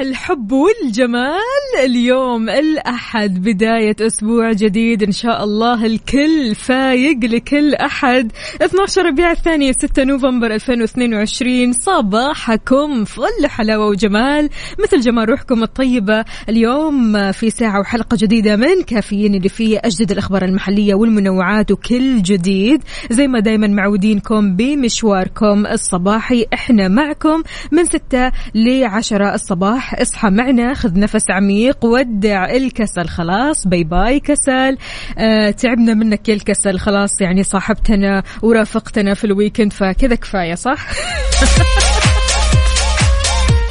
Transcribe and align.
الحب 0.00 0.52
والجمال. 0.52 1.57
اليوم 1.84 2.48
الأحد 2.48 3.42
بداية 3.42 3.96
أسبوع 4.00 4.52
جديد 4.52 5.02
إن 5.02 5.12
شاء 5.12 5.44
الله. 5.44 5.86
الكل 5.86 6.54
فايق 6.54 7.18
لكل 7.24 7.74
أحد. 7.74 8.32
12 8.62 9.06
ربيع 9.06 9.30
الثاني 9.30 9.72
6 9.72 10.04
نوفمبر 10.04 10.54
2022 10.54 11.72
صباحكم 11.72 13.04
فل 13.04 13.46
حلاوة 13.46 13.86
وجمال. 13.86 14.48
مثل 14.78 15.00
جمال 15.00 15.28
روحكم 15.28 15.62
الطيبة. 15.62 16.24
اليوم 16.48 17.32
في 17.32 17.50
ساعة 17.50 17.80
وحلقة 17.80 18.16
جديدة 18.20 18.56
من 18.56 18.82
كافيين 18.86 19.34
اللي 19.34 19.48
فيه 19.48 19.80
أجدد 19.84 20.10
الأخبار 20.10 20.44
المحلية 20.44 20.94
والمنوعات 20.94 21.70
وكل 21.70 22.22
جديد. 22.22 22.82
زي 23.10 23.28
ما 23.28 23.40
دايما 23.40 23.66
معودينكم 23.66 24.56
بمشواركم 24.56 25.66
الصباحي. 25.66 26.46
إحنا 26.54 26.88
معكم 26.88 27.42
من 27.72 27.84
6 27.84 28.32
ل 28.54 28.84
10 28.84 29.34
الصباح. 29.34 29.94
اصحى 29.94 30.30
معنا 30.30 30.74
خذ 30.74 30.98
نفس 30.98 31.30
عميق. 31.30 31.57
ودع 31.84 32.50
الكسل 32.50 33.08
خلاص 33.08 33.66
bye 33.66 33.84
bye 33.84 34.20
كسل 34.20 34.78
آه 35.18 35.50
تعبنا 35.50 35.94
منك 35.94 36.28
يا 36.28 36.34
الكسل 36.34 36.78
خلاص 36.78 37.20
يعني 37.20 37.42
صاحبتنا 37.42 38.22
ورافقتنا 38.42 39.14
في 39.14 39.24
ال 39.24 39.30
weekend 39.30 39.72
فكذا 39.72 40.14
كفاية 40.14 40.54
صح؟ 40.54 40.86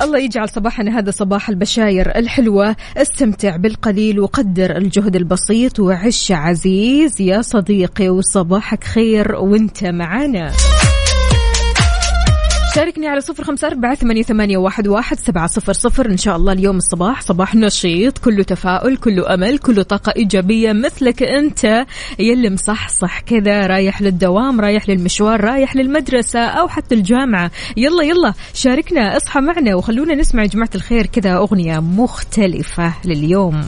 الله 0.02 0.19
يجعل 0.19 0.49
صباحنا 0.49 0.99
هذا 0.99 1.11
صباح 1.11 1.49
البشاير 1.49 2.17
الحلوة 2.17 2.75
استمتع 2.97 3.55
بالقليل 3.55 4.19
وقدر 4.19 4.77
الجهد 4.77 5.16
البسيط 5.16 5.79
وعش 5.79 6.31
عزيز 6.31 7.22
يا 7.22 7.41
صديقي 7.41 8.09
وصباحك 8.09 8.83
خير 8.83 9.35
وانت 9.35 9.83
معنا 9.83 10.51
شاركني 12.78 13.08
على 13.08 13.22
صفر 13.22 13.44
خمسة 13.44 13.67
أربعة 13.67 13.95
ثمانية, 13.95 14.23
ثمانية 14.23 14.58
واحد, 14.58 14.88
واحد 14.88 15.20
سبعة 15.20 15.47
صفر 15.47 15.73
صفر. 15.73 16.06
إن 16.06 16.17
شاء 16.17 16.36
الله 16.36 16.53
اليوم 16.53 16.78
الصباح 16.78 17.22
صباح 17.22 17.56
نشيط 17.56 18.17
كله 18.17 18.44
تفاؤل 18.44 18.97
كله 18.97 19.34
أمل 19.34 19.58
كله 19.58 19.84
طاقة 19.84 20.14
إيجابية 20.16 20.73
مثلك 20.73 21.23
أنت. 21.23 21.86
يلي 22.19 22.50
مصحصح 22.50 23.19
كذا 23.19 23.67
رايح 23.67 24.02
للدوام 24.02 24.61
رايح 24.61 24.89
للمشوار 24.89 25.42
رايح 25.42 25.75
للمدرسة 25.75 26.39
أو 26.39 26.67
حتى 26.67 26.95
الجامعة. 26.95 27.52
يلا 27.78 28.03
يلا 28.03 28.34
شاركنا 28.53 29.17
اصحى 29.17 29.39
معنا 29.41 29.75
وخلونا 29.75 30.16
نسمع 30.16 30.44
يا 30.44 30.47
جماعة 30.47 30.72
الخير 30.75 31.06
كذا 31.06 31.38
أغنية 31.38 31.80
مختلفة 31.80 32.94
لليوم. 33.06 33.62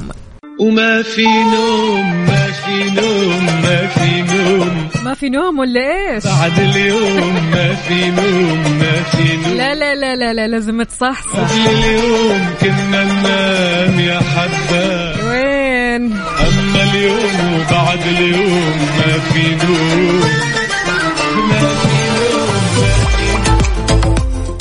وما 0.60 1.02
في 1.02 1.26
نوم 1.26 2.26
ما 2.26 2.52
في 2.52 3.02
نوم 3.02 3.46
ما 3.46 3.88
في 3.88 4.22
نوم. 4.22 4.90
ما 5.04 5.14
في 5.14 5.30
نوم 5.30 5.60
ولا 5.60 5.82
إيش؟ 5.82 6.23
بعد 6.23 6.60
اليوم 6.60 7.33
ما 7.52 7.76
في 7.76 8.10
نوم 8.10 8.78
ما 8.80 9.04
في 9.11 9.38
نوم. 9.38 9.58
لا 9.58 9.76
لا 9.76 9.95
لا 9.95 10.16
لا, 10.16 10.33
لا 10.33 10.48
لازم 10.48 10.83
تصحصح. 10.83 11.39
قبل 11.39 11.70
اليوم 11.70 12.50
كنا 12.61 13.04
ننام 13.04 14.00
يا 14.00 14.20
حباب 14.20 15.16
وين؟ 15.28 16.14
أما 16.48 16.83
اليوم 16.92 17.54
وبعد 17.56 18.00
اليوم 18.17 18.78
ما 18.98 19.20
في 19.20 19.66
نوم. 19.66 20.39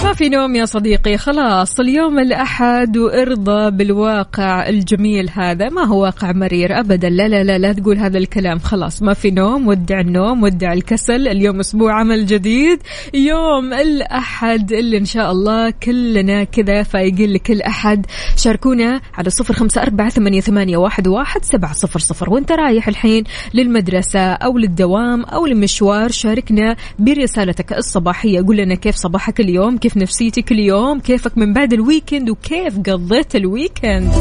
ما 0.08 0.14
في 0.14 0.28
نوم 0.28 0.56
يا 0.56 0.64
صديقي. 0.64 1.18
خلاص 1.18 1.80
اليوم 1.80 2.18
الأحد 2.18 2.96
وإرضى 2.96 3.70
بالواقع 3.70 4.68
الجميل 4.68 5.30
هذا. 5.30 5.68
ما 5.68 5.84
هو 5.84 6.02
واقع 6.02 6.32
مرير؟ 6.32 6.80
أبدا. 6.80 7.08
لا 7.08 7.28
لا 7.28 7.44
لا 7.44 7.58
لا 7.58 7.72
تقول 7.72 7.98
هذا 7.98 8.18
الكلام. 8.18 8.58
خلاص 8.58 9.02
ما 9.02 9.14
في 9.14 9.30
نوم 9.30 9.68
ودع 9.68 10.00
النوم 10.00 10.42
ودع 10.42 10.72
الكسل. 10.72 11.28
اليوم 11.28 11.60
أسبوع 11.60 12.00
عمل 12.00 12.26
جديد. 12.26 12.78
يوم 13.14 13.74
الأحد 13.74 14.72
اللي 14.72 14.98
إن 14.98 15.04
شاء 15.04 15.32
الله 15.32 15.70
كلنا 15.70 16.44
كذا 16.44 16.82
فايقين 16.82 17.32
لكل 17.32 17.62
أحد. 17.62 18.06
شاركونا 18.36 19.00
على 19.14 19.30
صفر 19.30 19.54
خمسة 19.54 19.82
أربعة 19.82 20.08
ثمانية, 20.08 20.76
واحد, 20.76 21.08
واحد 21.08 21.44
سبعة 21.44 21.72
صفر 21.72 22.00
صفر. 22.00 22.30
وأنت 22.30 22.52
رايح 22.52 22.88
الحين 22.88 23.24
للمدرسة 23.54 24.20
أو 24.20 24.58
للدوام 24.58 25.24
أو 25.24 25.46
لمشوار 25.46 26.10
شاركنا 26.10 26.76
برسالتك 26.98 27.72
الصباحية. 27.72 28.42
قول 28.46 28.56
لنا 28.56 28.74
كيف 28.74 28.94
صباحك 28.94 29.40
اليوم؟ 29.40 29.78
كيف 29.78 29.97
نفسيتك 29.98 30.52
اليوم؟ 30.52 31.00
كيفك 31.00 31.38
من 31.38 31.52
بعد 31.52 31.72
ال 31.72 31.79
weekend 31.79 32.30
وكيف 32.30 32.78
قضيت 32.78 33.36
ال 33.36 33.46
weekend 33.46 34.12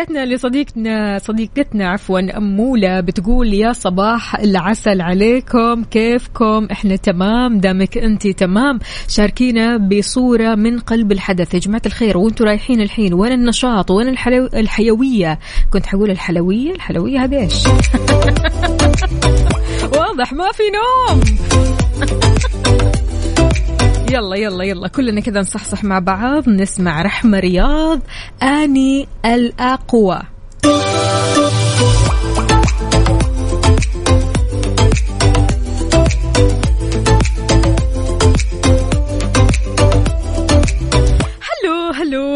تحياتنا 0.00 0.34
لصديقتنا 0.34 1.18
صديقتنا 1.18 1.88
عفوا 1.88 2.36
أمولة 2.36 3.00
بتقول 3.00 3.54
يا 3.54 3.72
صباح 3.72 4.36
العسل 4.36 5.00
عليكم 5.00 5.84
كيفكم؟ 5.84 6.68
إحنا 6.72 6.96
تمام 6.96 7.60
دامك 7.60 7.98
انت 7.98 8.26
تمام. 8.26 8.78
شاركينا 9.08 9.76
بصورة 9.76 10.54
من 10.54 10.78
قلب 10.78 11.12
الحدث. 11.12 11.54
يا 11.54 11.58
جماعة 11.58 11.82
الخير 11.86 12.18
وأنتم 12.18 12.44
رايحين 12.44 12.80
الحين 12.80 13.14
وين 13.14 13.32
النشاط؟ 13.32 13.90
وين 13.90 14.08
الحلو... 14.08 14.46
الحيوية؟ 14.46 15.38
كنت 15.72 15.86
حقول 15.86 16.10
الحلوية 16.10 16.72
الحلوية 16.72 17.24
هذا 17.24 17.38
إيش 17.38 17.54
واضح 19.96 20.32
ما 20.32 20.48
في 20.52 20.62
نوم. 20.76 21.20
يلا 24.10 24.36
يلا 24.36 24.64
يلا. 24.64 24.88
كلنا 24.88 25.20
كذا 25.20 25.40
نصحصح 25.40 25.84
مع 25.84 25.98
بعض. 25.98 26.48
نسمع 26.48 27.02
رحمة 27.02 27.38
رياض. 27.38 28.00
أني 28.42 29.08
الأقوى. 29.24 30.20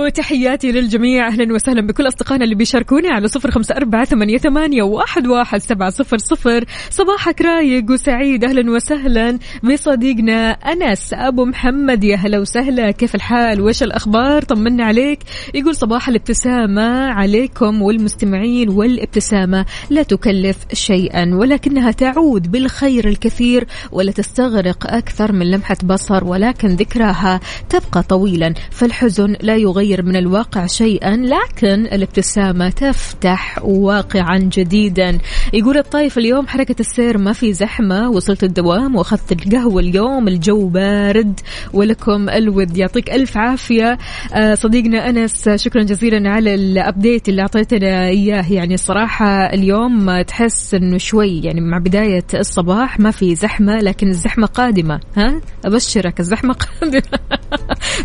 هلو 0.05 0.11
هلو 0.11 0.17
تحياتي 0.17 0.73
للجميع. 0.73 1.29
أهلا 1.29 1.55
وسهلا 1.55 1.81
بكل 1.81 2.09
أصدقائنا 2.09 2.45
اللي 2.45 2.55
بيشاركوني 2.55 3.09
على 3.09 3.29
صفر 3.29 3.51
خمسة 3.51 3.77
أربعة 3.77 4.05
ثمانية 4.05 4.83
واحد, 4.83 5.27
واحد 5.27 5.61
سبعة 5.61 5.91
صفر 5.91 6.19
صفر. 6.19 6.65
صباحك 6.91 7.43
رايق 7.43 7.91
وسعيد. 7.91 8.45
أهلا 8.45 8.71
وسهلا 8.71 9.39
بصديقنا 9.63 10.51
أنس 10.51 11.11
أبو 11.13 11.45
محمد. 11.45 12.05
يا 12.05 12.17
هلا 12.17 12.39
وسهلا. 12.39 12.91
كيف 12.91 13.15
الحال؟ 13.15 13.61
وش 13.61 13.83
الأخبار؟ 13.83 14.43
طمنا 14.43 14.85
عليك. 14.85 15.19
يقول 15.55 15.77
صباح 15.77 16.09
الابتسامة 16.09 17.11
عليكم 17.11 17.83
والمستمعين 17.83 18.69
والابتسامة. 18.69 19.67
لا 19.91 20.03
تكلف 20.03 20.57
شيئا 20.73 21.35
ولكنها 21.35 21.91
تعود 21.91 22.51
بالخير 22.51 23.09
الكثير 23.09 23.67
ولا 23.93 24.13
تستغرق 24.13 24.87
أكثر 24.87 25.33
من 25.33 25.51
لمحة 25.51 25.77
بصر 25.85 26.25
ولكن 26.25 26.69
ذكراها 26.69 27.41
تبقى 27.69 28.03
طويلا 28.03 28.55
فالحزن 28.71 29.37
لا 29.41 29.57
يغير 29.57 29.94
من 30.03 30.17
الواقع 30.17 30.67
شيئا 30.67 31.17
لكن 31.17 31.87
الابتسامة 31.87 32.71
تفتح 32.71 33.59
واقعا 33.63 34.39
جديدا. 34.39 35.19
يقول 35.53 35.79
الطايف 35.79 36.19
اليوم 36.19 36.47
حركة 36.47 36.77
السير 36.81 37.19
ما 37.19 37.33
في 37.33 37.53
زحمة 37.53 38.11
وصلت 38.11 38.45
الدوام 38.45 38.97
وأخذت 38.97 39.33
القهوة 39.33 39.81
اليوم 39.81 40.29
الجو 40.29 40.69
بارد 40.69 41.41
ولكم 41.73 42.29
الود. 42.29 42.77
يعطيك 42.77 43.11
ألف 43.11 43.37
عافية. 43.37 43.99
آه، 44.35 44.55
صديقنا 44.55 45.09
أنس 45.11 45.49
شكرا 45.49 45.83
جزيلا 45.83 46.31
على 46.31 46.55
ال 46.55 46.65
update 46.65 47.29
اللي 47.29 47.43
أعطيتنا 47.43 48.07
إياه. 48.07 48.53
يعني 48.53 48.75
الصراحة 48.75 49.27
اليوم 49.55 50.23
تحس 50.23 50.75
أنه 50.75 50.99
شوي 50.99 51.41
يعني 51.41 51.61
مع 51.61 51.79
بداية 51.79 52.25
الصباح 52.35 53.01
ما 53.01 53.11
في 53.11 53.35
زحمة 53.35 53.77
لكن 53.79 54.09
الزحمة 54.09 54.47
قادمة. 54.47 55.01
ها؟ 55.17 55.41
أبشرك 55.65 56.21
الزحمة 56.21 56.55
قادمة. 56.81 57.19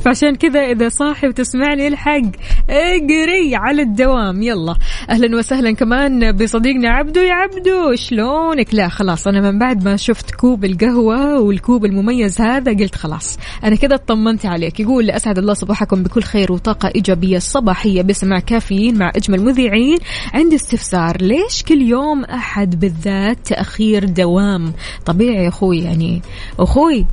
فعشان 0.02 0.36
كذا 0.36 0.60
إذا 0.60 0.90
صاحي 0.90 1.28
وتسمعني 1.28 1.79
الحق 1.88 2.22
اجري 2.70 3.56
على 3.56 3.82
الدوام. 3.82 4.42
يلا. 4.42 4.76
أهلا 5.10 5.38
وسهلا 5.38 5.72
كمان 5.72 6.32
بصديقنا 6.32 6.90
عبدو. 6.90 7.22
يا 7.22 7.34
عبدو 7.34 7.96
شلونك؟ 7.96 8.74
لا 8.74 8.90
خلاص 8.90 9.28
أنا 9.28 9.52
من 9.52 9.60
بعد 9.60 9.84
ما 9.84 9.96
شفت 9.96 10.32
كوب 10.32 10.66
القهوة 10.66 11.40
والكوب 11.40 11.86
المميز 11.86 12.42
هذا 12.42 12.72
قلت 12.72 12.96
خلاص. 12.96 13.40
أنا 13.64 13.76
كذا 13.76 13.96
اطمنت 13.96 14.46
عليك. 14.46 14.80
يقول 14.80 15.12
أسعد 15.12 15.38
الله 15.38 15.54
صباحكم 15.54 16.04
بكل 16.04 16.24
خير 16.24 16.52
وطاقة 16.52 16.92
إيجابية 16.96 17.40
صباحية 17.40 18.02
بسمع 18.02 18.40
كافيين 18.40 18.98
مع 18.98 19.12
أجمل 19.16 19.42
مذيعين. 19.42 19.98
عندي 20.34 20.56
استفسار 20.56 21.18
ليش 21.22 21.64
كل 21.64 21.82
يوم 21.82 22.24
أحد 22.24 22.80
بالذات 22.80 23.38
تأخير 23.46 24.06
دوام؟ 24.06 24.74
طبيعي 25.06 25.44
يا 25.44 25.50
أخوي 25.50 25.80
يعني 25.80 26.22
أخوي 26.60 27.06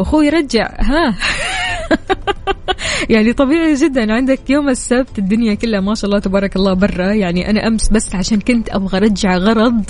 أخوي 0.00 0.28
رجع 0.28 0.68
ها. 0.80 1.14
يعني 3.10 3.32
طبيعي 3.32 3.74
جدا 3.74 4.12
عندك 4.12 4.50
يوم 4.50 4.68
السبت 4.68 5.18
الدنيا 5.18 5.54
كلها 5.54 5.80
ما 5.80 5.94
شاء 5.94 6.10
الله 6.10 6.18
تبارك 6.20 6.56
الله 6.56 6.74
برا. 6.74 7.12
يعني 7.12 7.50
أنا 7.50 7.66
أمس 7.66 7.88
بس 7.88 8.14
عشان 8.14 8.40
كنت 8.40 8.68
أبغى 8.68 8.98
أرجع 8.98 9.36
غرض 9.36 9.84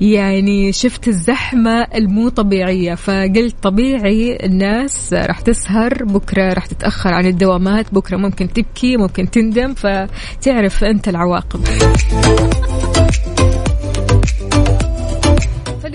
يعني 0.00 0.72
شفت 0.72 1.08
الزحمة 1.08 1.86
المو 1.94 2.28
طبيعية. 2.28 2.94
فقلت 2.94 3.56
طبيعي 3.62 4.38
الناس 4.44 5.12
راح 5.12 5.40
تسهر 5.40 6.04
بكرة 6.04 6.52
راح 6.52 6.66
تتأخر 6.66 7.14
عن 7.14 7.26
الدوامات 7.26 7.94
بكرة 7.94 8.16
ممكن 8.16 8.52
تبكي 8.52 8.96
ممكن 8.96 9.30
تندم. 9.30 9.74
فتعرف 9.74 10.84
أنت 10.84 11.08
العواقب. 11.08 11.60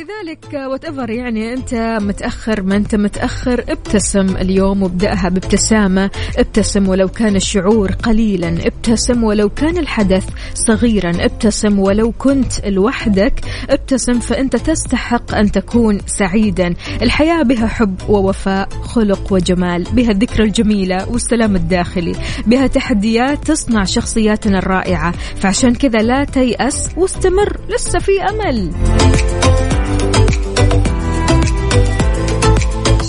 فلذلك 0.04 0.54
whatever 0.54 1.10
يعني 1.10 1.54
أنت 1.54 1.98
متأخر 2.02 2.62
ما 2.62 2.76
أنت 2.76 2.96
متأخر 2.96 3.64
ابتسم 3.70 4.38
اليوم 4.38 4.84
وابدأها 4.84 5.30
بابتسامة 5.30 6.10
ابتسم 6.38 6.90
ولو 6.90 7.08
كان 7.08 7.36
الشعور 7.36 7.92
قليلا 7.92 8.68
ابتسم 8.68 9.24
ولو 9.24 9.50
كان 9.50 9.78
الحدث 9.78 10.30
صغيرا 10.54 11.12
ابتسم 11.26 11.80
ولو 11.80 12.12
كنت 12.12 12.66
لوحدك 12.66 13.34
ابتسم 13.70 14.20
فأنت 14.20 14.56
تستحق 14.56 15.36
أن 15.36 15.52
تكون 15.52 16.00
سعيدا. 16.06 16.74
الحياة 17.02 17.44
بها 17.44 17.68
حب 17.68 17.96
ووفاء 18.10 18.70
خلق 18.70 19.34
وجمال 19.34 19.84
بها 19.84 20.12
الذكرى 20.12 20.46
الجميلة 20.46 21.10
والسلام 21.10 21.56
الداخلي 21.56 22.16
بها 22.48 22.68
تحديات 22.68 23.48
تصنع 23.48 23.84
شخصياتنا 23.84 24.60
الرائعة. 24.60 25.12
فعشان 25.36 25.76
كذا 25.76 26.00
لا 26.00 26.24
تيأس 26.24 26.90
واستمر 26.98 27.58
لسه 27.70 28.00
في 28.00 28.22
أمل. 28.22 28.74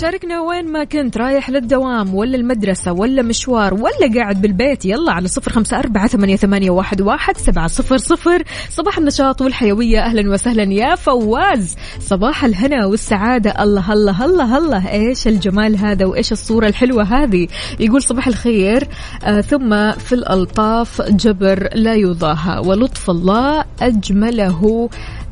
شاركنا 0.01 0.41
وين 0.41 0.71
ما 0.71 0.83
كنت 0.83 1.17
رايح 1.17 1.49
للدوام 1.49 2.15
ولا 2.15 2.35
المدرسة 2.35 2.91
ولا 2.91 3.21
مشوار 3.21 3.73
ولا 3.73 4.13
قاعد 4.15 4.41
بالبيت 4.41 4.85
يلا 4.85 5.11
على 5.11 5.27
صفر 5.27 5.51
خمسة 5.51 5.79
أربعة 5.79 6.07
ثمانية, 6.07 6.35
ثمانية 6.35 6.69
واحد, 6.69 7.01
واحد 7.01 7.37
سبعة 7.37 7.67
صفر 7.67 7.97
صفر. 7.97 8.43
صباح 8.69 8.97
النشاط 8.97 9.41
والحيوية 9.41 9.99
أهلا 9.99 10.31
وسهلا 10.31 10.63
يا 10.63 10.95
فواز. 10.95 11.75
صباح 11.99 12.45
الهنا 12.45 12.85
والسعادة. 12.85 13.63
الله 13.63 13.93
الله 13.93 14.25
الله 14.25 14.57
الله. 14.57 14.91
إيش 14.91 15.27
الجمال 15.27 15.77
هذا 15.77 16.05
وإيش 16.05 16.31
الصورة 16.31 16.67
الحلوة 16.67 17.03
هذه؟ 17.03 17.47
يقول 17.79 18.01
صباح 18.01 18.27
الخير. 18.27 18.87
آه 19.23 19.41
ثم 19.41 19.91
في 19.91 20.15
الألطاف 20.15 21.01
جبر 21.01 21.69
لا 21.75 21.93
يضاهى. 21.93 22.61
ولطف 22.65 23.09
الله 23.09 23.65
أجمله. 23.81 24.89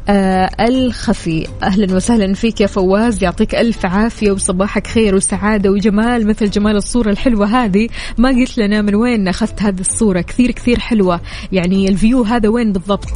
آه 0.10 0.50
الخفي. 0.60 1.48
أهلا 1.64 1.96
وسهلا 1.96 2.34
فيك 2.34 2.62
يا 2.62 2.68
فواز. 2.68 3.24
يعطيك 3.24 3.56
ألف 3.56 3.86
عافية 3.86 4.32
وصباحك 4.32 4.88
خير 4.88 5.16
وسعادة 5.16 5.72
وجمال 5.72 6.28
مثل 6.28 6.50
جمال 6.50 6.76
الصورة 6.76 7.10
الحلوة 7.10 7.46
هذه. 7.46 7.88
ما 8.18 8.30
قلت 8.30 8.58
لنا 8.58 8.82
من 8.82 8.96
وين 8.96 9.28
أخذت 9.28 9.62
هذه 9.62 9.80
الصورة. 9.80 10.22
كثير 10.22 10.52
كثير 10.52 10.80
حلوة. 10.80 11.22
يعني 11.52 11.90
ال 11.90 11.97
view 11.97 12.24
هذا 12.24 12.50
وين 12.50 12.72
بالضبط؟ 12.72 13.10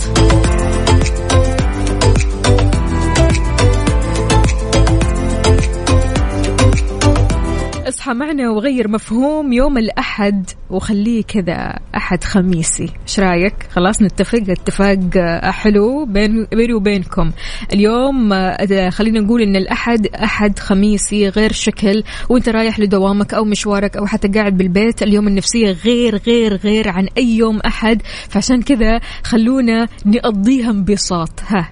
اصحى 7.88 8.14
معنا 8.14 8.50
وغير 8.50 8.88
مفهوم 8.88 9.54
يوم 9.54 9.78
الأحد 9.78 10.50
وخليه 10.70 11.24
كذا 11.24 11.80
أحد 11.96 12.24
خميسي. 12.24 12.90
إيش 13.08 13.20
رأيك؟ 13.20 13.54
خلاص 13.72 14.02
نتفق 14.02 14.44
اتفاق 14.50 15.00
آه، 15.18 15.52
حلو 15.52 16.06
بين 16.06 16.46
بيني 16.52 16.74
وبينكم. 16.74 17.32
اليوم 17.74 18.34
آه، 18.34 18.90
خلينا 18.90 19.20
نقول 19.20 19.42
إن 19.42 19.56
الأحد 19.56 20.08
أحد 20.08 20.60
خميسي 20.60 21.30
غير 21.30 21.52
شكل 21.52 22.04
وأنت 22.30 22.50
رايح 22.50 22.80
لدوامك 22.80 23.34
أو 23.34 23.46
مشوارك 23.46 23.98
أو 23.98 24.06
حتى 24.06 24.28
قاعد 24.28 24.58
بالبيت 24.58 25.04
اليوم 25.04 25.28
النفسية 25.28 25.72
غير 25.72 26.16
غير 26.28 26.56
غير 26.56 26.90
عن 26.90 27.08
أي 27.18 27.38
يوم 27.38 27.60
أحد. 27.60 28.02
فعشان 28.30 28.62
كذا 28.62 29.00
خلونا 29.24 29.88
نقضيها 30.06 30.72
انبساط 30.72 31.40
ها. 31.48 31.70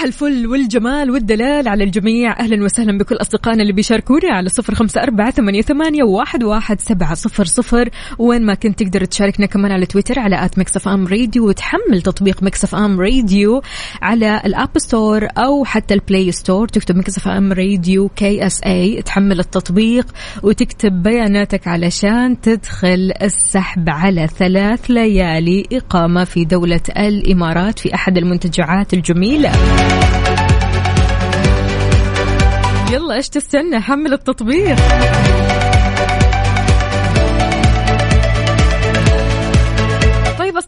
صباح 0.00 0.08
الفل 0.08 0.46
والجمال 0.46 1.10
والدلال 1.10 1.68
على 1.68 1.84
الجميع. 1.84 2.40
أهلا 2.40 2.64
وسهلا 2.64 2.98
بكل 2.98 3.14
أصدقائنا 3.14 3.62
اللي 3.62 3.72
بيشاركونا 3.72 4.32
على 4.32 4.48
صفر 4.48 4.74
خمسة 4.74 5.02
أربعة 5.02 5.30
ثمانية, 5.30 6.02
واحد, 6.02 6.44
واحد 6.44 6.80
سبعة 6.80 7.14
صفر 7.14 7.44
صفر. 7.44 7.88
وين 8.18 8.46
ما 8.46 8.54
كنت 8.54 8.82
تقدر 8.82 9.04
تشاركنا 9.04 9.46
كمان 9.46 9.72
على 9.72 9.86
تويتر 9.86 10.18
على 10.18 10.44
at 10.44 10.58
Mix 10.58 10.76
FM 10.76 11.06
Radio 11.06 11.48
وتحمل 11.48 12.02
تطبيق 12.02 12.42
Mix 12.42 12.64
FM 12.64 13.00
Radio 13.00 13.62
على 14.02 14.42
ال 14.46 14.54
App 14.54 14.78
Store 14.78 15.28
أو 15.38 15.64
حتى 15.64 15.94
ال 15.94 16.02
Play 16.02 16.32
Store. 16.32 16.68
تكتب 16.68 16.96
Mix 16.96 17.18
FM 17.18 17.52
Radio 17.52 18.08
KSA 18.08 19.02
تحمل 19.02 19.40
التطبيق 19.40 20.06
وتكتب 20.42 21.02
بياناتك 21.02 21.68
علشان 21.68 22.40
تدخل 22.40 23.12
السحب 23.22 23.88
على 23.88 24.26
ثلاث 24.26 24.90
ليالي 24.90 25.66
إقامة 25.72 26.24
في 26.24 26.44
دولة 26.44 26.82
الإمارات 26.96 27.78
في 27.78 27.94
أحد 27.94 28.18
المنتجعات 28.18 28.94
الجميلة. 28.94 29.52
يلا 32.92 33.14
إيش 33.14 33.28
تستنى؟ 33.28 33.80
حمل 33.80 34.12
التطبيق. 34.12 34.76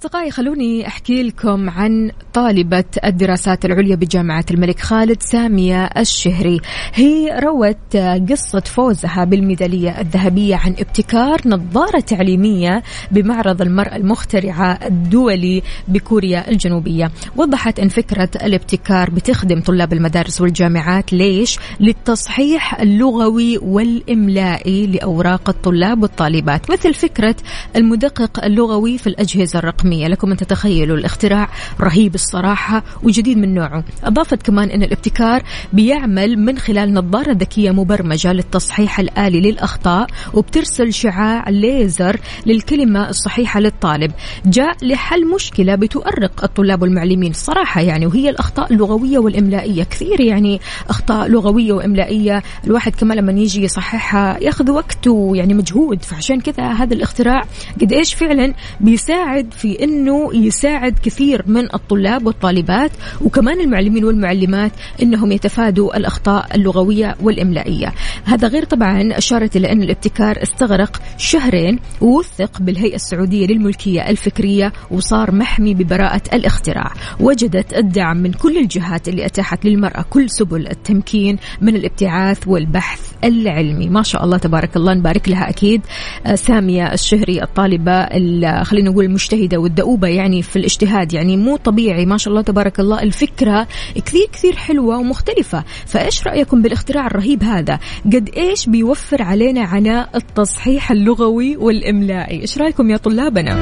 أصدقائي 0.03 0.31
خلوني 0.31 0.87
أحكي 0.87 1.23
لكم 1.23 1.71
عن 1.71 2.11
طالبة 2.35 2.85
الدراسات 3.05 3.65
العليا 3.65 3.97
بجامعة 3.97 4.45
الملك 4.51 4.81
خالد 4.81 5.23
سامية 5.23 5.85
الشهري. 5.85 6.61
هي 6.95 7.39
روت 7.43 7.97
قصة 8.31 8.61
فوزها 8.61 9.25
بالميدالية 9.25 10.01
الذهبية 10.01 10.57
عن 10.57 10.73
ابتكار 10.79 11.41
نظارة 11.47 12.01
تعليمية 12.01 12.83
بمعرض 13.11 13.63
المرأة 13.63 13.97
المخترعة 13.97 14.79
الدولي 14.87 15.63
بكوريا 15.89 16.51
الجنوبية. 16.51 17.11
وضحت 17.37 17.81
أن 17.81 17.89
فكرة 17.89 18.31
الابتكار 18.43 19.11
بتخدم 19.11 19.61
طلاب 19.61 19.93
المدارس 19.93 20.41
والجامعات 20.41 21.13
ليش؟ 21.13 21.59
للتصحيح 21.81 22.81
اللغوي 22.81 23.59
والإملائي 23.59 24.87
لأوراق 24.87 25.49
الطلاب 25.49 26.03
والطالبات. 26.03 26.71
مثل 26.71 26.95
فكرة 26.95 27.37
المدقق 27.77 28.45
اللغوي 28.45 28.99
في 28.99 29.07
الأجهزة 29.07 29.59
الرقمية 29.59 29.92
لكم 29.93 30.31
أن 30.31 30.37
تتخيلوا 30.37 30.97
الاختراع 30.97 31.49
رهيب 31.81 32.15
الصراحة 32.15 32.85
وجديد 33.03 33.39
من 33.39 33.55
نوعه. 33.55 33.85
أضافت 34.05 34.43
كمان 34.43 34.71
أن 34.71 34.83
الابتكار 34.83 35.43
بيعمل 35.73 36.37
من 36.37 36.59
خلال 36.59 36.95
نظارة 36.95 37.33
ذكية 37.33 37.71
مبرمجة 37.71 38.33
للتصحيح 38.33 39.01
الآلي 39.01 39.41
للأخطاء 39.41 40.07
وبترسل 40.35 40.93
شعاع 40.93 41.49
ليزر 41.49 42.21
للكلمة 42.47 43.09
الصحيحة 43.09 43.61
للطالب. 43.61 44.13
جاء 44.47 44.77
لحل 44.83 45.27
مشكلة 45.35 45.75
بتؤرق 45.75 46.45
الطلاب 46.45 46.83
والمعلمين 46.83 47.33
صراحة 47.33 47.81
يعني 47.81 48.07
وهي 48.07 48.31
الأخطاء 48.31 48.73
اللغوية 48.73 49.19
والإملائية. 49.19 49.85
كثير 49.85 50.21
يعني 50.21 50.61
أخطاء 50.89 51.29
لغوية 51.29 51.73
وإملائية. 51.73 52.43
الواحد 52.65 52.95
كمان 52.95 53.19
لما 53.19 53.33
يجي 53.33 53.63
يصححها 53.63 54.39
ياخذ 54.43 54.71
وقت 54.71 55.07
ويعني 55.07 55.55
مجهود. 55.55 56.03
فعشان 56.03 56.41
كذا 56.41 56.73
هذا 56.73 56.95
الاختراع 56.95 57.43
قد 57.81 57.93
إيش 57.93 58.15
فعلا 58.15 58.55
بيساعد 58.81 59.55
في 59.55 59.82
أنه 59.83 60.35
يساعد 60.35 60.99
كثير 61.03 61.43
من 61.47 61.75
الطلاب 61.75 62.27
والطالبات 62.27 62.91
وكمان 63.21 63.61
المعلمين 63.61 64.05
والمعلمات 64.05 64.73
أنهم 65.03 65.33
يتفادوا 65.33 65.97
الأخطاء 65.97 66.47
اللغوية 66.57 67.15
والإملائية. 67.23 67.93
هذا 68.25 68.49
غير 68.49 68.65
طبعا 68.65 69.09
أشارت 69.19 69.57
إلى 69.57 69.73
أن 69.73 69.83
الابتكار 69.83 70.43
استغرق 70.43 71.03
شهرين 71.19 71.79
ووثق 72.01 72.63
بالهيئة 72.63 72.95
السعودية 72.95 73.47
للملكية 73.47 74.09
الفكرية 74.11 74.73
وصار 74.91 75.35
محمي 75.35 75.75
ببراءة 75.75 76.23
الاختراع. 76.33 76.93
وجدت 77.21 77.75
الدعم 77.75 78.17
من 78.17 78.33
كل 78.33 78.59
الجهات 78.59 79.09
اللي 79.09 79.27
أتاحت 79.27 79.65
للمرأة 79.65 80.05
كل 80.11 80.31
سبل 80.31 80.67
التمكين 80.69 81.39
من 81.61 81.77
الابتعاث 81.77 82.49
والبحث 82.49 83.13
العلمي. 83.25 83.89
ما 83.89 84.03
شاء 84.03 84.25
الله 84.25 84.39
تبارك 84.39 84.77
الله 84.77 84.95
نبارك 84.95 85.29
لها 85.29 85.49
أكيد. 85.51 85.81
آه، 86.27 86.35
سامية 86.35 86.93
الشهري 86.93 87.43
الطالبة 87.43 87.93
ال- 87.93 88.67
خلينا 88.67 88.91
نقول 88.91 89.05
المجتهدة 89.05 89.59
والدؤوبة 89.73 89.93
دؤوبة 89.93 90.09
يعني 90.09 90.43
في 90.43 90.57
الاجتهاد. 90.57 91.13
يعني 91.13 91.37
مو 91.37 91.57
طبيعي 91.57 92.07
ما 92.07 92.17
شاء 92.17 92.31
الله 92.31 92.43
تبارك 92.43 92.81
الله 92.81 93.03
الفكرة 93.03 93.67
كثير 93.95 94.27
كثير 94.33 94.57
حلوة 94.57 94.99
ومختلفة. 94.99 95.65
فإيش 95.87 96.27
رأيكم 96.27 96.63
بالاختراع 96.63 97.07
الرهيب 97.07 97.43
هذا؟ 97.43 97.79
قد 98.05 98.31
إيش 98.37 98.69
بيوفر 98.69 99.23
علينا 99.23 99.63
عناء 99.63 100.09
التصحيح 100.15 100.91
اللغوي 100.91 101.57
والإملائي؟ 101.57 102.41
إيش 102.41 102.59
رأيكم 102.59 102.91
يا 102.91 102.97
طلابنا؟ 102.97 103.61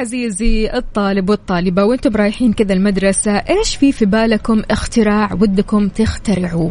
عزيزي 0.00 0.70
الطالب 0.74 1.30
والطالبة 1.30 1.84
وأنتم 1.84 2.16
رايحين 2.16 2.52
كذا 2.52 2.72
المدرسة 2.72 3.32
إيش 3.32 3.76
في 3.76 3.92
في 3.92 4.04
بالكم 4.06 4.62
اختراع 4.70 5.32
ودكم 5.32 5.88
تخترعوه؟ 5.88 6.70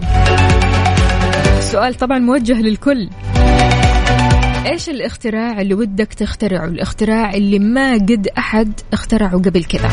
السؤال 1.58 1.94
طبعا 1.94 2.20
موجه 2.20 2.62
للكل. 2.62 3.10
إيش 4.66 4.90
الاختراع 4.90 5.62
اللي 5.62 5.74
ودك 5.74 6.14
تخترعه؟ 6.14 6.66
الاختراع 6.66 7.34
اللي 7.34 7.60
ما 7.60 7.94
قد 7.94 8.28
أحد 8.38 8.74
اخترعه 8.94 9.32
قبل 9.32 9.64
كذا 9.64 9.90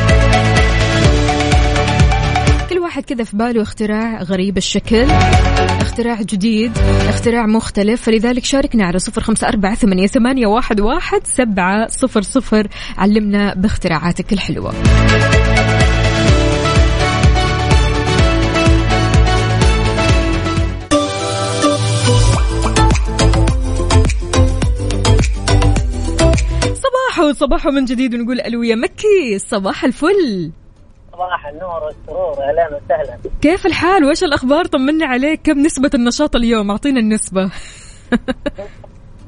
كل 2.71 2.79
واحد 2.79 3.05
كذا 3.05 3.25
في 3.25 3.37
باله 3.37 3.63
اختراع 3.63 4.23
غريب 4.23 4.57
الشكل 4.57 5.07
اختراع 5.81 6.23
جديد 6.23 6.73
اختراع 7.09 7.47
مختلف. 7.47 8.03
فلذلك 8.03 8.45
شاركنا 8.45 8.85
على 8.85 8.99
صفر 8.99 9.21
خمسة 9.21 9.49
أربعة 9.49 9.75
ثمانية, 9.75 10.07
ثمانية 10.07 10.47
واحد, 10.47 10.81
واحد 10.81 11.21
سبعة 11.25 11.89
صفر 11.89 12.23
صفر. 12.23 12.69
علمنا 12.99 13.55
باختراعاتك 13.55 14.33
الحلوة. 14.33 14.75
صباحو 27.33 27.57
صباحو 27.57 27.71
من 27.71 27.85
جديد 27.85 28.15
ونقول 28.15 28.41
ألو 28.41 28.63
يا 28.63 28.75
مكي. 28.75 29.39
صباح 29.39 29.85
الفل. 29.85 30.53
صباح 31.13 31.47
النور 31.47 31.83
والسرور 31.83 32.45
أهلا 32.49 32.67
وسهلا. 32.67 33.19
كيف 33.43 33.67
الحال؟ 33.67 34.05
وايش 34.05 34.25
الأخبار؟ 34.25 34.65
طمنا 34.65 35.07
عليك. 35.07 35.41
كم 35.45 35.59
نسبة 35.59 35.91
النشاط 35.95 36.37
اليوم؟ 36.37 36.71
أعطينا 36.71 37.01
النسبة. 37.01 37.43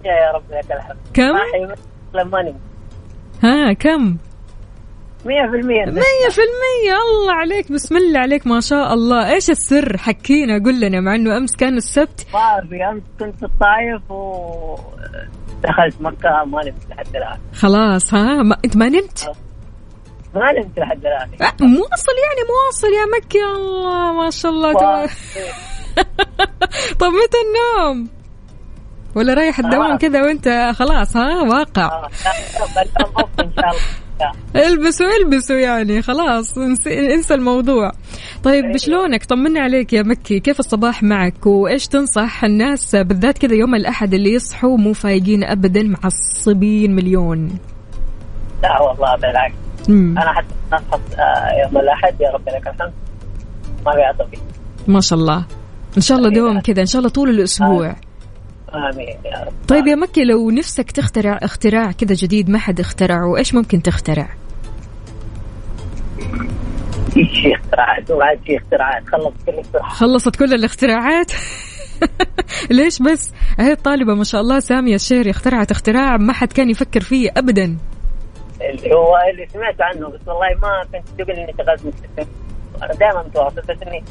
يا 0.04 0.32
رب 0.34 0.42
لك 0.50 0.72
الحمد. 0.72 0.96
كم؟ 1.14 1.32
صاحي 1.32 1.82
لما 2.14 2.42
نمت 2.42 2.54
ها 3.42 3.72
كم؟ 3.72 4.16
100% 4.16 5.26
مية 5.26 5.48
في 5.50 5.56
المية. 5.56 6.94
الله 6.94 7.32
عليك. 7.32 7.72
بسم 7.72 7.96
الله 7.96 8.20
عليك. 8.20 8.46
ما 8.46 8.60
شاء 8.60 8.94
الله. 8.94 9.34
إيش 9.34 9.50
السر؟ 9.50 9.96
حكينا 9.96 10.64
قل 10.64 10.80
لنا. 10.80 11.00
مع 11.00 11.14
إنه 11.14 11.36
أمس 11.36 11.56
كان 11.56 11.76
السبت. 11.76 12.26
ما 12.34 12.68
في 12.68 12.84
أمس 12.84 13.02
كنت 13.20 13.36
في 13.36 13.42
الطايف 13.42 14.10
و 14.10 14.76
دخلت 15.62 16.00
مكة 16.00 16.44
ما 16.46 16.64
نمت 16.64 16.88
لحد 16.90 17.16
الآن. 17.16 17.38
خلاص 17.54 18.14
ها؟ 18.14 18.42
ما 18.42 18.56
أنت 18.64 18.76
ما 18.76 18.88
نمت؟ 18.88 19.30
ما 20.34 20.52
نمت 20.52 20.78
لحد 20.78 21.06
الآن. 21.06 21.28
أه، 21.46 21.52
مواصل 21.60 22.12
يعني 22.24 22.42
مواصل 22.48 22.86
يا 22.86 23.18
مكي 23.18 23.44
الله 23.44 24.12
ما 24.12 24.30
شاء 24.30 24.52
الله. 24.52 24.72
تبارك 24.72 25.10
طب 27.00 27.06
متى 27.06 27.38
النوم؟ 27.46 28.08
ولا 29.14 29.34
رايح 29.34 29.58
الدوام 29.58 29.88
خلاص. 29.88 30.00
كذا 30.00 30.22
وأنت؟ 30.22 30.72
خلاص 30.78 31.16
ها؟ 31.16 31.42
واقع. 31.42 31.84
آه، 31.86 32.08
إن 33.40 33.52
شاء 33.56 33.70
الله. 33.70 33.80
البسوا 34.56 35.06
البسوا 35.22 35.56
يعني 35.56 36.02
خلاص 36.02 36.58
انسى, 36.58 37.34
الموضوع. 37.34 37.92
طيب 38.42 38.76
شلونك؟ 38.76 39.24
طمنا 39.24 39.60
عليك 39.60 39.92
يا 39.92 40.02
مكي 40.02 40.40
كيف 40.40 40.60
الصباح 40.60 41.02
معك؟ 41.02 41.46
وإيش 41.46 41.86
تنصح 41.86 42.44
الناس؟ 42.44 42.96
بالذات 42.96 43.38
كذا 43.38 43.54
يوم 43.54 43.74
الأحد 43.74 44.14
اللي 44.14 44.32
يصحوا 44.32 44.76
مو 44.76 44.92
فايقين 44.92 45.44
ابدا 45.44 45.82
معصبين 45.82 46.94
مليون. 46.94 47.58
لا 48.62 48.82
والله 48.82 49.16
بالعكس. 49.16 49.54
مم. 49.88 50.18
أنا 50.18 50.32
حتى 50.32 50.54
اصحى 50.72 51.00
آه، 51.18 51.62
يوم 51.64 51.78
الأحد 51.78 52.20
يا 52.20 52.30
رب 52.30 52.48
لك 52.48 52.66
الحمد. 52.68 52.92
ما 53.86 53.92
بيعصبي 53.94 54.38
ما 54.88 55.00
شاء 55.00 55.18
الله. 55.18 55.44
إن 55.96 56.02
شاء 56.02 56.18
الله 56.18 56.30
دوم 56.30 56.60
كذا 56.60 56.80
إن 56.80 56.86
شاء 56.86 56.98
الله 56.98 57.10
طول 57.10 57.30
الأسبوع. 57.30 57.96
امين 58.74 59.18
يا 59.24 59.44
رب 59.46 59.52
طيب 59.68 59.86
يا 59.86 59.94
مكي 59.94 60.24
لو 60.24 60.50
نفسك 60.50 60.90
تخترع 60.90 61.38
اختراع 61.42 61.92
كذا 61.92 62.14
جديد 62.14 62.50
ما 62.50 62.58
حد 62.58 62.80
اخترعه 62.80 63.36
إيش 63.36 63.54
ممكن 63.54 63.82
تخترع؟ 63.82 64.28
شيء 67.14 67.56
اختراعات 67.56 68.38
في 68.44 68.56
اختراعات 68.56 69.02
خلص 69.06 69.34
كل 69.46 69.58
اختراعات 69.58 69.92
خلصت 69.92 70.36
كل 70.36 70.54
الاختراعات؟ 70.54 71.32
ليش 72.70 73.02
بس؟ 73.02 73.32
هي 73.58 73.72
الطالبة 73.72 74.14
ما 74.14 74.24
شاء 74.24 74.40
الله 74.40 74.60
سامية 74.60 74.94
الشهري 74.94 75.30
اخترعت 75.30 75.70
اختراع 75.70 76.16
ما 76.16 76.32
حد 76.32 76.52
كان 76.52 76.70
يفكر 76.70 77.00
فيه 77.00 77.30
ابدا. 77.36 77.76
اللي 78.60 78.94
هو 78.94 79.16
اللي 79.32 79.46
سمعت 79.52 79.80
عنه 79.80 80.08
بس 80.08 80.20
والله 80.26 80.48
ما 80.62 81.00
كنت 81.00 81.22
تقول 81.22 81.36
إني 81.36 81.54
شغلت 81.58 81.94
دائما 83.00 83.22
متواصل 83.22 83.60
بس 83.60 83.82
إني 83.86 84.04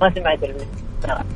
ما 0.00 0.10
سمعت 0.14 0.42
الاختراع 0.42 0.86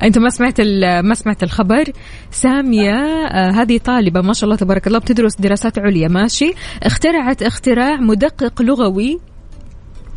أنت 0.02 0.18
ما 0.18 0.30
سمعت 0.30 0.60
ما 1.04 1.14
سمعت 1.14 1.42
الخبر. 1.42 1.84
سامية 2.30 2.94
آه 2.94 3.50
هذه 3.50 3.78
طالبة 3.78 4.20
ما 4.20 4.32
شاء 4.32 4.44
الله 4.44 4.56
تبارك 4.56 4.86
الله 4.86 4.98
بتدرس 4.98 5.36
دراسات 5.36 5.78
عليا 5.78 6.08
ماشي؟ 6.08 6.52
اخترعت 6.82 7.42
اختراع 7.42 7.96
مدقق 7.96 8.62
لغوي 8.62 9.20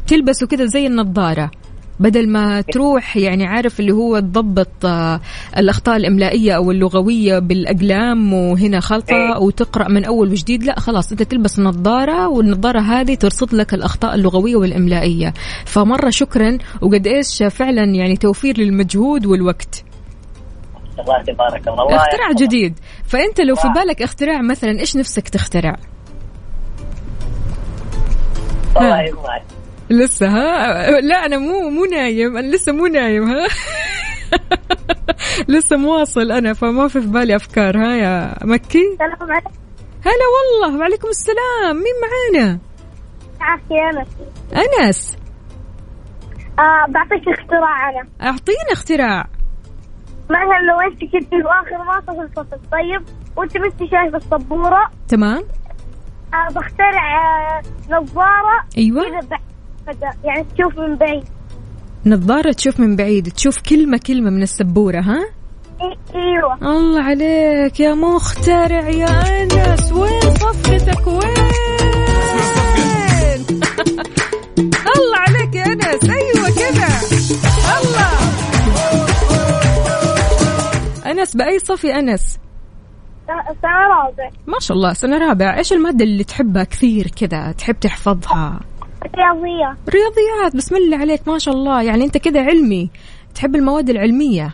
تلبسه 0.07 0.47
كذا 0.47 0.65
زي 0.65 0.87
النظارة. 0.87 1.51
بدل 1.99 2.29
ما 2.29 2.61
تروح 2.61 3.17
يعني 3.17 3.45
عارف 3.45 3.79
اللي 3.79 3.91
هو 3.91 4.19
تضبط 4.19 4.85
آه 4.85 5.19
الأخطاء 5.57 5.95
الإملائية 5.95 6.55
أو 6.55 6.71
اللغوية 6.71 7.39
بالأقلام 7.39 8.33
وهنا 8.33 8.79
خلطة 8.79 9.15
إيه. 9.15 9.37
وتقرأ 9.37 9.87
من 9.87 10.05
أول 10.05 10.31
وجديد 10.31 10.63
لا 10.63 10.79
خلاص 10.79 11.11
أنت 11.11 11.23
تلبس 11.23 11.59
نظارة 11.59 12.27
والنظارة 12.27 12.79
هذه 12.79 13.15
ترصد 13.15 13.53
لك 13.53 13.73
الأخطاء 13.73 14.15
اللغوية 14.15 14.55
والإملائية 14.55 15.33
فمرة 15.65 16.09
شكرا 16.09 16.57
وقد 16.81 17.07
إيش 17.07 17.43
فعلا 17.43 17.83
يعني 17.83 18.15
توفير 18.15 18.57
للمجهود 18.57 19.25
والوقت 19.25 19.83
الله 20.99 21.23
تبارك 21.23 21.67
الله 21.67 21.95
اختراع. 21.95 22.31
جديد 22.31 22.79
فأنت 23.03 23.41
لو 23.41 23.55
في. 23.55 23.67
بالك 23.75 24.01
اختراع 24.01 24.41
مثلا 24.41 24.79
إيش 24.79 24.97
نفسك 24.97 25.29
تخترع 25.29 25.75
والله. 28.75 29.13
لسه 29.89 30.27
ها؟ 30.27 31.01
لا 31.01 31.25
أنا 31.25 31.37
مو 31.37 31.69
مو 31.69 31.85
نايم 31.85 32.37
أنا 32.37 32.47
لسه 32.55 32.71
مو 32.71 32.85
نايم 32.85 33.23
ها؟ 33.29 33.47
لسه 35.53 35.77
مواصل 35.77 36.31
أنا 36.31 36.53
فما 36.53 36.87
في 36.87 37.01
في 37.01 37.07
بالي 37.07 37.35
أفكار 37.35 37.77
ها 37.77 37.95
يا 37.95 38.35
مكي؟ 38.43 38.83
السلام 38.93 39.31
عليكم. 39.31 39.51
هلا 40.05 40.25
والله 40.35 40.79
وعليكم 40.79 41.07
السلام 41.07 41.75
مين 41.75 41.93
معانا؟ 42.03 42.59
عافية 43.41 44.07
أنس. 44.55 45.17
آه 46.59 46.91
بعطيك 46.91 47.39
اختراع 47.39 47.89
أنا. 47.89 48.07
أعطينا 48.21 48.71
اختراع. 48.71 49.25
مثلا 50.29 50.59
لو 50.71 50.91
أنت 50.91 51.01
كنت 51.11 51.29
في 51.29 51.43
آخر 51.47 51.83
ما 51.83 52.01
في 52.01 52.21
الفصل؟ 52.21 52.59
طيب 52.71 53.03
وأنت 53.35 53.57
بس 53.57 53.89
شايف 53.91 54.15
السبورة. 54.15 54.91
تمام. 55.07 55.43
آه 56.33 56.47
بخترع 56.53 57.19
آه 57.19 57.61
نظارة. 57.89 58.63
أيوه. 58.77 59.03
يعني 60.23 60.43
تشوف 60.43 60.79
من 60.79 60.95
بعيد. 60.95 61.23
نظارة 62.05 62.51
تشوف 62.51 62.79
من 62.79 62.95
بعيد 62.95 63.31
تشوف 63.31 63.61
كلمة 63.61 63.99
كلمة 64.07 64.29
من 64.29 64.43
السبورة 64.43 64.99
ها؟ 64.99 65.19
إيوه. 66.15 66.53
الله 66.75 67.03
عليك 67.03 67.79
يا 67.79 67.93
مخترع 67.93 68.89
يا 68.89 69.43
أنس 69.43 69.91
وين 69.91 70.21
صفقتك؟ 70.21 71.07
وين؟ 71.07 71.23
الله 74.95 75.17
عليك 75.27 75.55
يا 75.55 75.65
أنس 75.65 76.03
أيوه 76.03 76.49
كذا 76.49 76.87
الله. 77.79 78.13
أنس 81.11 81.35
بأي 81.35 81.59
صف 81.59 81.83
يا 81.83 81.99
أنس؟ 81.99 82.37
سنة 83.61 83.71
رابع. 83.71 84.29
ما 84.47 84.59
شاء 84.59 84.77
الله 84.77 84.93
سنة 84.93 85.17
رابع. 85.17 85.57
إيش 85.57 85.73
المادة 85.73 86.05
اللي 86.05 86.23
تحبها 86.23 86.63
كثير 86.63 87.07
كذا 87.07 87.51
تحب 87.51 87.79
تحفظها؟ 87.79 88.59
رياضية. 89.15 89.77
رياضيات 89.89 90.55
بسم 90.55 90.75
الله 90.75 90.97
عليك 90.97 91.27
ما 91.27 91.37
شاء 91.37 91.53
الله. 91.55 91.81
يعني 91.81 92.03
أنت 92.05 92.17
كذا 92.17 92.41
علمي. 92.43 92.89
تحب 93.35 93.55
المواد 93.55 93.89
العلمية؟ 93.89 94.53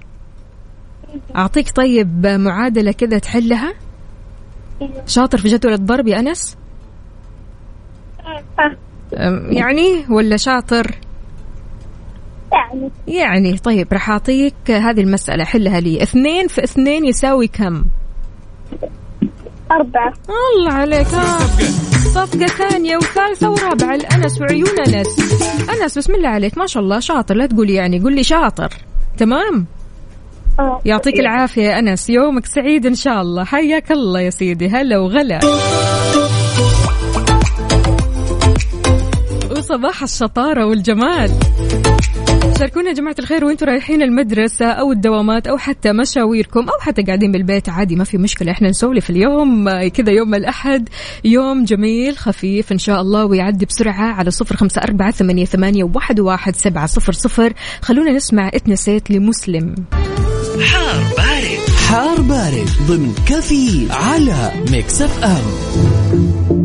أعطيك 1.35 1.71
طيب 1.71 2.27
معادلة 2.27 2.91
كذا 2.91 3.19
تحلها؟ 3.19 3.73
أيوه 4.81 5.05
شاطر 5.05 5.37
في 5.37 5.47
جدول 5.47 5.73
الضرب 5.73 6.07
يا 6.07 6.19
أنس؟ 6.19 6.57
آه، 9.13 9.47
يعني 9.49 10.05
ولا 10.09 10.37
شاطر؟ 10.37 10.95
يعني. 12.51 12.91
يعني. 13.07 13.57
طيب 13.57 13.87
راح 13.93 14.09
أعطيك 14.09 14.71
هذه 14.71 15.01
المسألة 15.01 15.43
حلها 15.43 15.79
لي. 15.79 16.03
اثنين 16.03 16.47
في 16.47 16.63
اثنين 16.63 17.05
يساوي 17.05 17.47
كم؟ 17.47 17.85
أربعة. 19.71 20.13
الله 20.57 20.73
عليك. 20.73 21.07
ها 21.07 21.37
صفقة 22.13 22.47
ثانية 22.47 22.97
وثالثة 22.97 23.49
ورابعة. 23.49 23.95
الأنس 23.95 24.41
وعيون 24.41 24.79
أنس. 24.87 25.19
أنس 25.69 25.97
بسم 25.97 26.15
الله 26.15 26.29
عليك. 26.29 26.57
ما 26.57 26.65
شاء 26.65 26.83
الله. 26.83 26.99
شاطر. 26.99 27.35
لا 27.35 27.45
تقول 27.45 27.69
يعني. 27.69 27.99
قول 27.99 28.15
لي 28.15 28.23
شاطر. 28.23 28.69
تمام؟ 29.17 29.65
آه. 30.59 30.81
يعطيك 30.85 31.19
العافية 31.19 31.63
يا 31.63 31.79
أنس. 31.79 32.09
يومك 32.09 32.45
سعيد 32.45 32.85
إن 32.85 32.95
شاء 32.95 33.21
الله. 33.21 33.43
حياك 33.43 33.91
الله 33.91 34.21
يا 34.21 34.29
سيدي. 34.29 34.69
هلا 34.69 34.97
وغلا. 34.97 35.39
وصباح 39.51 40.03
الشطارة 40.03 40.65
والجمال. 40.65 41.31
شاركونا 42.59 42.89
يا 42.89 42.93
جماعة 42.93 43.15
الخير 43.19 43.45
وأنتم 43.45 43.65
رايحين 43.65 44.01
المدرسة 44.01 44.65
أو 44.65 44.91
الدوامات 44.91 45.47
أو 45.47 45.57
حتى 45.57 45.93
مشاويركم 45.93 46.59
أو 46.59 46.79
حتى 46.79 47.01
قاعدين 47.01 47.31
بالبيت 47.31 47.69
عادي 47.69 47.95
ما 47.95 48.03
في 48.03 48.17
مشكلة. 48.17 48.51
إحنا 48.51 48.69
نسولف 48.69 49.09
اليوم 49.09 49.67
آه، 49.67 49.87
كذا 49.87 50.11
يوم 50.11 50.35
الأحد 50.35 50.89
يوم 51.23 51.63
جميل 51.63 52.17
خفيف 52.17 52.71
إن 52.71 52.77
شاء 52.77 53.01
الله 53.01 53.25
ويعدي 53.25 53.65
بسرعة 53.65 54.13
على 54.13 54.31
صفر 54.31 54.55
خمسة 54.55 54.81
أربعة 54.81 55.11
ثمانية, 55.11 55.45
ثمانية 55.45 55.83
واحد, 55.83 56.19
واحد 56.19 56.55
سبعة 56.55 56.85
صفر 56.85 57.13
صفر. 57.13 57.53
خلونا 57.81 58.11
نسمع 58.11 58.47
اتنسيت 58.47 59.11
لمسلم. 59.11 59.75
حار 60.61 61.03
بارد. 61.17 61.59
حار 61.89 62.21
بارد 62.21 62.69
ضمن 62.87 63.13
كفي 63.27 63.87
على 63.91 64.51
Mix 64.71 65.01
FM. 65.01 66.58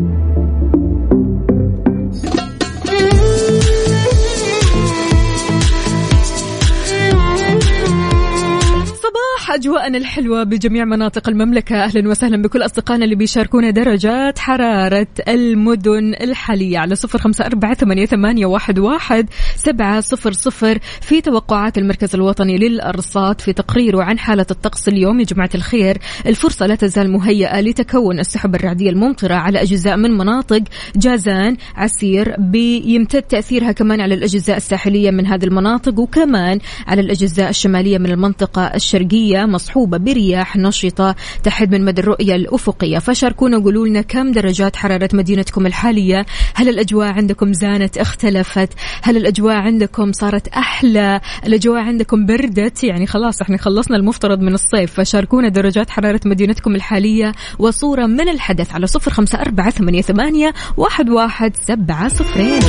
صباح 9.45 9.55
أجواءنا 9.55 9.97
الحلوة 9.97 10.43
بجميع 10.43 10.85
مناطق 10.85 11.29
المملكة. 11.29 11.83
أهلا 11.83 12.09
وسهلا 12.09 12.41
بكل 12.41 12.61
أصدقائنا 12.65 13.05
اللي 13.05 13.15
بيشاركونا 13.15 13.69
درجات 13.69 14.39
حرارة 14.39 15.07
المدن 15.27 16.13
الحالية 16.21 16.77
على 16.77 16.95
صفر 16.95 17.19
خمسة 17.19 17.45
أربعة 17.45 17.73
ثمانية, 17.73 18.45
واحد 18.45 19.29
سبعة 19.55 20.01
صفر 20.01 20.31
صفر. 20.31 20.79
في 21.01 21.21
توقعات 21.21 21.77
المركز 21.77 22.15
الوطني 22.15 22.57
للأرصاد 22.57 23.41
في 23.41 23.53
تقريره 23.53 24.03
عن 24.03 24.19
حالة 24.19 24.45
الطقس 24.51 24.87
اليوم 24.87 25.19
يا 25.19 25.25
جماعة 25.25 25.49
الخير 25.55 25.97
الفرصة 26.25 26.65
لا 26.65 26.75
تزال 26.75 27.11
مهيئة 27.11 27.61
لتكون 27.61 28.19
السحب 28.19 28.55
الرعدية 28.55 28.89
الممطرة 28.89 29.35
على 29.35 29.61
أجزاء 29.61 29.97
من 29.97 30.11
مناطق 30.11 30.63
جازان 30.95 31.57
عسير 31.75 32.35
بيمتد 32.39 33.21
تأثيرها 33.21 33.71
كمان 33.71 34.01
على 34.01 34.15
الأجزاء 34.15 34.57
الساحلية 34.57 35.11
من 35.11 35.27
هذه 35.27 35.43
المناطق 35.43 35.99
وكمان 35.99 36.59
على 36.87 37.01
الأجزاء 37.01 37.49
الشمالية 37.49 37.97
من 37.97 38.11
المنطقة 38.11 38.65
الشرقية. 38.65 39.34
مصحوبة 39.35 39.97
برياح 39.97 40.57
نشطة 40.57 41.15
تحد 41.43 41.71
من 41.71 41.85
مدى 41.85 42.01
الرؤية 42.01 42.35
الأفقية. 42.35 42.99
فشاركونا 42.99 43.57
وقولوا 43.57 43.87
لنا 43.87 44.01
كم 44.01 44.31
درجات 44.31 44.75
حرارة 44.75 45.09
مدينتكم 45.13 45.65
الحالية؟ 45.65 46.25
هل 46.53 46.69
الأجواء 46.69 47.07
عندكم 47.07 47.53
زانت 47.53 47.97
اختلفت؟ 47.97 48.69
هل 49.01 49.17
الأجواء 49.17 49.55
عندكم 49.55 50.11
صارت 50.11 50.47
أحلى؟ 50.47 51.21
الأجواء 51.45 51.81
عندكم 51.81 52.25
بردت؟ 52.25 52.83
يعني 52.83 53.07
خلاص 53.07 53.41
إحنا 53.41 53.57
خلصنا 53.57 53.97
المفترض 53.97 54.39
من 54.39 54.53
الصيف. 54.53 54.93
فشاركونا 54.93 55.49
درجات 55.49 55.89
حرارة 55.89 56.21
مدينتكم 56.25 56.75
الحالية 56.75 57.31
وصورة 57.59 58.05
من 58.05 58.29
الحدث 58.29 58.73
على 58.73 58.87
صفر 58.87 59.11
خمسة 59.11 59.41
أربعة 59.41 59.69
ثمانية, 59.69 60.01
ثمانية 60.01 60.53
واحد, 60.77 61.09
واحد 61.09 61.55
سبعة 61.55 62.07
صفرين. 62.07 62.59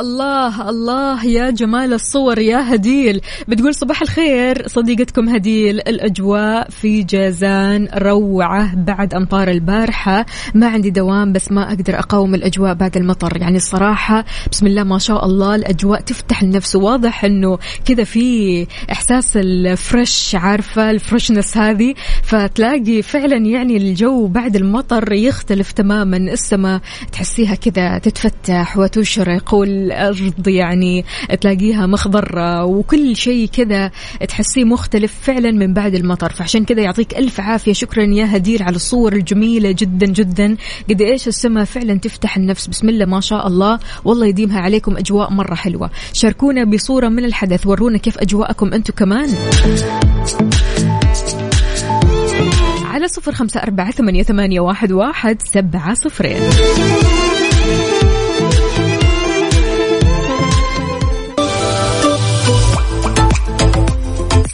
الله 0.00 0.70
الله 0.70 1.24
يا 1.26 1.50
جمال 1.50 1.92
الصور 1.92 2.38
يا 2.38 2.74
هديل. 2.74 3.20
بتقول 3.48 3.74
صباح 3.74 4.02
الخير 4.02 4.68
صديقتكم 4.68 5.28
هديل 5.28 5.80
الأجواء 5.80 6.70
في 6.70 7.02
جازان 7.02 7.88
روعة 7.94 8.74
بعد 8.74 9.14
أمطار 9.14 9.50
البارحة. 9.50 10.26
ما 10.54 10.68
عندي 10.68 10.90
دوام 10.90 11.32
بس 11.32 11.52
ما 11.52 11.68
أقدر 11.68 11.98
أقاوم 11.98 12.34
الأجواء 12.34 12.74
بعد 12.74 12.96
المطر. 12.96 13.36
يعني 13.36 13.56
الصراحة 13.56 14.24
بسم 14.52 14.66
الله 14.66 14.84
ما 14.84 14.98
شاء 14.98 15.26
الله 15.26 15.54
الأجواء 15.54 16.00
تفتح 16.00 16.42
النفس. 16.42 16.76
واضح 16.76 17.24
أنه 17.24 17.58
كذا 17.84 18.04
في 18.04 18.66
إحساس 18.92 19.36
ال 19.36 19.52
fresh 19.52 20.34
عارفة 20.34 20.90
ال 20.90 20.97
freshness 20.97 21.56
هذه؟ 21.56 21.94
فتلاقي 22.22 23.02
فعلا 23.02 23.36
يعني 23.36 23.76
الجو 23.76 24.26
بعد 24.26 24.56
المطر 24.56 25.12
يختلف 25.12 25.72
تماما. 25.72 26.16
السماء 26.16 26.80
تحسيها 27.12 27.54
كذا 27.54 27.98
تتفتح 27.98 28.78
وتشرق 28.78 29.54
والأرض 29.86 30.48
يعني 30.48 31.04
تلاقيها 31.40 31.86
مخضرة 31.86 32.64
وكل 32.64 33.16
شيء 33.16 33.48
كذا 33.48 33.90
تحسيه 34.28 34.64
مختلف 34.64 35.14
فعلا 35.22 35.50
من 35.50 35.74
بعد 35.74 35.94
المطر. 35.94 36.32
فعشان 36.32 36.64
كذا 36.64 36.82
يعطيك 36.82 37.18
ألف 37.18 37.40
عافية. 37.40 37.72
شكرا 37.72 38.04
يا 38.04 38.36
هدير 38.36 38.62
على 38.62 38.76
الصور 38.76 39.12
الجميلة 39.12 39.74
جدا 39.78 40.06
جدا. 40.06 40.56
قد 40.90 41.00
إيش 41.00 41.28
السماء 41.28 41.64
فعلا 41.64 41.98
تفتح 41.98 42.36
النفس. 42.36 42.66
بسم 42.66 42.88
الله 42.88 43.04
ما 43.04 43.20
شاء 43.20 43.46
الله. 43.46 43.78
والله 44.04 44.26
يديمها 44.26 44.60
عليكم 44.60 44.96
أجواء 44.96 45.32
مرة 45.32 45.54
حلوة. 45.54 45.90
شاركونا 46.12 46.64
بصورة 46.64 47.08
من 47.08 47.24
الحدث. 47.24 47.66
ورونا 47.66 47.98
كيف 47.98 48.18
أجواءكم 48.18 48.72
أنتم 48.72 48.92
كمان. 48.92 49.28
على 52.84 53.08
صفر 53.08 53.32
خمسة 53.32 53.60
أربعة 53.60 53.90
ثمانية, 53.90 54.22
ثمانية 54.22 54.60
واحد, 54.60 54.92
واحد 54.92 55.42
سبعة 55.42 55.94
صفرين. 55.94 56.40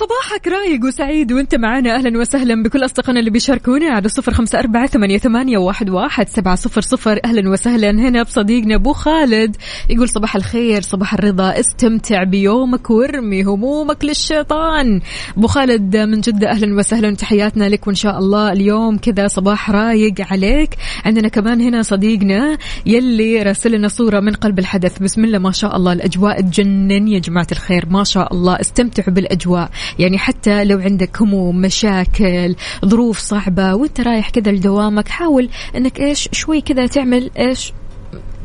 صباحك 0.02 0.48
رايق 0.48 0.84
وسعيد 0.84 1.32
وانت 1.32 1.54
معنا 1.54 1.94
أهلا 1.94 2.18
وسهلا 2.18 2.62
بكل 2.62 2.84
أصدقائنا 2.84 3.20
اللي 3.20 3.30
بيشاركونا 3.30 3.90
على 3.90 4.08
صفر 4.08 4.34
خمسة 4.34 4.58
أربعة 4.58 4.86
ثمانية, 4.86 5.18
ثمانية 5.18 5.58
واحد, 5.58 5.90
واحد 5.90 6.28
سبعة 6.28 6.54
صفر 6.54 6.80
صفر. 6.80 7.20
أهلا 7.24 7.50
وسهلا 7.50 7.90
هنا 7.90 8.22
بصديقنا 8.22 8.74
أبو 8.74 8.92
خالد. 8.92 9.56
يقول 9.90 10.08
صباح 10.08 10.36
الخير 10.36 10.82
صباح 10.82 11.14
الرضا. 11.14 11.60
استمتع 11.60 12.22
بيومك 12.22 12.90
وارمي 12.90 13.42
همومك 13.42 14.04
للشيطان. 14.04 15.00
أبو 15.36 15.46
خالد 15.46 15.96
من 15.96 16.20
جدة 16.20 16.50
أهلا 16.50 16.78
وسهلا. 16.78 17.14
تحياتنا 17.14 17.68
لك 17.68 17.86
وإن 17.86 17.94
شاء 17.94 18.18
الله. 18.18 18.52
اليوم 18.52 18.98
كذا 18.98 19.26
صباح 19.26 19.70
رايق 19.70 20.14
عليك. 20.20 20.76
عندنا 21.04 21.28
كمان 21.28 21.60
هنا 21.60 21.82
صديقنا 21.82 22.58
يلي 22.86 23.42
راسل 23.42 23.72
لنا 23.72 23.88
صورة 23.88 24.20
من 24.20 24.32
قلب 24.32 24.58
الحدث. 24.58 25.02
بسم 25.02 25.24
الله 25.24 25.38
ما 25.38 25.52
شاء 25.52 25.76
الله. 25.76 25.92
الأجواء 25.92 26.40
تجنن 26.40 27.08
يا 27.08 27.18
جماعة 27.18 27.48
الخير 27.52 27.86
ما 27.90 28.04
شاء 28.04 28.32
الله. 28.34 28.60
استمتعوا 28.60 29.14
بالأجواء. 29.14 29.70
يعني 29.98 30.18
حتى 30.18 30.64
لو 30.64 30.78
عندك 30.78 31.22
هموم 31.22 31.60
مشاكل 31.60 32.54
ظروف 32.84 33.18
صعبة 33.18 33.74
وانت 33.74 34.00
رايح 34.00 34.30
كذا 34.30 34.52
لدوامك 34.52 35.08
حاول 35.08 35.48
انك 35.76 36.00
إيش 36.00 36.28
شوي 36.32 36.60
كذا 36.60 36.86
تعمل 36.86 37.30
إيش 37.38 37.72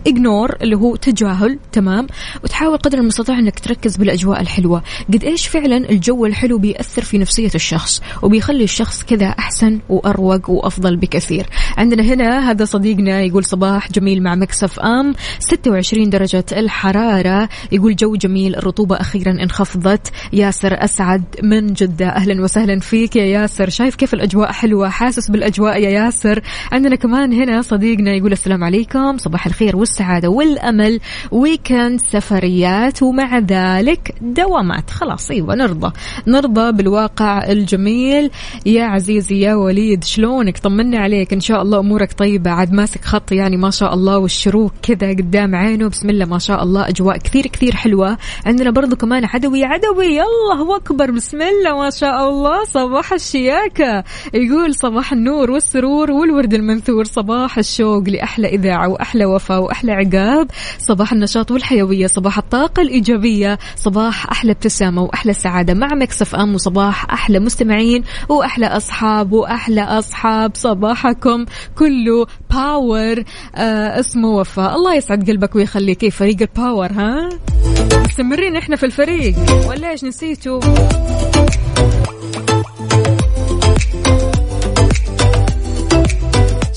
اجنور 0.07 0.55
اللي 0.61 0.75
هو 0.75 0.95
تجاهل 0.95 1.59
تمام؟ 1.71 2.07
وتحاول 2.43 2.77
قدر 2.77 2.97
المستطاع 2.97 3.39
إنك 3.39 3.59
تركز 3.59 3.97
بالأجواء 3.97 4.41
الحلوة. 4.41 4.83
قد 5.13 5.23
إيش 5.23 5.47
فعلا 5.47 5.77
الجو 5.89 6.25
الحلو 6.25 6.57
بيأثر 6.57 7.01
في 7.01 7.17
نفسية 7.17 7.51
الشخص 7.55 8.01
وبيخلي 8.21 8.63
الشخص 8.63 9.03
كذا 9.03 9.25
أحسن 9.25 9.79
وأروق 9.89 10.49
وأفضل 10.49 10.97
بكثير. 10.97 11.45
عندنا 11.77 12.03
هنا 12.03 12.51
هذا 12.51 12.65
صديقنا 12.65 13.21
يقول 13.21 13.45
صباح 13.45 13.91
جميل 13.91 14.23
مع 14.23 14.35
مكسف 14.35 14.79
آم. 14.79 15.13
26 15.39 16.09
درجة 16.09 16.45
الحرارة. 16.51 17.49
يقول 17.71 17.95
جو 17.95 18.15
جميل 18.15 18.55
الرطوبة 18.55 18.95
أخيرا 18.95 19.31
انخفضت. 19.31 20.11
ياسر 20.33 20.83
أسعد 20.83 21.23
من 21.43 21.73
جدة 21.73 22.07
أهلا 22.07 22.43
وسهلا 22.43 22.79
فيك 22.79 23.15
يا 23.15 23.23
ياسر. 23.25 23.69
شايف 23.69 23.95
كيف 23.95 24.13
الأجواء 24.13 24.51
حلوة؟ 24.51 24.89
حاسس 24.89 25.31
بالأجواء 25.31 25.81
يا 25.81 25.89
ياسر. 25.89 26.41
عندنا 26.71 26.95
كمان 26.95 27.33
هنا 27.33 27.61
صديقنا 27.61 28.15
يقول 28.15 28.31
السلام 28.31 28.63
عليكم. 28.63 29.17
صباح 29.17 29.45
الخير. 29.45 29.75
والسعادة 29.87 30.29
والأمل 30.29 30.99
ويكند 31.31 31.99
سفريات 31.99 33.03
ومع 33.03 33.39
ذلك 33.39 34.15
دوامات. 34.21 34.89
خلاص 34.89 35.31
أيوة 35.31 35.55
نرضى. 35.55 35.93
نرضى 36.27 36.71
بالواقع 36.71 37.43
الجميل. 37.49 38.31
يا 38.65 38.83
عزيزي 38.83 39.39
يا 39.39 39.55
وليد 39.55 40.03
شلونك؟ 40.03 40.57
طمنا 40.57 40.99
عليك. 40.99 41.33
إن 41.33 41.39
شاء 41.39 41.61
الله 41.61 41.79
أمورك 41.79 42.13
طيبة. 42.13 42.51
عاد 42.51 42.73
ماسك 42.73 43.05
خط 43.05 43.31
يعني 43.31 43.57
ما 43.57 43.69
شاء 43.69 43.93
الله 43.93 44.17
والشروق 44.17 44.71
كذا 44.81 45.09
قدام 45.09 45.55
عينه. 45.55 45.89
بسم 45.89 46.09
الله 46.09 46.25
ما 46.25 46.39
شاء 46.39 46.63
الله. 46.63 46.89
أجواء 46.89 47.17
كثير 47.17 47.47
كثير 47.47 47.75
حلوة. 47.75 48.17
عندنا 48.45 48.71
برضو 48.71 48.95
كمان 48.95 49.25
عدوي 49.25 49.63
عدوي. 49.63 50.21
الله 50.21 50.75
أكبر. 50.75 51.11
بسم 51.11 51.41
الله 51.41 51.77
ما 51.77 51.89
شاء 51.89 52.29
الله. 52.29 52.63
صباح 52.63 53.13
الشياكة. 53.13 54.03
يقول 54.33 54.75
صباح 54.75 55.13
النور 55.13 55.51
والسرور 55.51 56.11
والورد 56.11 56.53
المنثور. 56.53 57.03
صباح 57.03 57.57
الشوق 57.57 58.03
لأحلى 58.09 58.47
إذاعة 58.47 58.87
وأحلى 58.89 59.25
وفاء 59.25 59.61
وأحلى 59.61 59.76
عقاب 59.85 60.47
صباح 60.79 61.13
النشاط 61.13 61.51
والحيوية 61.51 62.07
صباح 62.07 62.37
الطاقة 62.37 62.81
الإيجابية 62.81 63.59
صباح 63.75 64.31
أحلى 64.31 64.51
ابتسامة 64.51 65.01
وأحلى 65.03 65.33
سعادة 65.33 65.73
مع 65.73 65.87
Mix 65.87 66.35
FM 66.35 66.55
وصباح 66.55 67.11
أحلى 67.13 67.39
مستمعين 67.39 68.03
وأحلى 68.29 68.67
أصحاب 68.67 69.31
وأحلى 69.31 69.81
أصحاب 69.81 70.51
صباحكم 70.55 71.45
كله 71.77 72.25
power 72.49 73.23
آه 73.55 73.99
اسمه 73.99 74.27
وفاء. 74.27 74.75
الله 74.75 74.95
يسعد 74.95 75.29
قلبك 75.29 75.55
ويخليك. 75.55 75.97
كيف 75.97 76.15
فريق 76.15 76.37
ال 76.41 76.49
power 76.49 76.91
ها؟ 76.91 77.29
مستمرين 78.05 78.55
إحنا 78.55 78.75
في 78.75 78.85
الفريق. 78.85 79.35
ولا 79.69 79.91
إيش 79.91 80.03
نسيتوا؟ 80.03 80.59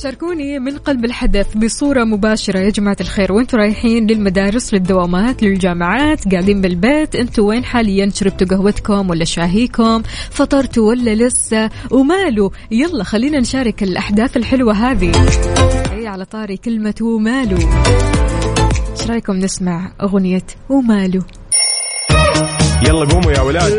شاركوني 0.03 0.59
من 0.59 0.79
قلب 0.79 1.05
الحدث 1.05 1.57
بصورة 1.57 2.05
مباشرة. 2.05 2.59
يا 2.59 2.71
جماعة 2.71 2.97
الخير 3.01 3.33
وأنتم 3.33 3.59
رايحين 3.59 4.07
للمدارس 4.07 4.75
للدوامات 4.75 5.43
للجامعات 5.43 6.29
قاعدين 6.33 6.61
بالبيت. 6.61 7.15
أنتم 7.15 7.45
وين 7.45 7.65
حاليا؟ 7.65 8.11
شربتوا 8.15 8.47
قهوتكم 8.47 9.11
ولا 9.11 9.25
شاهيكم؟ 9.25 10.03
فطرتوا 10.31 10.89
ولا 10.89 11.15
لسه؟ 11.15 11.71
وماله 11.91 12.51
يلا 12.71 13.05
خلينا 13.05 13.39
نشارك 13.41 13.83
الأحداث 13.83 14.37
الحلوة 14.37 14.73
هذه. 14.73 15.13
اي 15.93 16.07
على 16.07 16.25
طاري 16.25 16.57
كلمة 16.57 16.95
وماله 17.01 17.59
إيش 18.93 19.11
رأيكم 19.11 19.37
نسمع 19.37 19.93
أغنية 20.03 20.47
وماله 20.69 21.23
يلا 22.83 23.05
قوموا 23.05 23.33
يا 23.33 23.41
ولاد. 23.41 23.73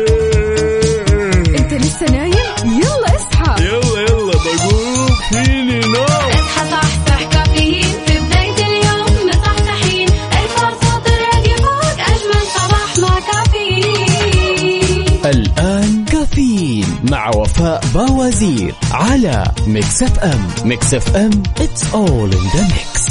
إنت 1.58 1.74
لسه 1.74 2.06
نايم؟ 2.06 2.32
يلا 2.64 3.16
اصحى. 3.16 3.64
يلا 3.64 4.00
يلا 4.00 4.32
بقوم. 4.32 5.01
فيني 5.32 5.80
نوم 5.80 6.30
اصحى 6.32 6.70
صحصح 6.70 7.22
كافيين. 7.32 7.92
في 8.06 8.18
بداية 8.18 8.66
اليوم 8.66 9.28
مصحصحين. 9.28 10.08
الفرصة 10.08 10.98
تراك 11.04 11.46
فوق 11.58 11.98
أجمل 12.00 12.44
صباح 12.54 12.98
مع 12.98 13.20
كافيين. 13.32 15.06
الآن 15.24 16.04
كافيين 16.04 16.86
مع 17.10 17.28
وفاء 17.36 17.84
باوزير 17.94 18.74
على 18.92 19.44
Mix 19.66 20.02
FM 20.02 20.48
Mix 20.64 20.94
FM 20.94 21.42
it's 21.58 21.82
all 21.94 22.30
in 22.36 22.44
the 22.54 22.62
mix. 22.72 23.02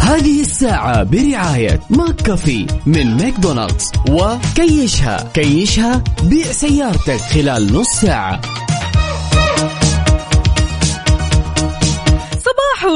هذه 0.00 0.40
الساعة 0.40 1.02
برعاية 1.02 1.80
McCafé 1.90 2.66
من 2.86 3.16
ماكدونالدز. 3.16 3.92
وكيشها. 4.10 5.28
كيشها 5.34 6.02
بيع 6.22 6.52
سيارتك 6.52 7.20
خلال 7.20 7.72
نص 7.72 7.88
ساعة. 8.00 8.40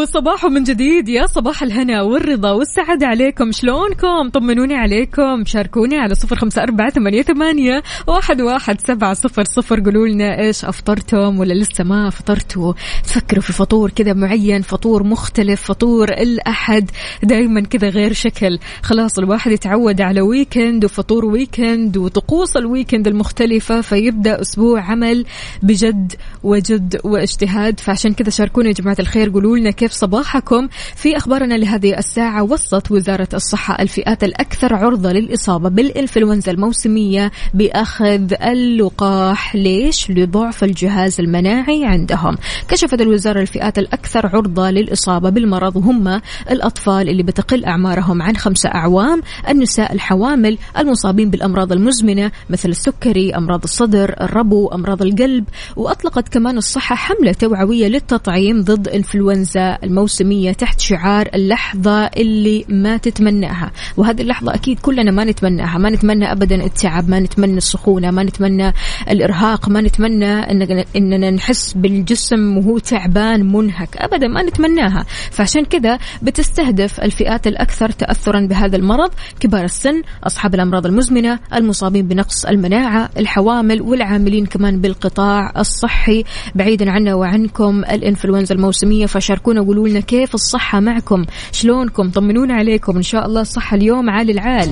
صباحو 0.04 0.48
من 0.48 0.62
جديد 0.62 1.08
يا 1.08 1.26
صباح 1.26 1.62
الهنا 1.62 2.02
والرضا 2.02 2.50
والسعادة 2.50 3.06
عليكم. 3.06 3.52
شلونكم؟ 3.52 4.28
طمنوني 4.32 4.74
عليكم. 4.74 5.44
شاركوني 5.44 5.96
على 5.96 6.14
صفر 6.14 6.36
خمسة 6.36 6.62
أربعة 6.62 6.90
ثمانية, 6.90 7.22
ثمانية 7.22 7.82
واحد, 8.06 8.40
واحد 8.40 8.80
سبعة 8.80 9.14
صفر 9.14 9.44
صفر. 9.44 9.80
قولوا 9.80 10.06
لنا 10.06 10.40
إيش 10.40 10.64
أفطرتم 10.64 11.38
ولا 11.38 11.54
لسه 11.54 11.84
ما 11.84 12.10
فطرتوا 12.10 12.72
تفكروا 13.04 13.42
في 13.42 13.52
فطور 13.52 13.90
كذا 13.90 14.12
معين 14.12 14.62
فطور 14.62 15.02
مختلف 15.02 15.62
فطور 15.62 16.08
الأحد 16.08 16.90
دايما 17.22 17.60
كذا 17.60 17.88
غير 17.88 18.12
شكل. 18.12 18.58
خلاص 18.82 19.18
الواحد 19.18 19.52
يتعود 19.52 20.00
على 20.00 20.20
weekend 20.20 20.84
وفطور 20.84 21.24
weekend 21.24 21.96
وطقوس 21.96 22.56
ال 22.56 22.63
weekend 22.63 23.08
المختلفة 23.08 23.80
فيبدأ 23.80 24.40
أسبوع 24.40 24.80
عمل 24.80 25.26
بجد 25.62 26.12
وجد 26.42 27.00
واجتهاد. 27.04 27.80
فعشان 27.80 28.12
كذا 28.12 28.30
شاركونا 28.30 28.68
يا 28.68 28.72
جماعة 28.72 28.96
الخير 29.00 29.30
قولوا 29.30 29.56
لنا 29.56 29.70
كيف 29.70 29.93
صباحكم. 29.94 30.68
في 30.96 31.16
أخبارنا 31.16 31.54
لهذه 31.54 31.98
الساعة 31.98 32.42
وصت 32.42 32.90
وزارة 32.90 33.28
الصحة 33.34 33.82
الفئات 33.82 34.24
الأكثر 34.24 34.74
عرضة 34.74 35.12
للإصابة 35.12 35.68
بالإنفلونزا 35.68 36.52
الموسمية 36.52 37.32
بأخذ 37.54 38.32
اللقاح. 38.42 39.56
ليش؟ 39.56 40.10
لضعف 40.10 40.64
الجهاز 40.64 41.20
المناعي 41.20 41.84
عندهم. 41.84 42.36
كشفت 42.68 43.00
الوزارة 43.00 43.40
الفئات 43.40 43.78
الأكثر 43.78 44.26
عرضة 44.26 44.70
للإصابة 44.70 45.30
بالمرض. 45.30 45.76
وهم 45.76 46.20
الأطفال 46.50 47.08
اللي 47.08 47.22
بتقل 47.22 47.64
أعمارهم 47.64 48.22
عن 48.22 48.36
خمسة 48.36 48.68
أعوام. 48.68 49.22
النساء 49.48 49.92
الحوامل 49.92 50.58
المصابين 50.78 51.30
بالأمراض 51.30 51.72
المزمنة 51.72 52.30
مثل 52.50 52.68
السكري 52.68 53.34
أمراض 53.34 53.62
الصدر 53.62 54.14
الربو 54.20 54.68
أمراض 54.68 55.02
القلب. 55.02 55.44
وأطلقت 55.76 56.28
كمان 56.28 56.58
الصحة 56.58 56.96
حملة 56.96 57.32
توعوية 57.32 57.88
للتطعيم 57.88 58.60
ضد 58.60 58.88
إنفلونزا 58.88 59.78
الموسمية 59.84 60.52
تحت 60.52 60.80
شعار 60.80 61.28
اللحظة 61.34 62.04
اللي 62.06 62.64
ما 62.68 62.96
تتمناها. 62.96 63.72
وهذه 63.96 64.22
اللحظة 64.22 64.54
أكيد 64.54 64.78
كلنا 64.78 65.10
ما 65.10 65.24
نتمناها. 65.24 65.78
ما 65.78 65.90
نتمنى 65.90 66.32
أبدا 66.32 66.64
التعب 66.64 67.08
ما 67.08 67.20
نتمنى 67.20 67.56
السخونة 67.56 68.10
ما 68.10 68.22
نتمنى 68.22 68.72
الإرهاق 69.10 69.68
ما 69.68 69.80
نتمنى 69.80 70.42
إن- 70.42 70.86
إننا 70.96 71.30
نحس 71.30 71.72
بالجسم 71.72 72.58
وهو 72.58 72.78
تعبان 72.78 73.52
منهك. 73.52 73.96
أبدا 73.96 74.28
ما 74.28 74.42
نتمناها. 74.42 75.04
فعشان 75.30 75.64
كذا 75.64 75.98
بتستهدف 76.22 77.00
الفئات 77.00 77.46
الأكثر 77.46 77.90
تأثرا 77.90 78.40
بهذا 78.46 78.76
المرض. 78.76 79.10
كبار 79.40 79.64
السن 79.64 80.02
أصحاب 80.26 80.54
الأمراض 80.54 80.86
المزمنة 80.86 81.38
المصابين 81.54 82.08
بنقص 82.08 82.44
المناعة 82.44 83.10
الحوامل 83.18 83.82
والعاملين 83.82 84.46
كمان 84.46 84.80
بالقطاع 84.80 85.52
الصحي. 85.56 86.24
بعيدا 86.54 86.90
عنا 86.90 87.14
وعنكم 87.14 87.84
الإنفلونزا 87.84 88.54
الموسمية 88.54 89.06
فشاركونا 89.06 89.60
وقولوا 89.64 89.88
لنا 89.88 90.00
كيف 90.00 90.34
الصحة 90.34 90.80
معكم؟ 90.80 91.24
شلونكم؟ 91.52 92.10
طمنونا 92.10 92.54
عليكم. 92.54 92.96
إن 92.96 93.02
شاء 93.02 93.26
الله 93.26 93.40
الصحة 93.40 93.76
اليوم 93.76 94.10
عال 94.10 94.30
العال. 94.30 94.70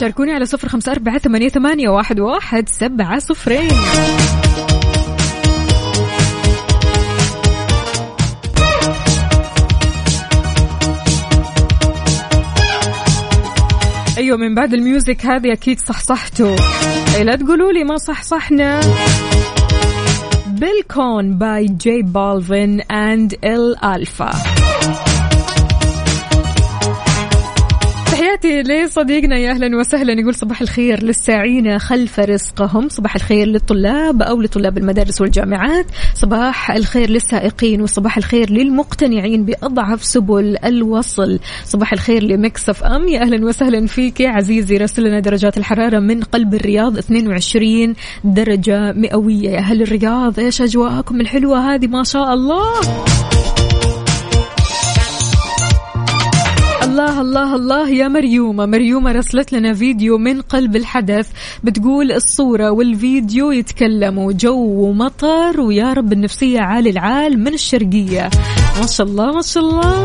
شاركوني 0.00 0.32
على 0.32 0.46
صفر 0.46 0.68
خمسة 0.68 0.92
أربعة 0.92 1.18
ثمانية, 1.18 1.48
ثمانية 1.48 1.88
واحد, 1.88 2.20
واحد 2.20 2.68
سبعة 2.68 3.18
صفرين. 3.18 3.70
أيوه 14.18 14.36
من 14.38 14.54
بعد 14.54 14.74
الميوزك 14.74 15.26
هذه 15.26 15.52
أكيد 15.52 15.80
صحصحتوا. 15.80 16.56
إيه 17.16 17.22
لا 17.22 17.36
تقولوا 17.36 17.72
لي 17.72 17.84
ما 17.84 17.96
صحصحنا. 17.96 18.80
بالكون 20.55 21.37
باي 21.37 21.65
جي 21.67 22.01
بالفين 22.01 22.81
اند 22.81 23.33
الالفا 23.43 24.31
تحياتي 28.36 28.62
لصديقنا 28.62 29.38
يا 29.38 29.50
أهلا 29.50 29.76
وسهلا 29.76 30.20
يقول 30.20 30.34
صباح 30.34 30.60
الخير 30.60 31.02
للساعين 31.02 31.78
خلف 31.78 32.20
رزقهم. 32.20 32.88
صباح 32.88 33.14
الخير 33.14 33.46
للطلاب 33.46 34.22
أو 34.22 34.42
لطلاب 34.42 34.78
المدارس 34.78 35.20
والجامعات. 35.20 35.86
صباح 36.14 36.70
الخير 36.70 37.10
للسائقين 37.10 37.82
وصباح 37.82 38.16
الخير 38.16 38.50
للمقتنعين 38.50 39.44
بأضعف 39.44 40.04
سبل 40.04 40.56
الوصل. 40.64 41.38
صباح 41.64 41.92
الخير 41.92 42.22
لمكسف 42.22 42.84
أم. 42.84 43.08
يا 43.08 43.20
أهلا 43.20 43.46
وسهلا 43.46 43.86
فيك 43.86 44.20
يا 44.20 44.30
عزيزي 44.30 44.76
راسل 44.76 45.02
لنا 45.02 45.20
درجات 45.20 45.58
الحرارة 45.58 45.98
من 45.98 46.22
قلب 46.22 46.54
الرياض 46.54 46.98
22 46.98 47.94
درجة 48.24 48.92
مئوية. 48.92 49.50
يا 49.50 49.58
أهل 49.58 49.82
الرياض 49.82 50.40
إيش 50.40 50.62
أجواءكم 50.62 51.20
الحلوة 51.20 51.74
هذه؟ 51.74 51.86
ما 51.86 52.04
شاء 52.04 52.34
الله. 52.34 52.80
الله 56.96 57.20
الله 57.20 57.54
الله 57.54 57.88
يا 57.90 58.08
مريومة. 58.08 58.66
مريومة 58.66 59.12
رسلت 59.12 59.52
لنا 59.52 59.74
فيديو 59.74 60.18
من 60.18 60.40
قلب 60.40 60.76
الحدث 60.76 61.28
بتقول 61.64 62.12
الصورة 62.12 62.70
والفيديو 62.70 63.50
يتكلموا 63.50 64.32
جو 64.32 64.56
ومطر 64.56 65.60
ويا 65.60 65.92
رب 65.92 66.12
النفسية 66.12 66.60
عالي 66.60 66.90
العال 66.90 67.38
من 67.38 67.54
الشرقية. 67.54 68.30
ما 68.80 68.86
شاء 68.86 69.06
الله 69.06 69.32
ما 69.32 69.42
شاء 69.42 69.62
الله. 69.62 70.04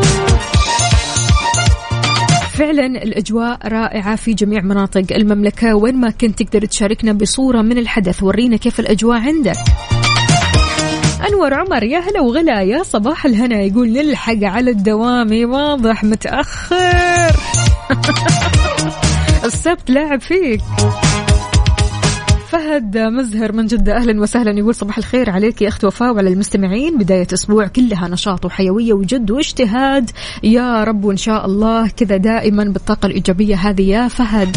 فعلا 2.52 2.86
الأجواء 2.86 3.68
رائعة 3.68 4.16
في 4.16 4.34
جميع 4.34 4.60
مناطق 4.62 5.04
المملكة. 5.16 5.74
وين 5.74 5.96
ما 5.96 6.10
كنت 6.10 6.42
تقدر 6.42 6.66
تشاركنا 6.66 7.12
بصورة 7.12 7.62
من 7.62 7.78
الحدث 7.78 8.22
ورينا 8.22 8.56
كيف 8.56 8.80
الأجواء 8.80 9.20
عندك. 9.20 9.56
أنور 11.28 11.54
عمر 11.54 11.82
يا 11.82 11.98
هلا 11.98 12.20
وغلا 12.20 12.62
يا 12.62 12.82
صباح 12.82 13.26
الهنا. 13.26 13.62
يقول 13.62 13.92
نلحق 13.92 14.42
على 14.42 14.70
الدوام 14.70 15.50
واضح 15.50 16.04
متأخر. 16.04 17.36
السبت 19.44 19.90
لاعب 19.90 20.20
فيك. 20.20 20.60
فهد 22.48 22.98
مزهر 22.98 23.52
من 23.52 23.66
جدة 23.66 23.96
أهلا 23.96 24.20
وسهلا. 24.20 24.58
يقول 24.58 24.74
صباح 24.74 24.98
الخير 24.98 25.30
عليك 25.30 25.62
يا 25.62 25.68
أخت 25.68 25.84
وفاء 25.84 26.14
وعلى 26.14 26.32
المستمعين 26.32 26.98
بداية 26.98 27.26
أسبوع 27.32 27.66
كلها 27.66 28.08
نشاط 28.08 28.44
وحيوية 28.44 28.92
وجد 28.92 29.30
واجتهاد. 29.30 30.10
يا 30.42 30.84
رب 30.84 31.04
وإن 31.04 31.16
شاء 31.16 31.46
الله 31.46 31.88
كذا 31.88 32.16
دائما 32.16 32.64
بالطاقة 32.64 33.06
الإيجابية 33.06 33.54
هذه 33.54 33.82
يا 33.82 34.08
فهد. 34.08 34.56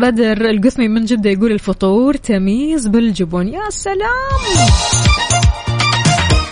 بدر 0.00 0.50
القثمي 0.50 0.88
من 0.88 1.04
جدة 1.04 1.30
يقول 1.30 1.52
الفطور 1.52 2.14
تميز 2.14 2.86
بالجبن. 2.86 3.48
يا 3.48 3.70
سلام! 3.70 4.40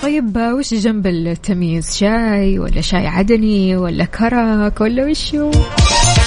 طيب 0.03 0.37
وش 0.37 0.75
جنب 0.75 1.07
التمييز؟ 1.07 1.97
شاي 1.97 2.59
ولا 2.59 2.81
شاي 2.81 3.07
عدني 3.07 3.77
ولا 3.77 4.05
كرك 4.05 4.81
ولا 4.81 5.05
وشو؟ 5.05 5.51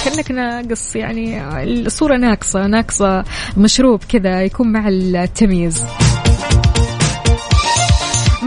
كأنك 0.06 0.32
ناقص 0.32 0.96
يعني 0.96 1.42
الصورة 1.64 2.18
ناقصة 2.18 2.68
ناقصة 2.68 3.24
مشروب 3.58 4.04
كذا 4.10 4.44
يكون 4.44 4.72
مع 4.72 4.88
التمييز. 4.88 5.84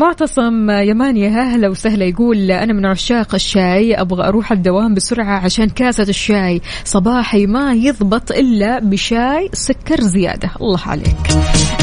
معتصم 0.03 0.71
يماني 0.71 1.29
أهلا 1.29 1.69
وسهلا 1.69 2.05
يقول 2.05 2.51
أنا 2.51 2.73
من 2.73 2.87
عشاق 2.87 3.35
الشاي 3.35 3.95
أبغى 3.95 4.29
أروح 4.29 4.53
الدوام 4.53 4.95
بسرعة 4.95 5.39
عشان 5.39 5.69
كاسة 5.69 6.03
الشاي. 6.03 6.61
صباحي 6.85 7.47
ما 7.47 7.73
يضبط 7.73 8.33
إلا 8.33 8.79
بشاي 8.79 9.49
سكر 9.53 10.01
زيادة. 10.01 10.51
الله 10.61 10.81
عليك. 10.87 11.17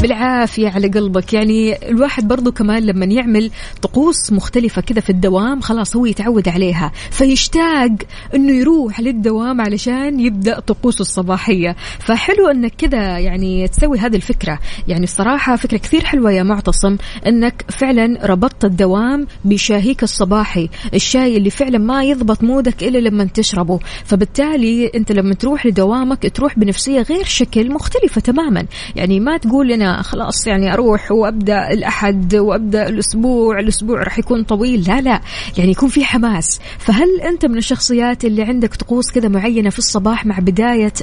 بالعافية 0.01 0.69
على 0.69 0.87
قلبك. 0.87 1.33
يعني 1.33 1.89
الواحد 1.89 2.27
برضو 2.27 2.51
كمان 2.51 2.83
لما 2.83 3.05
يعمل 3.05 3.51
طقوس 3.81 4.31
مختلفة 4.31 4.81
كذا 4.81 5.01
في 5.01 5.09
الدوام 5.09 5.61
خلاص 5.61 5.95
هو 5.95 6.05
يتعود 6.05 6.49
عليها. 6.49 6.91
فيشتاق 7.11 7.91
إنه 8.35 8.51
يروح 8.51 8.99
للدوام 8.99 9.61
علشان 9.61 10.19
يبدأ 10.19 10.59
طقوسه 10.59 11.01
الصباحية. 11.01 11.75
فحلو 11.99 12.47
إنك 12.47 12.73
كذا 12.77 13.19
يعني 13.19 13.67
تسوي 13.67 13.99
هذه 13.99 14.15
الفكرة. 14.15 14.59
يعني 14.87 15.03
الصراحة 15.03 15.55
فكرة 15.55 15.77
كثير 15.77 16.05
حلوة 16.05 16.31
يا 16.31 16.43
معتصم 16.43 16.97
إنك 17.27 17.65
فعلا 17.69 18.25
ربطت 18.25 18.65
الدوام 18.65 19.27
بشاهيك 19.45 20.03
الصباحي. 20.03 20.69
الشاي 20.93 21.37
اللي 21.37 21.49
فعلا 21.49 21.77
ما 21.77 22.03
يضبط 22.03 22.43
مودك 22.43 22.83
إلا 22.83 22.97
لما 22.97 23.23
تشربه. 23.23 23.79
فبالتالي 24.05 24.91
أنت 24.95 25.11
لما 25.11 25.33
تروح 25.33 25.65
لدوامك 25.65 26.31
تروح 26.35 26.59
بنفسية 26.59 27.01
غير 27.01 27.23
شكل 27.23 27.73
مختلفة 27.73 28.21
تماما. 28.21 28.65
يعني 28.95 29.19
ما 29.19 29.37
تقول 29.37 29.71
أنا 29.71 29.88
خلاص 30.01 30.47
يعني 30.47 30.73
أروح 30.73 31.11
وأبدأ 31.11 31.71
الأحد 31.71 32.35
وأبدأ 32.35 32.89
الأسبوع 32.89 33.59
الأسبوع 33.59 34.03
راح 34.03 34.19
يكون 34.19 34.43
طويل. 34.43 34.83
لا 34.87 35.01
لا 35.01 35.21
يعني 35.57 35.71
يكون 35.71 35.89
في 35.89 36.05
حماس. 36.05 36.59
فهل 36.77 37.21
أنت 37.21 37.45
من 37.45 37.57
الشخصيات 37.57 38.25
اللي 38.25 38.43
عندك 38.43 38.75
طقوس 38.75 39.11
كذا 39.11 39.27
معينة 39.27 39.69
في 39.69 39.79
الصباح 39.79 40.25
مع 40.25 40.39
بداية 40.39 40.93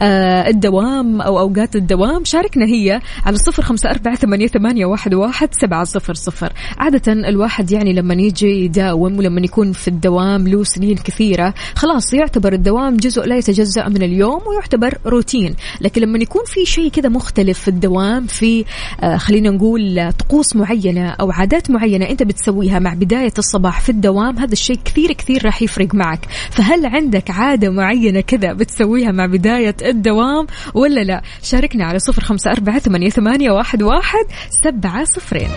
آه، 0.00 0.48
الدوام 0.48 1.20
أو 1.20 1.38
أوقات 1.38 1.76
الدوام؟ 1.76 2.24
شاركنا 2.24 2.66
هي 2.66 3.00
على 3.24 3.36
صفر 3.36 3.62
خمسة 3.62 3.90
أربعة 3.90 4.14
ثمانية, 4.14 4.46
ثمانية 4.46 4.86
واحد, 4.86 5.14
واحد 5.14 5.48
سبعة 5.54 5.84
صفر 5.84 6.14
صفر. 6.14 6.52
عادة 6.78 7.12
الواحد 7.12 7.70
يعني 7.70 7.92
لما 7.92 8.14
يجي 8.14 8.64
يداوم 8.64 9.18
ولما 9.18 9.40
يكون 9.40 9.72
في 9.72 9.88
الدوام 9.88 10.48
له 10.48 10.64
سنين 10.64 10.96
كثيرة 10.96 11.54
خلاص 11.74 12.14
يعتبر 12.14 12.52
الدوام 12.52 12.96
جزء 12.96 13.26
لا 13.26 13.36
يتجزأ 13.36 13.88
من 13.88 14.02
اليوم 14.02 14.40
ويعتبر 14.46 14.98
روتين. 15.06 15.54
لكن 15.80 16.02
لما 16.02 16.18
يكون 16.18 16.42
في 16.46 16.66
شيء 16.66 16.90
كذا 16.90 17.08
مختلف 17.08 17.58
في 17.58 17.68
الدوام 17.68 17.95
في 18.28 18.64
آه، 19.02 19.16
خلينا 19.16 19.50
نقول 19.50 20.12
طقوس 20.12 20.56
معينة 20.56 21.10
أو 21.10 21.30
عادات 21.30 21.70
معينة 21.70 22.10
أنت 22.10 22.22
بتسويها 22.22 22.78
مع 22.78 22.94
بداية 22.94 23.32
الصباح 23.38 23.80
في 23.80 23.88
الدوام 23.88 24.38
هذا 24.38 24.52
الشيء 24.52 24.78
كثير 24.84 25.12
كثير 25.12 25.44
راح 25.44 25.62
يفرق 25.62 25.94
معك. 25.94 26.26
فهل 26.50 26.86
عندك 26.86 27.30
عادة 27.30 27.70
معينة 27.70 28.20
كذا 28.20 28.52
بتسويها 28.52 29.12
مع 29.12 29.26
بداية 29.26 29.76
الدوام 29.82 30.46
ولا 30.74 31.00
لا؟ 31.00 31.22
شاركنا 31.42 31.84
على 31.84 31.98
صفر 31.98 32.22
خمسة 32.22 32.50
أربعة 32.50 32.78
ثمانية, 32.78 33.10
ثمانية 33.10 33.50
واحد, 33.50 33.82
واحد 33.82 34.26
سبعة 34.64 35.04
صفرين. 35.04 35.48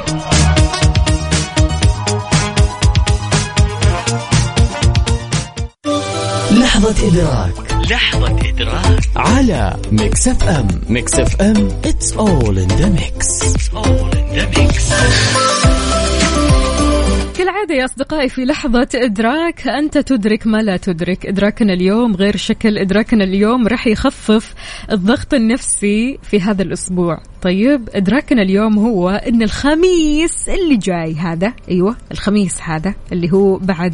لحظة 6.52 7.08
إدراك. 7.08 7.79
لحظة 7.92 8.50
إدراك. 8.50 9.00
على 9.16 9.78
Mix 9.92 10.28
FM 10.28 10.68
Mix 10.90 11.20
FM 11.20 11.70
it's 11.82 12.12
all 12.12 12.58
in 12.58 12.70
the 12.70 12.90
mix. 13.00 13.44
It's 13.44 13.70
all 13.74 14.10
in 14.14 14.28
the 14.38 14.60
mix. 14.60 14.94
كالعادة 17.38 17.76
يا 17.76 17.86
أصدقائي 17.86 18.30
في 18.30 18.46
لحظة 18.46 18.88
إدراك 18.96 19.68
أنت 19.68 19.98
تدرك 19.98 20.48
ما 20.48 20.58
لا 20.58 20.78
تدرك. 20.78 21.26
إدراكنا 21.26 21.74
اليوم 21.74 22.16
غير 22.16 22.38
شكل. 22.38 22.78
إدراكنا 22.78 23.24
اليوم 23.24 23.68
راح 23.68 23.88
يخفف 23.88 24.54
الضغط 24.92 25.34
النفسي 25.34 26.20
في 26.24 26.42
هذا 26.42 26.62
الأسبوع. 26.62 27.22
طيب 27.42 27.90
إدراكنا 27.94 28.42
اليوم 28.42 28.80
هو 28.80 29.10
أن 29.10 29.42
الخميس 29.42 30.50
اللي 30.50 30.78
جاي 30.78 31.16
هذا 31.16 31.54
أيوة 31.72 31.96
الخميس 32.12 32.62
هذا 32.62 32.94
اللي 33.12 33.32
هو 33.34 33.58
بعد 33.58 33.94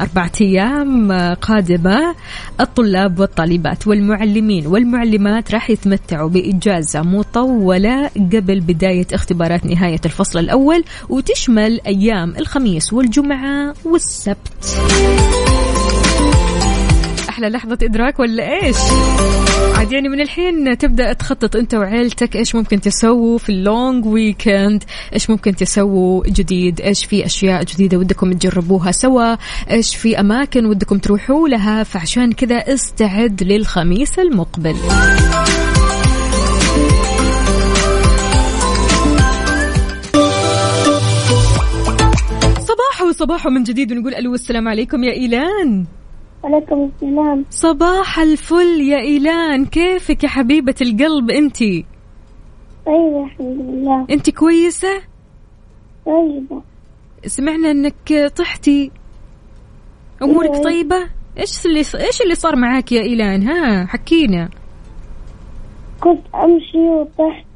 أربعة 0.00 0.32
أيام 0.40 1.12
قادمة 1.34 2.14
الطلاب 2.60 3.18
والطالبات 3.18 3.86
والمعلمين 3.86 4.66
والمعلمات 4.66 5.54
راح 5.54 5.70
يتمتعوا 5.70 6.28
بإجازة 6.28 7.02
مطولة 7.02 8.06
قبل 8.08 8.60
بداية 8.60 9.06
اختبارات 9.12 9.66
نهاية 9.66 10.00
الفصل 10.04 10.38
الأول 10.38 10.84
وتشمل 11.08 11.80
أيام 11.86 12.34
الخميس 12.38 12.92
والجمعة 12.92 13.74
والسبت. 13.84 14.78
أحلى 17.28 17.48
لحظة 17.48 17.78
إدراك 17.82 18.20
ولا 18.20 18.62
إيش؟ 18.62 18.76
عاد 19.84 19.92
يعني 19.92 20.08
من 20.08 20.20
الحين 20.20 20.78
تبدأ 20.78 21.12
تخطط 21.12 21.56
أنت 21.56 21.74
وعيلتك 21.74 22.36
إيش 22.36 22.54
ممكن 22.54 22.80
تسووا 22.80 23.38
في 23.38 23.48
اللونج 23.48 24.06
ويكند 24.06 24.84
إيش 25.12 25.30
ممكن 25.30 25.54
تسووا 25.54 26.22
جديد 26.26 26.80
إيش 26.80 27.04
في 27.04 27.26
أشياء 27.26 27.64
جديدة 27.64 27.98
ودكم 27.98 28.32
تجربوها 28.32 28.92
سوا 28.92 29.36
إيش 29.70 29.96
في 29.96 30.20
أماكن 30.20 30.66
ودكم 30.66 30.98
تروحوا 30.98 31.48
لها 31.48 31.82
فعشان 31.82 32.32
كذا 32.32 32.56
استعد 32.56 33.42
للخميس 33.42 34.18
المقبل. 34.18 34.76
صباح 42.58 43.02
وصباح 43.08 43.46
من 43.46 43.62
جديد 43.62 43.92
ونقول 43.92 44.14
ألو 44.14 44.34
السلام 44.34 44.68
عليكم 44.68 45.04
يا 45.04 45.12
إيلان. 45.12 45.86
وعليكم 46.44 46.90
السلام. 46.94 47.44
صباح 47.50 48.18
الفل 48.18 48.80
يا 48.80 48.98
إيلان. 48.98 49.66
كيفك 49.66 50.24
يا 50.24 50.28
حبيبة 50.28 50.74
القلب 50.82 51.30
أنتي 51.30 51.84
طيب 52.86 53.24
الحمد 53.24 53.60
لله. 53.60 54.06
أنت 54.10 54.30
كويسة؟ 54.30 55.02
طيبة. 56.06 56.62
سمعنا 57.26 57.70
أنك 57.70 58.32
طحتي. 58.36 58.90
أمورك 60.22 60.54
إيه. 60.54 60.62
طيبة؟ 60.62 61.08
إيش 61.38 61.66
اللي 61.66 61.78
إيش 61.78 62.22
اللي 62.22 62.34
صار 62.34 62.56
معاك 62.56 62.92
يا 62.92 63.02
إيلان؟ 63.02 63.48
ها 63.48 63.86
حكينا. 63.86 64.50
كنت 66.00 66.22
أمشي 66.34 66.78
وطحت. 66.78 67.46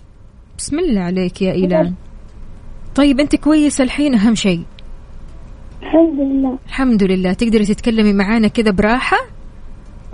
بسم 0.58 0.78
الله 0.78 1.00
عليك 1.00 1.42
يا 1.42 1.52
إيلان. 1.52 1.94
طيب 2.94 3.20
أنت 3.20 3.36
كويسة 3.36 3.84
الحين 3.84 4.14
أهم 4.14 4.34
شيء. 4.34 4.62
الحمد 5.82 6.20
لله. 6.20 6.58
الحمد 6.66 7.02
لله. 7.02 7.32
تقدري 7.32 7.64
تتكلمي 7.64 8.12
معانا 8.12 8.48
كذا 8.48 8.70
براحة؟ 8.70 9.18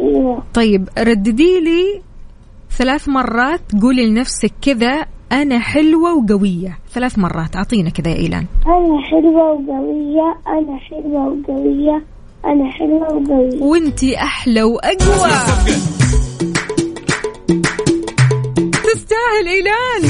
أيوة. 0.01 0.43
طيب 0.55 0.89
رددي 0.99 1.61
لي 1.61 2.03
ثلاث 2.71 3.09
مرات 3.09 3.61
قولي 3.83 4.07
لنفسك 4.07 4.53
كذا 4.63 5.07
أنا 5.33 5.59
حلوة 5.59 6.15
وقوية. 6.15 6.79
ثلاث 6.93 7.19
مرات 7.19 7.57
أعطينا 7.57 7.91
كذا 7.91 8.11
يا 8.11 8.17
إيلان. 8.17 8.47
أنا 8.67 9.03
حلوة 9.11 9.53
وقوية 9.53 10.37
أنا 10.47 10.79
حلوة 10.79 11.29
وقوية 11.29 12.05
أنا 12.45 12.71
حلوة 12.71 13.15
وقوية. 13.15 13.63
وانتي 13.63 14.17
أحلى 14.17 14.63
وأقوى. 14.63 15.31
تستاهل 18.85 19.49
إيلان. 19.49 20.03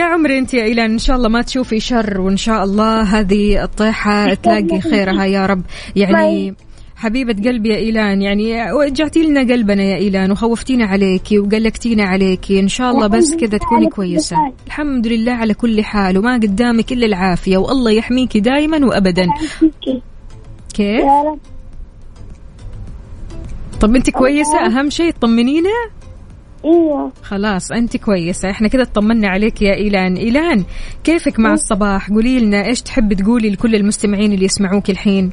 يا 0.00 0.04
عمري 0.04 0.38
انت 0.38 0.54
يا 0.54 0.62
إيلان 0.62 0.90
إن 0.90 0.98
شاء 0.98 1.16
الله 1.16 1.28
ما 1.28 1.42
تشوفي 1.42 1.80
شر 1.80 2.20
وإن 2.20 2.36
شاء 2.36 2.64
الله 2.64 3.02
هذه 3.02 3.64
الطيحة 3.64 4.34
تلاقي 4.42 4.80
خيرها 4.80 5.24
يا 5.24 5.46
رب. 5.46 5.62
يعني 5.96 6.54
حبيبة 6.96 7.50
قلبي 7.50 7.68
يا 7.68 7.76
إيلان 7.76 8.22
يعني 8.22 8.72
وجعتي 8.72 9.22
لنا 9.22 9.40
قلبنا 9.40 9.82
يا 9.82 9.96
إيلان 9.96 10.32
وخوفتينا 10.32 10.84
عليكي 10.84 11.38
وقلقتينا 11.38 12.04
عليكي 12.04 12.60
إن 12.60 12.68
شاء 12.68 12.90
الله 12.90 13.06
بس 13.06 13.34
كذا 13.34 13.58
تكوني 13.58 13.86
كويسة. 13.86 14.36
الحمد 14.66 15.06
لله 15.06 15.32
على 15.32 15.54
كل 15.54 15.84
حال 15.84 16.18
وما 16.18 16.34
قدامك 16.34 16.92
إلا 16.92 17.06
العافية 17.06 17.56
والله 17.56 17.90
يحميكي 17.90 18.40
دائما 18.40 18.86
وأبدا. 18.86 19.26
كيف؟ 20.74 21.04
طب 23.80 23.96
أنت 23.96 24.10
كويسة؟ 24.10 24.66
أهم 24.66 24.90
شيء 24.90 25.10
طمنينا 25.20 25.70
أيوة. 26.64 27.12
خلاص 27.22 27.72
أنت 27.72 27.96
كويسة. 27.96 28.50
إحنا 28.50 28.68
كذا 28.68 28.82
اطمنا 28.82 29.28
عليك 29.28 29.62
يا 29.62 29.74
إيلان. 29.74 30.16
إيلان 30.16 30.64
كيفك 31.04 31.40
مع 31.40 31.52
الصباح؟ 31.52 32.10
قولي 32.10 32.40
لنا 32.40 32.66
إيش 32.66 32.82
تحبي 32.82 33.14
تقولي 33.14 33.50
لكل 33.50 33.74
المستمعين 33.74 34.32
اللي 34.32 34.44
يسمعوك 34.44 34.90
الحين؟ 34.90 35.30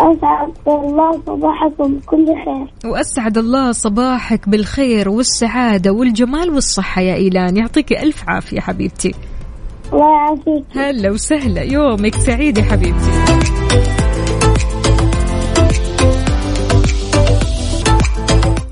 أسعد 0.00 0.52
الله 0.66 1.12
صباحكم 1.26 1.94
بكل 1.94 2.26
خير. 2.26 2.90
وأسعد 2.90 3.38
الله 3.38 3.72
صباحك 3.72 4.48
بالخير 4.48 5.08
والسعادة 5.08 5.92
والجمال 5.92 6.50
والصحة 6.50 7.02
يا 7.02 7.14
إيلان. 7.14 7.56
يعطيك 7.56 7.92
ألف 7.92 8.24
عافية 8.28 8.60
حبيبتي. 8.60 9.14
الله 9.92 10.06
يعافيك. 10.06 10.64
هلا 10.76 11.10
وسهلا. 11.10 11.62
يومك 11.62 12.14
سعيد 12.14 12.58
يا 12.58 12.62
حبيبتي. 12.62 13.53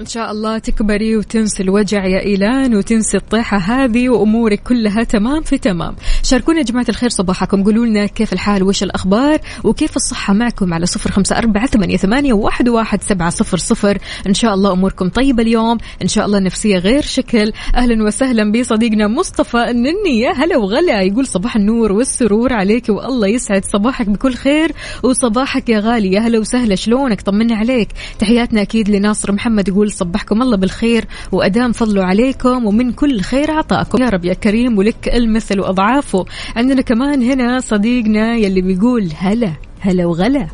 إن 0.03 0.07
شاء 0.07 0.31
الله 0.31 0.59
تكبري 0.59 1.17
وتنسي 1.17 1.63
الوجع 1.63 2.07
يا 2.07 2.21
إيلان 2.21 2.77
وتنسي 2.77 3.17
الطيحة 3.17 3.59
هذه 3.59 4.09
وأمورك 4.09 4.63
كلها 4.63 5.03
تمام 5.03 5.43
في 5.43 5.59
تمام. 5.59 5.97
شاركونا 6.23 6.59
يا 6.59 6.65
جماعة 6.65 6.87
الخير 6.89 7.09
صباحكم. 7.09 7.65
قولوا 7.65 7.87
لنا 7.87 8.07
كيف 8.07 8.33
الحال؟ 8.33 8.63
وش 8.63 8.83
الأخبار؟ 8.83 9.41
وكيف 9.65 9.97
الصحة 9.97 10.35
معكم 10.35 10.75
على 10.75 10.87
صفر 10.87 11.37
أربعة 11.37 11.67
ثمانية, 11.67 11.97
ثمانية 11.97 12.33
واحد, 12.33 12.69
واحد 12.69 13.03
سبعة 13.03 13.31
صفر 13.31 13.57
صفر. 13.57 13.99
إن 14.27 14.35
شاء 14.35 14.55
الله 14.55 14.73
أموركم 14.73 15.09
طيبة 15.09 15.43
اليوم. 15.43 15.79
إن 16.03 16.09
شاء 16.09 16.27
الله 16.27 16.39
نفسية 16.39 16.79
غير 16.79 17.03
شكل. 17.03 17.53
أهلا 17.75 18.05
وسهلا 18.05 18.53
بصديقنا 18.53 19.09
مصطفى 19.09 19.71
النني. 19.71 20.21
يا 20.21 20.33
هلا 20.33 20.57
وغلا. 20.57 21.03
يقول 21.03 21.27
صباح 21.27 21.57
النور 21.57 21.93
والسرور 21.93 22.53
عليك 22.53 22.89
والله 22.89 23.29
يسعد 23.29 23.65
صباحك 23.65 24.09
بكل 24.09 24.35
خير. 24.35 24.73
وصباحك 25.03 25.69
يا 25.69 25.79
غالي. 25.79 26.13
يا 26.13 26.21
هلا 26.21 26.39
وسهلا. 26.39 26.75
شلونك؟ 26.75 27.21
طمنا 27.21 27.57
عليك. 27.57 27.89
تحياتنا 28.19 28.63
أكيد 28.63 28.91
لناصر 28.91 29.33
محمد 29.33 29.69
يقول 29.69 29.92
صبحكم 29.93 30.43
الله 30.43 30.57
بالخير 30.57 31.05
وأدام 31.33 31.73
فضله 31.73 32.05
عليكم 32.05 32.67
ومن 32.67 32.93
كل 32.93 33.21
خير 33.21 33.51
عطاكم. 33.51 34.03
يا 34.03 34.09
رب 34.09 34.25
يا 34.25 34.35
كريم 34.35 34.79
ولك 34.79 35.09
المثل 35.15 35.61
وأضعافه. 35.61 36.25
عندنا 36.57 36.83
كمان 36.83 37.23
هنا 37.23 37.61
صديقنا 37.61 38.37
يلي 38.37 38.61
بيقول 38.61 39.09
هلا 39.17 39.53
هلا 39.81 40.07
وغلا. 40.07 40.47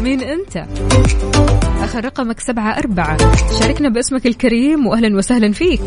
مين 0.00 0.20
أنت؟ 0.20 0.66
آخر 1.82 2.04
رقمك 2.04 2.40
سبعة 2.40 2.78
أربعة. 2.78 3.16
شاركنا 3.60 3.88
باسمك 3.88 4.26
الكريم 4.26 4.86
واهلا 4.86 5.16
وسهلا 5.16 5.52
فيك. 5.52 5.80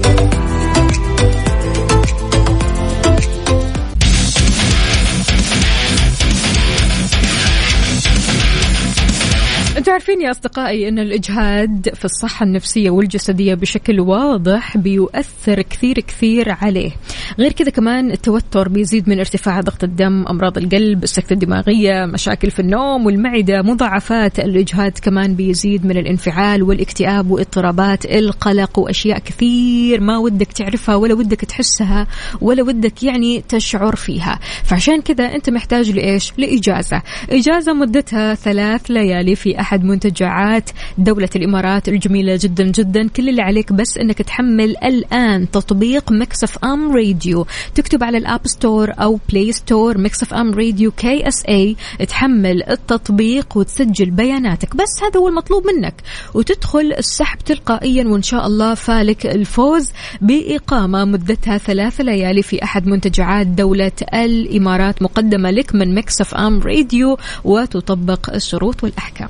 عارفين 10.07 10.25
يا 10.25 10.31
أصدقائي 10.31 10.87
إن 10.87 10.99
الإجهاد 10.99 11.89
في 11.93 12.05
الصحة 12.05 12.43
النفسية 12.43 12.89
والجسدية 12.89 13.53
بشكل 13.53 13.99
واضح 13.99 14.77
بيؤثر 14.77 15.61
كثير 15.61 15.99
كثير 15.99 16.51
عليه. 16.51 16.91
غير 17.39 17.51
كذا 17.51 17.69
كمان 17.69 18.11
التوتر 18.11 18.69
بيزيد 18.69 19.09
من 19.09 19.19
ارتفاع 19.19 19.61
ضغط 19.61 19.83
الدم 19.83 20.25
أمراض 20.27 20.57
القلب 20.57 21.03
السكتة 21.03 21.33
الدماغية 21.33 22.05
مشاكل 22.05 22.51
في 22.51 22.59
النوم 22.59 23.05
والمعدة 23.05 23.61
مضاعفات 23.61 24.39
الإجهاد 24.39 24.91
كمان 24.91 25.35
بيزيد 25.35 25.85
من 25.85 25.97
الانفعال 25.97 26.63
والاكتئاب 26.63 27.31
واضطرابات 27.31 28.05
القلق 28.05 28.79
وأشياء 28.79 29.19
كثير 29.19 30.01
ما 30.01 30.17
ودك 30.17 30.51
تعرفها 30.51 30.95
ولا 30.95 31.13
ودك 31.13 31.41
تحسها 31.41 32.07
ولا 32.41 32.63
ودك 32.63 33.03
يعني 33.03 33.43
تشعر 33.49 33.95
فيها. 33.95 34.39
فعشان 34.63 35.01
كذا 35.01 35.25
أنت 35.35 35.49
محتاج 35.49 35.91
لإيش؟ 35.91 36.33
لإجازة. 36.37 37.01
إجازة 37.29 37.73
مدتها 37.73 38.35
ثلاث 38.35 38.91
ليالي 38.91 39.35
في 39.35 39.59
أحد 39.59 39.96
منتجعات 39.97 40.69
دولة 40.97 41.29
الإمارات 41.35 41.89
الجميلة 41.89 42.39
جدا 42.41 42.63
جدا. 42.63 43.07
كل 43.07 43.29
اللي 43.29 43.41
عليك 43.41 43.73
بس 43.73 43.97
إنك 43.97 44.17
تحمل 44.17 44.77
الآن 44.77 45.51
تطبيق 45.51 46.11
Mix 46.11 46.57
FM 46.57 46.91
Radio 46.91 47.45
تكتب 47.75 48.03
على 48.03 48.17
ال 48.17 48.25
App 48.25 48.47
Store 48.47 48.91
أو 48.99 49.19
Play 49.29 49.51
Store 49.51 49.97
Mix 49.97 50.33
FM 50.33 50.53
Radio 50.53 50.91
KSA 50.91 51.75
تحمل 52.07 52.63
التطبيق 52.69 53.57
وتسجل 53.57 54.09
بياناتك. 54.11 54.75
بس 54.75 55.03
هذا 55.03 55.19
هو 55.19 55.27
المطلوب 55.27 55.63
منك. 55.67 55.93
وتدخل 56.33 56.93
السحب 56.97 57.39
تلقائيا 57.39 58.07
وإن 58.07 58.21
شاء 58.21 58.47
الله 58.47 58.73
فالك 58.73 59.25
الفوز 59.25 59.91
بإقامة 60.21 61.05
مدتها 61.05 61.57
ثلاث 61.57 62.01
ليالي 62.01 62.41
في 62.41 62.63
أحد 62.63 62.87
منتجعات 62.87 63.47
دولة 63.47 63.91
الإمارات. 64.13 65.01
مقدمة 65.01 65.51
لك 65.51 65.75
من 65.75 65.95
Mix 65.95 66.35
FM 66.35 66.59
Radio 66.59 67.17
وتطبق 67.43 68.33
الشروط 68.33 68.83
والأحكام. 68.83 69.29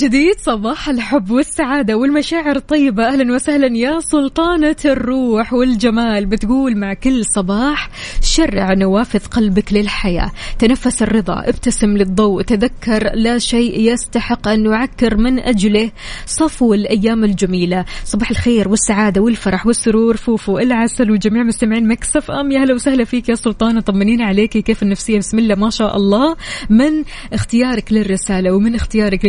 جديد 0.00 0.34
صباح 0.38 0.88
الحب 0.88 1.30
والسعادة 1.30 1.94
والمشاعر 1.96 2.56
الطيبة. 2.56 3.08
أهلا 3.08 3.34
وسهلا 3.34 3.76
يا 3.76 4.00
سلطانة 4.00 4.76
الروح 4.84 5.52
والجمال. 5.52 6.26
بتقول 6.26 6.76
مع 6.76 6.94
كل 6.94 7.24
صباح 7.24 7.90
شرع 8.22 8.74
نوافذ 8.74 9.26
قلبك 9.26 9.72
للحياة. 9.72 10.32
تنفس 10.58 11.02
الرضا 11.02 11.42
ابتسم 11.48 11.96
للضوء 11.96 12.42
تذكر 12.42 13.10
لا 13.14 13.38
شيء 13.38 13.92
يستحق 13.92 14.48
أن 14.48 14.62
نعكر 14.62 15.16
من 15.16 15.38
أجله. 15.38 15.90
صفو 16.26 16.74
الأيام 16.74 17.24
الجميلة. 17.24 17.84
صباح 18.04 18.30
الخير 18.30 18.68
والسعادة 18.68 19.20
والفرح 19.20 19.66
والسرور. 19.66 20.16
فوفو 20.16 20.58
العسل 20.58 21.10
وجميع 21.10 21.42
مستمعين 21.42 21.88
مكسف 21.88 22.30
أم. 22.30 22.50
يا 22.50 22.58
هلا 22.58 22.74
وسهلا 22.74 23.04
فيك 23.04 23.28
يا 23.28 23.34
سلطانة. 23.34 23.80
طمنينا 23.80 24.24
عليكي 24.24 24.62
كيف 24.62 24.82
النفسية؟ 24.82 25.18
بسم 25.18 25.38
الله 25.38 25.54
ما 25.54 25.70
شاء 25.70 25.96
الله. 25.96 26.36
من 26.70 27.04
اختيارك 27.32 27.92
للرسالة 27.92 28.52
ومن 28.52 28.74
اختيارك 28.74 29.24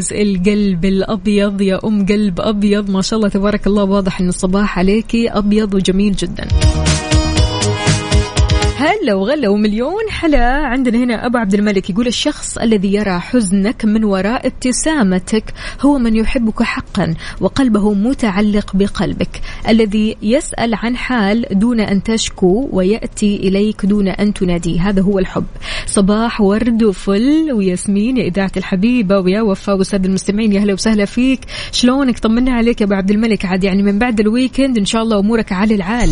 للإيموجيز 0.00 0.12
القلب 0.12 0.84
الأبيض 0.84 1.60
يا 1.60 1.80
أم 1.84 2.06
قلب 2.06 2.40
أبيض. 2.40 2.90
ما 2.90 3.02
شاء 3.02 3.18
الله 3.18 3.28
تبارك 3.28 3.66
الله 3.66 3.84
واضح 3.84 4.20
أن 4.20 4.28
الصباح 4.28 4.78
عليكي 4.78 5.28
أبيض 5.28 5.74
وجميل 5.74 6.12
جدا. 6.12 6.48
هلا 8.80 9.14
وغلا 9.14 9.48
ومليون 9.48 10.10
حلا. 10.10 10.66
عندنا 10.66 10.98
هنا 10.98 11.26
أبو 11.26 11.38
عبد 11.38 11.54
الملك 11.54 11.90
يقول 11.90 12.06
الشخص 12.06 12.58
الذي 12.58 12.94
يرى 12.94 13.18
حزنك 13.18 13.84
من 13.84 14.04
وراء 14.04 14.46
ابتسامتك 14.46 15.44
هو 15.80 15.98
من 15.98 16.16
يحبك 16.16 16.62
حقا 16.62 17.14
وقلبه 17.40 17.94
متعلق 17.94 18.76
بقلبك. 18.76 19.40
الذي 19.68 20.16
يسأل 20.22 20.74
عن 20.74 20.96
حال 20.96 21.46
دون 21.50 21.80
أن 21.80 22.02
تشكو 22.02 22.68
ويأتي 22.72 23.36
إليك 23.36 23.86
دون 23.86 24.08
أن 24.08 24.34
تناديه. 24.34 24.88
هذا 24.88 25.02
هو 25.02 25.18
الحب. 25.18 25.46
صباح 25.86 26.40
ورد 26.40 26.82
وفل 26.82 27.52
وياسمين 27.52 28.16
يا 28.16 28.24
إذاعة 28.24 28.52
الحبيبة 28.56 29.18
ويا 29.18 29.42
وفاء 29.42 29.76
والساده 29.76 30.08
المستمعين 30.08 30.52
يا 30.52 30.60
هلا 30.60 30.72
وسهلا 30.72 31.04
فيك. 31.04 31.40
شلونك؟ 31.72 32.18
طمنا 32.18 32.52
عليك 32.52 32.80
يا 32.80 32.86
أبو 32.86 32.94
عبد 32.94 33.10
الملك. 33.10 33.44
عاد 33.44 33.64
يعني 33.64 33.82
من 33.82 33.98
بعد 33.98 34.20
الويكند 34.20 34.78
إن 34.78 34.84
شاء 34.84 35.02
الله 35.02 35.18
أمورك 35.18 35.52
على 35.52 35.74
العال. 35.74 36.10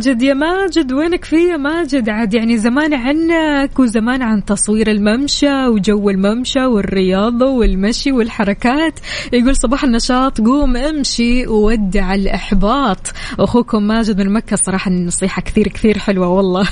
ماجد 0.00 0.22
يا 0.22 0.34
ماجد 0.34 0.92
وينك 0.92 1.24
في 1.24 1.36
يا 1.36 1.56
ماجد؟ 1.56 2.08
عاد 2.08 2.34
يعني 2.34 2.58
زمان 2.58 2.94
عنك 2.94 3.78
وزمان 3.78 4.22
عن 4.22 4.44
تصوير 4.44 4.90
الممشى 4.90 5.66
وجو 5.66 6.10
الممشى 6.10 6.64
والرياضة 6.64 7.46
والمشي 7.46 8.12
والحركات. 8.12 9.00
يقول 9.32 9.56
صباح 9.56 9.84
النشاط 9.84 10.40
قوم 10.40 10.76
امشي 10.76 11.46
وودع 11.46 12.14
الإحباط. 12.14 13.12
أخوكم 13.38 13.82
ماجد 13.82 14.20
من 14.20 14.32
مكة 14.32 14.56
صراحة 14.56 14.90
النصيحة 14.90 15.42
كثير 15.42 15.68
كثير 15.68 15.98
حلوة 15.98 16.28
والله. 16.28 16.68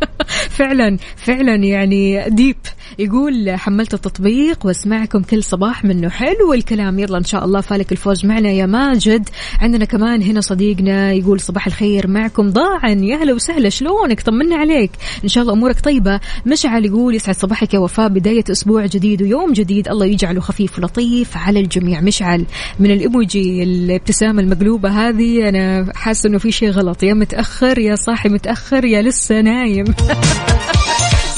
فعلا 0.58 0.98
فعلا 1.16 1.54
يعني 1.54 2.30
ديب 2.30 2.56
يقول 2.98 3.50
حملت 3.50 3.94
التطبيق 3.94 4.66
واسمعكم 4.66 5.22
كل 5.22 5.44
صباح 5.44 5.84
منه 5.84 6.08
حلو 6.08 6.52
الكلام. 6.54 6.98
يلا 6.98 7.18
إن 7.18 7.24
شاء 7.24 7.44
الله 7.44 7.60
فالك 7.60 7.92
الفوز 7.92 8.26
معنا 8.26 8.50
يا 8.50 8.66
ماجد. 8.66 9.28
عندنا 9.60 9.84
كمان 9.84 10.22
هنا 10.22 10.40
صديقنا 10.40 11.12
يقول 11.12 11.40
صباح 11.40 11.66
الخير 11.66 12.06
معكم 12.08 12.50
ضاعا 12.50 12.90
يا 12.90 13.16
هلا 13.16 13.34
وسهلا 13.34 13.68
شلونك؟ 13.68 14.20
طمنا 14.20 14.56
عليك. 14.56 14.90
إن 15.24 15.28
شاء 15.28 15.42
الله 15.42 15.54
أمورك 15.54 15.80
طيبة. 15.80 16.20
مشعل 16.46 16.84
يقول 16.84 17.14
يسعد 17.14 17.34
صباحك 17.34 17.74
يا 17.74 17.78
وفاء. 17.78 18.08
بداية 18.08 18.44
أسبوع 18.50 18.86
جديد 18.86 19.22
ويوم 19.22 19.52
جديد. 19.52 19.88
الله 19.88 20.06
يجعله 20.06 20.40
خفيف 20.40 20.78
ولطيف 20.78 21.36
على 21.36 21.60
الجميع. 21.60 22.00
مشعل 22.00 22.44
من 22.80 22.90
الايموجي 22.90 23.62
الابتسامة 23.62 24.42
المقلوبة 24.42 24.88
هذه. 24.88 25.48
أنا 25.48 25.92
حاسة 25.94 26.28
إنه 26.28 26.38
في 26.38 26.52
شيء 26.52 26.70
غلط. 26.70 27.02
يا 27.02 27.14
متأخر 27.14 27.78
يا 27.78 27.94
صاحي 27.94 28.28
متأخر 28.28 28.84
يا 28.84 29.02
لسه 29.02 29.40
نايم. 29.40 29.84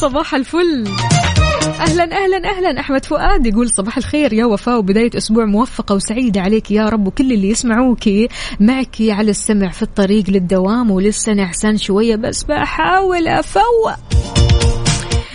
صباح 0.01 0.35
الفل. 0.35 0.85
أهلا 1.81 2.05
أهلا 2.25 2.51
أهلا. 2.51 2.81
أحمد 2.81 3.05
فؤاد 3.05 3.47
يقول 3.47 3.71
صباح 3.71 3.97
الخير 3.97 4.33
يا 4.33 4.45
وفاء 4.45 4.79
وبداية 4.79 5.11
أسبوع 5.17 5.45
موفقة 5.45 5.95
وسعيدة 5.95 6.41
عليك 6.41 6.71
يا 6.71 6.89
رب 6.89 7.07
وكل 7.07 7.33
اللي 7.33 7.49
يسمعوكي 7.49 8.29
معك 8.61 8.97
على 9.01 9.31
السمع 9.31 9.69
في 9.69 9.83
الطريق 9.83 10.31
للدوام 10.31 10.91
ولسه 10.91 11.33
نعسان 11.33 11.77
شوية 11.77 12.17
بس 12.17 12.43
بحاول 12.43 13.29
أفوق. 13.29 13.93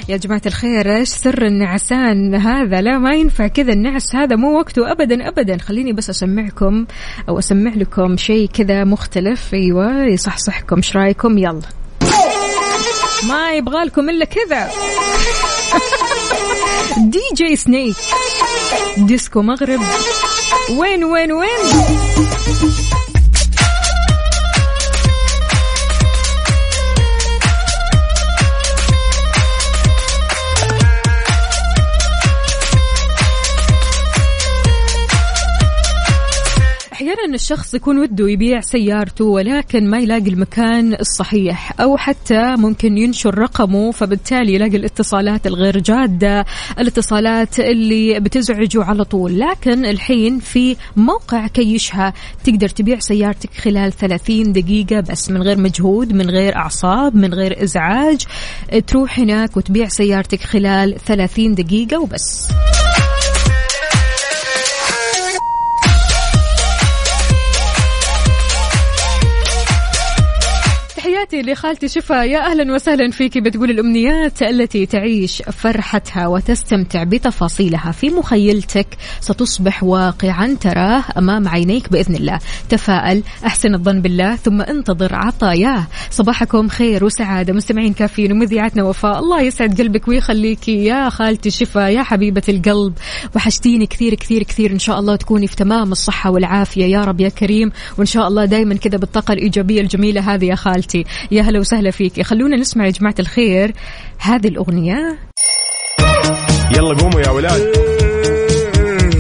يا 0.09 0.17
جماعة 0.17 0.41
الخير 0.45 0.95
إيش 0.95 1.09
سر 1.09 1.45
النعسان 1.45 2.35
هذا؟ 2.35 2.81
لا 2.81 2.97
ما 2.97 3.13
ينفع 3.15 3.47
كذا 3.47 3.73
النعس 3.73 4.15
هذا 4.15 4.35
مو 4.35 4.57
وقته 4.57 4.91
ابدا 4.91 5.27
ابدا. 5.27 5.57
خليني 5.57 5.93
بس 5.93 6.09
أسمعكم 6.09 6.85
أو 7.29 7.39
أسمع 7.39 7.71
لكم 7.75 8.17
شيء 8.17 8.49
كذا 8.53 8.83
مختلف. 8.83 9.53
أيوه 9.53 10.05
يصحصحكم. 10.05 10.75
إيش 10.75 10.95
رأيكم؟ 10.95 11.37
يلا. 11.37 11.61
ما 13.27 13.51
يبغى 13.51 13.85
لكم 13.85 14.09
إلا 14.09 14.25
كذا. 14.25 14.69
دي 16.97 17.19
جي 17.35 17.55
سنيك 17.55 17.95
ديسكو 18.97 19.41
مغرب 19.41 19.79
وين 20.69 21.03
وين 21.03 21.31
وين 21.31 21.49
أحيانا 37.13 37.35
الشخص 37.35 37.73
يكون 37.73 37.99
وده 37.99 38.29
يبيع 38.29 38.61
سيارته 38.61 39.25
ولكن 39.25 39.89
ما 39.89 39.99
يلاقي 39.99 40.29
المكان 40.29 40.93
الصحيح 40.93 41.81
أو 41.81 41.97
حتى 41.97 42.55
ممكن 42.55 42.97
ينشر 42.97 43.37
رقمه 43.37 43.91
فبالتالي 43.91 44.53
يلاقي 44.53 44.77
الاتصالات 44.77 45.47
الغير 45.47 45.79
جادة 45.79 46.45
الاتصالات 46.79 47.59
اللي 47.59 48.19
بتزعجه 48.19 48.83
على 48.83 49.03
طول. 49.03 49.39
لكن 49.39 49.85
الحين 49.85 50.39
في 50.39 50.75
موقع 50.95 51.47
كيشها 51.47 52.13
تقدر 52.43 52.69
تبيع 52.69 52.99
سيارتك 52.99 53.53
خلال 53.53 53.91
30 53.91 54.51
دقيقة 54.51 54.99
بس 54.99 55.31
من 55.31 55.41
غير 55.41 55.57
مجهود 55.57 56.13
من 56.13 56.29
غير 56.29 56.55
أعصاب 56.55 57.15
من 57.15 57.33
غير 57.33 57.63
إزعاج. 57.63 58.25
تروح 58.87 59.19
هناك 59.19 59.57
وتبيع 59.57 59.87
سيارتك 59.87 60.41
خلال 60.41 60.95
30 61.05 61.55
دقيقة 61.55 61.99
وبس. 61.99 62.47
تحياتي 71.23 71.51
لخالتي 71.51 71.87
شفا. 71.87 72.23
يا 72.23 72.39
أهلا 72.51 72.73
وسهلا 72.73 73.11
فيك 73.11 73.37
بتقول 73.37 73.69
الأمنيات 73.69 74.41
التي 74.41 74.85
تعيش 74.85 75.41
فرحتها 75.41 76.27
وتستمتع 76.27 77.03
بتفاصيلها 77.03 77.91
في 77.91 78.09
مخيلتك. 78.09 78.87
ستصبح 79.21 79.83
واقعا 79.83 80.57
تراه 80.61 81.03
أمام 81.17 81.47
عينيك 81.47 81.91
بإذن 81.91 82.15
الله. 82.15 82.39
تفائل 82.69 83.23
أحسن 83.45 83.75
الظن 83.75 84.01
بالله 84.01 84.35
ثم 84.35 84.61
انتظر 84.61 85.15
عطاياه. 85.15 85.87
صباحكم 86.11 86.67
خير 86.67 87.05
وسعادة. 87.05 87.53
مستمعين 87.53 87.93
كافيين 87.93 88.31
ومذيعتنا 88.31 88.83
وفاء. 88.83 89.19
الله 89.19 89.41
يسعد 89.41 89.81
قلبك 89.81 90.07
ويخليكي 90.07 90.85
يا 90.85 91.09
خالتي 91.09 91.49
شفا 91.49 91.87
يا 91.87 92.03
حبيبة 92.03 92.43
القلب. 92.49 92.93
وحشتيني 93.35 93.85
كثير 93.85 94.13
كثير 94.13 94.43
كثير. 94.43 94.71
إن 94.71 94.79
شاء 94.79 94.99
الله 94.99 95.15
تكوني 95.15 95.47
في 95.47 95.55
تمام 95.55 95.91
الصحة 95.91 96.31
والعافية. 96.31 96.85
يا 96.85 97.03
رب 97.03 97.21
يا 97.21 97.29
كريم. 97.29 97.71
وإن 97.97 98.05
شاء 98.05 98.27
الله 98.27 98.45
دائما 98.45 98.75
كذا 98.75 98.97
بالطاقة 98.97 99.33
الإيجابية 99.33 99.81
الجميلة 99.81 100.33
هذه 100.33 100.45
يا 100.45 100.55
خالتي. 100.55 101.05
يا 101.31 101.41
هلا 101.41 101.59
وسهلا 101.59 101.91
فيك. 101.91 102.21
خلونا 102.21 102.57
نسمع 102.57 102.85
يا 102.85 102.91
جماعة 102.91 103.15
الخير 103.19 103.73
هذه 104.19 104.47
الأغنية. 104.47 105.17
يلا 106.75 106.97
قوموا 106.97 107.21
يا 107.21 107.29
ولاد. 107.29 107.61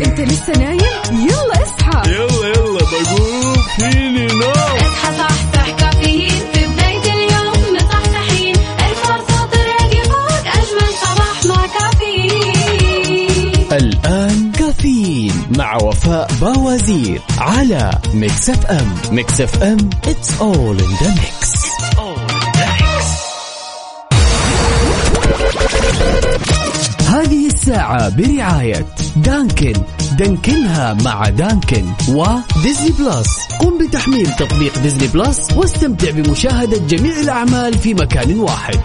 انت 0.05 0.19
لسه 0.21 0.53
نايم؟ 0.53 0.79
يلا 1.11 1.63
اصحى. 1.63 2.11
يلا 2.11 2.47
يلا 2.47 2.79
بقوم. 2.79 3.53
فيني 3.77 4.27
نوم 4.27 4.77
اصحى 4.77 5.17
صحصح 5.17 5.69
كافيين. 5.79 6.29
في 6.53 6.67
بداية 6.67 7.13
اليوم 7.13 7.75
مصحصحين 7.75 8.55
الفرصة 8.55 9.47
فوق 10.11 10.45
أجمل 10.59 10.89
صباح 11.03 11.37
مع 11.45 11.61
كافيين. 11.67 13.51
الآن 13.71 14.32
كافيين 14.83 15.33
مع 15.57 15.75
وفاء 15.75 16.31
باوزير 16.41 17.21
على 17.37 17.91
Mix 18.13 18.49
FM 18.49 18.95
Mix 19.11 19.41
FM 19.41 19.77
it's 20.05 20.29
all 20.41 20.77
in 20.77 20.91
the 20.99 21.09
mix. 21.19 21.63
هذه 27.07 27.47
الساعة 27.47 28.09
برعاية 28.09 28.85
Dunkin. 29.15 29.73
دانكنها 30.17 30.93
مع 30.93 31.29
Dunkin 31.29 31.85
و 32.09 32.21
Disney 32.21 32.91
Plus 32.99 33.29
قم 33.59 33.77
بتحميل 33.77 34.35
تطبيق 34.35 34.79
Disney 34.79 35.07
Plus 35.07 35.51
واستمتع 35.55 36.11
بمشاهدة 36.11 36.77
جميع 36.77 37.19
الأعمال 37.19 37.77
في 37.77 37.93
مكان 37.93 38.39
واحد. 38.39 38.79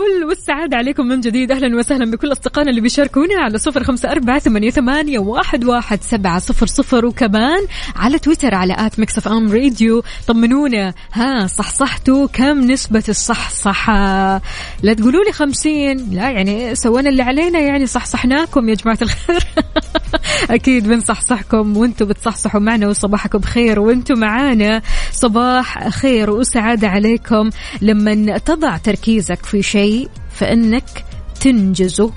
الفل 0.00 0.24
والسعادة 0.24 0.76
عليكم 0.76 1.06
من 1.06 1.20
جديد. 1.20 1.52
أهلا 1.52 1.76
وسهلا 1.76 2.10
بكل 2.10 2.32
أصدقائنا 2.32 2.70
اللي 2.70 2.80
بيشاركونا 2.80 3.40
على 3.40 3.58
صفر 3.58 3.84
خمسة 3.84 4.10
أربعة 4.10 4.38
ثمانية, 4.38 4.70
ثمانية 4.70 5.18
واحد, 5.18 5.64
واحد 5.64 6.02
سبعة 6.02 6.38
صفر 6.38 6.66
صفر. 6.66 7.06
وكمان 7.06 7.66
على 7.96 8.18
تويتر 8.18 8.54
على 8.54 8.76
at 8.78 8.98
Mix 8.98 9.26
FM 9.26 9.52
Radio. 9.52 10.02
طمنونا. 10.26 10.94
ها 11.12 11.46
صحصحتوا 11.46 12.26
كم 12.26 12.60
نسبة 12.60 13.04
الصحصحة؟ 13.08 14.42
لا 14.82 14.92
تقولوا 14.92 15.24
لي 15.24 15.32
خمسين. 15.32 16.08
لا 16.12 16.30
يعني 16.30 16.74
سوينا 16.74 17.08
اللي 17.08 17.22
علينا 17.22 17.58
يعني 17.58 17.86
صحصحناكم 17.86 18.68
يا 18.68 18.74
جماعة 18.74 18.98
الخير. 19.02 19.44
أكيد 20.50 20.88
بنصحصحكم 20.88 21.76
وأنتم 21.76 22.06
بتصحصحوا 22.06 22.60
معنا 22.60 22.88
وصباحكم 22.88 23.40
خير 23.40 23.80
وأنتم 23.80 24.18
معانا. 24.18 24.82
صباح 25.12 25.88
خير 25.88 26.30
وسعادة 26.30 26.88
عليكم. 26.88 27.50
لما 27.82 28.38
تضع 28.38 28.76
تركيزك 28.76 29.44
في 29.44 29.62
شيء 29.62 29.89
فإنك 30.30 31.04
تنجزه 31.40 32.10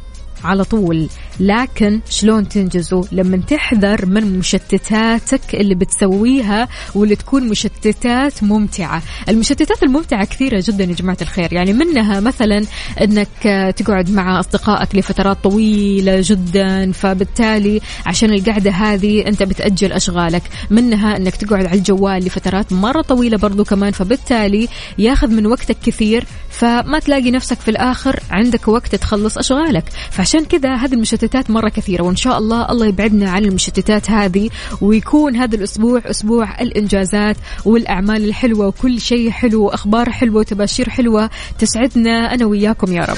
على 0.43 0.63
طول. 0.63 1.09
لكن 1.39 2.01
شلون 2.09 2.47
تنجزه 2.47 3.01
لما 3.11 3.37
تحذر 3.37 4.05
من 4.05 4.39
مشتتاتك 4.39 5.55
اللي 5.55 5.75
بتسويها 5.75 6.67
واللي 6.95 7.15
تكون 7.15 7.49
مشتتات 7.49 8.43
ممتعة. 8.43 9.01
المشتتات 9.29 9.83
الممتعة 9.83 10.25
كثيرة 10.25 10.63
جدا 10.67 10.83
يا 10.83 10.93
جماعة 10.93 11.17
الخير. 11.21 11.53
يعني 11.53 11.73
منها 11.73 12.19
مثلا 12.19 12.65
إنك 13.01 13.73
تقعد 13.75 14.09
مع 14.09 14.39
أصدقائك 14.39 14.95
لفترات 14.95 15.37
طويلة 15.43 16.21
جدا 16.23 16.91
فبالتالي 16.91 17.81
عشان 18.05 18.33
القعدة 18.33 18.71
هذه 18.71 19.27
أنت 19.27 19.43
بتأجل 19.43 19.91
أشغالك. 19.91 20.43
منها 20.69 21.17
إنك 21.17 21.35
تقعد 21.35 21.65
على 21.65 21.77
الجوال 21.77 22.25
لفترات 22.25 22.73
مرة 22.73 23.01
طويلة 23.01 23.37
برضو 23.37 23.63
كمان 23.63 23.91
فبالتالي 23.91 24.67
ياخذ 24.97 25.27
من 25.27 25.45
وقتك 25.45 25.77
كثير 25.85 26.25
فما 26.49 26.99
تلاقي 26.99 27.31
نفسك 27.31 27.59
في 27.59 27.71
الآخر 27.71 28.19
عندك 28.31 28.67
وقت 28.67 28.95
تخلص 28.95 29.37
أشغالك. 29.37 29.83
فعشان 30.11 30.45
كذا 30.45 30.75
هذه 30.75 30.93
المشتتات 30.93 31.22
مرة 31.49 31.69
كثيرة 31.69 32.03
وإن 32.03 32.15
شاء 32.15 32.37
الله 32.37 32.71
الله 32.71 32.85
يبعدنا 32.85 33.31
عن 33.31 33.45
المشتتات 33.45 34.11
هذه 34.11 34.49
ويكون 34.81 35.35
هذا 35.35 35.55
الأسبوع 35.55 36.01
أسبوع 36.05 36.61
الإنجازات 36.61 37.37
والأعمال 37.65 38.23
الحلوة 38.25 38.67
وكل 38.67 39.01
شيء 39.01 39.29
حلو 39.29 39.63
وأخبار 39.63 40.09
حلوة 40.09 40.39
وتباشير 40.39 40.89
حلوة 40.89 41.29
تسعدنا 41.59 42.33
أنا 42.33 42.45
وياكم 42.45 42.93
يا 42.93 43.05
رب. 43.05 43.17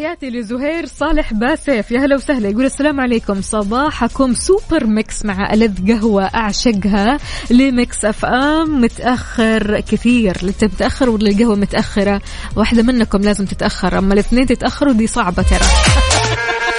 تحياتي 0.00 0.30
لزهير 0.30 0.86
صالح 0.86 1.32
باسف 1.32 1.90
يا 1.90 2.00
هلا 2.00 2.16
وسهلا. 2.16 2.48
يقول 2.48 2.64
السلام 2.64 3.00
عليكم. 3.00 3.42
صباحكم 3.42 4.34
super 4.34 4.86
mix 4.86 5.24
مع 5.24 5.52
ألذ 5.52 5.92
قهوة 5.92 6.24
أعشقها 6.24 7.18
ل 7.50 8.04
Mix 8.04 8.24
FM. 8.24 8.80
متأخر 8.80 9.80
كثير. 9.80 10.36
انت 10.42 10.64
متأخر 10.64 11.10
ولا 11.10 11.30
القهوة 11.30 11.56
متأخرة. 11.56 12.22
واحدة 12.56 12.82
منكم 12.82 13.18
لازم 13.18 13.44
تتأخر. 13.44 13.98
أما 13.98 14.14
الاثنين 14.14 14.46
تتأخروا 14.46 14.92
دي 14.92 15.06
صعبة 15.06 15.42
ترى. 15.42 15.60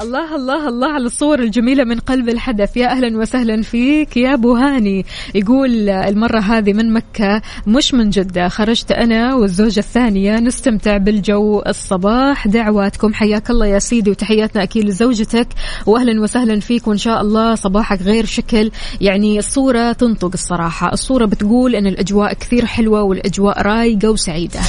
الله 0.00 0.36
الله 0.36 0.68
الله 0.68 0.88
على 0.92 1.06
الصور 1.06 1.38
الجميلة 1.38 1.84
من 1.84 1.98
قلب 1.98 2.28
الحدث. 2.28 2.76
يا 2.76 2.86
أهلا 2.86 3.18
وسهلا 3.18 3.62
فيك 3.62 4.16
يا 4.16 4.34
أبو 4.34 4.54
هاني. 4.54 5.06
يقول 5.34 5.88
المرة 5.88 6.38
هذه 6.38 6.72
من 6.72 6.92
مكة 6.92 7.42
مش 7.66 7.94
من 7.94 8.10
جدة. 8.10 8.48
خرجت 8.48 8.92
أنا 8.92 9.34
والزوجة 9.34 9.80
الثانية 9.80 10.38
نستمتع 10.38 10.96
بالجو 10.96 11.62
الصباح. 11.66 12.48
دعواتكم. 12.48 13.14
حياك 13.14 13.50
الله 13.50 13.66
يا 13.66 13.78
سيدي 13.78 14.10
وتحياتنا 14.10 14.62
أكيد 14.62 14.84
لزوجتك. 14.84 15.48
وأهلا 15.86 16.20
وسهلا 16.20 16.60
فيك 16.60 16.88
وإن 16.88 16.98
شاء 16.98 17.20
الله 17.20 17.54
صباحك 17.54 18.02
غير 18.02 18.24
شكل. 18.24 18.70
يعني 19.00 19.38
الصورة 19.38 19.92
تنطق 19.92 20.30
الصراحة. 20.34 20.92
الصورة 20.92 21.24
بتقول 21.24 21.76
أن 21.76 21.86
الأجواء 21.86 22.34
كثير 22.34 22.66
حلوة 22.66 23.02
والأجواء 23.02 23.62
رايقة 23.62 24.10
وسعيدة. 24.10 24.60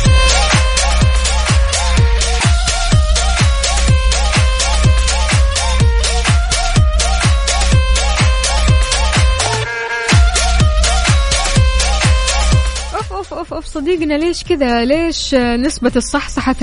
صديقنا 13.74 14.14
ليش 14.14 14.44
كذا؟ 14.44 14.86
ليش 14.86 15.36
نسبة 15.36 15.92
الصحصحة 15.96 16.54
30% 16.54 16.58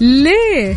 ليه؟ 0.00 0.76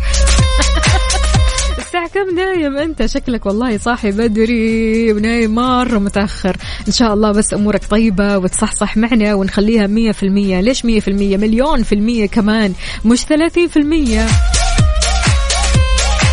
الساعة 1.78 2.08
كم 2.08 2.34
نايم 2.34 2.76
أنت؟ 2.76 3.06
شكلك 3.06 3.46
والله 3.46 3.78
صاحي 3.78 4.10
بدري 4.10 5.12
ونايم 5.12 5.54
مرة 5.54 5.98
متأخر 5.98 6.56
إن 6.88 6.92
شاء 6.92 7.14
الله 7.14 7.32
بس 7.32 7.54
أمورك 7.54 7.84
طيبة 7.90 8.38
وتصحصح 8.38 8.96
معنا 8.96 9.34
ونخليها 9.34 9.86
مية 9.86 10.12
في 10.12 10.22
المية. 10.22 10.60
ليش 10.60 10.84
مية 10.84 11.00
في 11.00 11.08
المية؟ 11.08 11.36
مليون 11.36 11.82
في 11.82 11.94
المية 11.94 12.26
كمان 12.26 12.72
مش 13.04 13.20
ثلاثين 13.24 13.68
في 13.68 13.76
المية. 13.76 14.26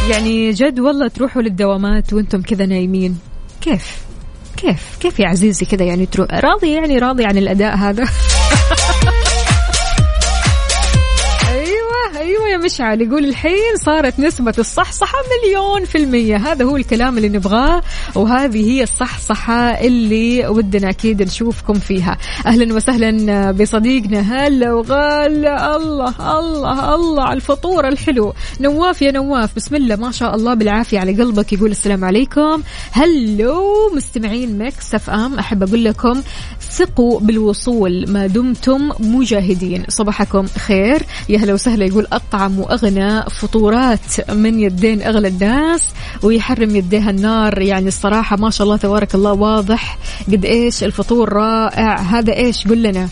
يعني 0.10 0.52
جد 0.52 0.80
والله 0.80 1.08
تروحوا 1.08 1.42
للدوامات 1.42 2.14
وأنتم 2.14 2.42
كذا 2.42 2.66
نايمين. 2.66 3.18
كيف؟ 3.62 4.09
كيف؟ 4.62 4.98
كيف 5.00 5.20
يا 5.20 5.28
عزيزي 5.28 5.66
كذا 5.66 5.86
يعني 5.86 6.06
تروح 6.06 6.28
راضي 6.32 6.72
يعني 6.72 7.00
راضي 7.00 7.26
عن 7.26 7.38
الأداء 7.38 7.76
هذا؟ 7.76 8.04
أيوه 12.30 12.50
يا 12.50 12.58
مشعل 12.58 13.02
يقول 13.02 13.26
الحين 13.26 13.76
صارت 13.86 14.20
نسبة 14.20 14.54
الصحصحة 14.58 15.18
مليون 15.32 15.86
في 15.86 15.98
المية. 15.98 16.36
هذا 16.38 16.66
هو 16.66 16.78
الكلام 16.78 17.18
اللي 17.18 17.30
نبغاه 17.30 17.82
وهذه 18.16 18.70
هي 18.72 18.84
الصحصحة 18.84 19.54
اللي 19.54 20.48
ودنا 20.48 20.90
أكيد 20.90 21.22
نشوفكم 21.22 21.74
فيها. 21.74 22.18
أهلا 22.46 22.76
وسهلا 22.76 23.52
بصديقنا 23.52 24.20
هلا 24.20 24.74
وغلا. 24.74 25.76
الله 25.76 26.40
الله 26.40 26.96
الله 26.96 27.24
على 27.24 27.34
الفطور 27.34 27.88
الحلو. 27.88 28.34
نواف 28.62 29.02
يا 29.02 29.12
نواف 29.12 29.56
بسم 29.56 29.76
الله 29.76 29.96
ما 29.96 30.12
شاء 30.12 30.36
الله 30.36 30.54
بالعافية 30.54 31.00
على 31.00 31.14
قلبك. 31.14 31.54
يقول 31.54 31.72
السلام 31.72 32.06
عليكم. 32.06 32.64
hello 32.92 33.92
مستمعين 33.96 34.58
Mix 34.58 34.96
FM. 34.96 35.40
أحب 35.40 35.64
أقول 35.64 35.84
لكم 35.84 36.22
ثقوا 36.72 37.20
بالوصول 37.20 38.06
ما 38.08 38.28
دمتم 38.28 38.92
مجاهدين. 39.00 39.84
صباحكم 39.90 40.46
خير. 40.48 41.02
يا 41.30 41.38
هلا 41.38 41.54
وسهلا 41.54 41.86
يقول 41.86 42.08
أطعم 42.20 42.60
وأغنى 42.60 43.22
فطورات 43.22 44.32
من 44.32 44.60
يدين 44.60 45.02
أغلى 45.02 45.28
الناس 45.28 45.94
ويحرم 46.24 46.76
يديها 46.76 47.10
النار. 47.10 47.62
يعني 47.62 47.88
الصراحة 47.88 48.38
ما 48.38 48.50
شاء 48.50 48.66
الله 48.66 48.78
تبارك 48.78 49.16
الله 49.16 49.34
واضح 49.34 49.98
قد 50.28 50.46
إيش 50.46 50.84
الفطور 50.84 51.34
رائع. 51.34 51.96
هذا 51.96 52.34
إيش؟ 52.34 52.68
قل 52.68 52.84
لنا. 52.84 53.10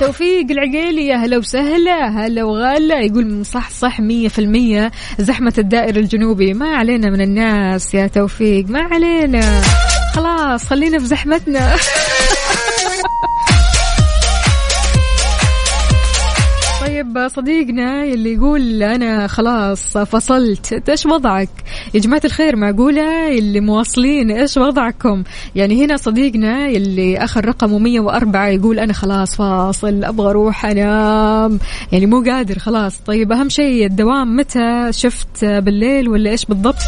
توفيق 0.00 0.50
العقيلي 0.50 1.06
يا 1.06 1.16
هلا 1.16 1.38
وسهلا 1.38 2.08
هلا 2.08 2.44
وغلا 2.44 3.00
يقول 3.00 3.34
مصحصح 3.40 4.00
مية 4.00 4.28
في 4.28 4.38
المية 4.38 4.90
زحمة 5.18 5.54
الدائر 5.58 5.96
الجنوبي. 5.96 6.54
ما 6.54 6.76
علينا 6.76 7.10
من 7.10 7.20
الناس 7.20 7.94
يا 7.94 8.06
توفيق 8.06 8.68
ما 8.68 8.82
علينا. 8.82 9.60
خلاص 10.14 10.66
خلينا 10.66 10.98
في 10.98 11.04
زحمتنا. 11.04 11.76
طيب 17.04 17.28
صديقنا 17.28 18.04
اللي 18.04 18.32
يقول 18.32 18.82
أنا 18.82 19.26
خلاص 19.26 19.98
فصلت. 19.98 20.88
إيش 20.88 21.06
وضعك؟ 21.06 21.48
يا 21.94 22.00
جماعة 22.00 22.20
الخير 22.24 22.56
معقولة 22.56 23.38
اللي 23.38 23.60
مواصلين 23.60 24.30
إيش 24.30 24.56
وضعكم؟ 24.56 25.22
يعني 25.54 25.84
هنا 25.84 25.96
صديقنا 25.96 26.66
اللي 26.68 27.18
آخر 27.18 27.44
رقمه 27.44 27.78
104 27.78 28.48
يقول 28.48 28.78
أنا 28.78 28.92
خلاص 28.92 29.36
فاصل 29.36 30.04
أبغى 30.04 30.30
أروح 30.30 30.66
أنام. 30.66 31.58
يعني 31.92 32.06
مو 32.06 32.22
قادر 32.22 32.58
خلاص. 32.58 32.98
طيب 33.06 33.32
أهم 33.32 33.48
شيء 33.48 33.86
الدوام 33.86 34.36
متى؟ 34.36 34.88
شفت 34.90 35.44
بالليل 35.44 36.08
ولا 36.08 36.30
إيش 36.30 36.44
بالضبط؟ 36.44 36.78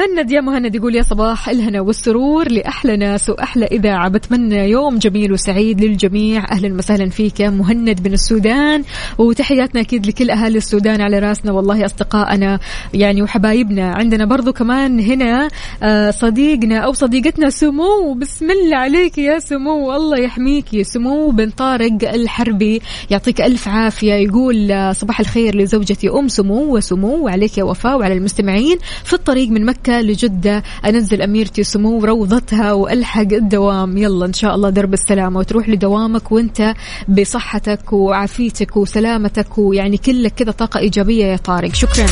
مهند 0.00 0.30
يا 0.30 0.40
مهند 0.40 0.74
يقول 0.74 0.94
يا 0.94 1.02
صباح 1.02 1.48
الهنا 1.48 1.80
والسرور 1.80 2.52
لأحلى 2.52 2.96
ناس 2.96 3.30
وأحلى 3.30 3.66
إذاعة. 3.66 4.08
بتمنى 4.08 4.70
يوم 4.70 4.98
جميل 4.98 5.32
وسعيد 5.32 5.84
للجميع. 5.84 6.52
أهلا 6.52 6.74
وسهلا 6.74 7.10
فيك 7.10 7.40
يا 7.40 7.50
مهند 7.50 8.08
من 8.08 8.12
السودان. 8.12 8.84
وتحياتنا 9.18 9.80
أكيد 9.80 10.06
لكل 10.06 10.30
أهالي 10.30 10.58
السودان 10.58 11.00
على 11.00 11.18
راسنا 11.18 11.52
والله 11.52 11.84
أصدقائنا 11.84 12.58
يعني 12.94 13.22
وحبايبنا. 13.22 13.92
عندنا 13.94 14.24
برضو 14.24 14.52
كمان 14.52 15.00
هنا 15.00 15.48
آه، 15.82 16.10
صديقنا 16.10 16.78
أو 16.78 16.92
صديقتنا 16.92 17.50
سمو. 17.50 18.14
بسم 18.14 18.50
الله 18.50 18.76
عليك 18.76 19.18
يا 19.18 19.38
سمو. 19.38 19.96
الله 19.96 20.18
يحميكي 20.18 20.84
سمو. 20.84 21.30
بن 21.30 21.50
طارق 21.50 22.14
الحربي 22.14 22.82
يعطيك 23.10 23.40
ألف 23.40 23.68
عافية. 23.68 24.14
يقول 24.14 24.72
آه، 24.72 24.92
صباح 24.92 25.20
الخير 25.20 25.56
لزوجتي 25.56 26.08
أم 26.08 26.28
سمو. 26.28 26.76
وسمو 26.76 27.24
وعليك 27.24 27.58
يا 27.58 27.64
وفاء 27.64 27.98
وعلى 27.98 28.14
المستمعين. 28.14 28.78
في 29.04 29.12
الطريق 29.12 29.48
من 29.48 29.64
مكة 29.64 29.89
لجدة. 29.90 30.62
أنزل 30.86 31.22
أميرتي 31.22 31.64
سمو 31.64 32.04
روضتها 32.04 32.72
وألحق 32.72 33.32
الدوام. 33.32 33.98
يلا 33.98 34.26
إن 34.26 34.32
شاء 34.32 34.54
الله 34.54 34.70
درب 34.70 34.94
السلامة 34.94 35.38
وتروح 35.38 35.68
لدوامك 35.68 36.32
وأنت 36.32 36.74
بصحتك 37.08 37.92
وعافيتك 37.92 38.76
وسلامتك 38.76 39.58
ويعني 39.58 39.96
كلك 39.96 40.32
كذا 40.34 40.50
طاقة 40.50 40.80
إيجابية 40.80 41.24
يا 41.24 41.36
طارق. 41.36 41.74
شكرا. 41.74 42.06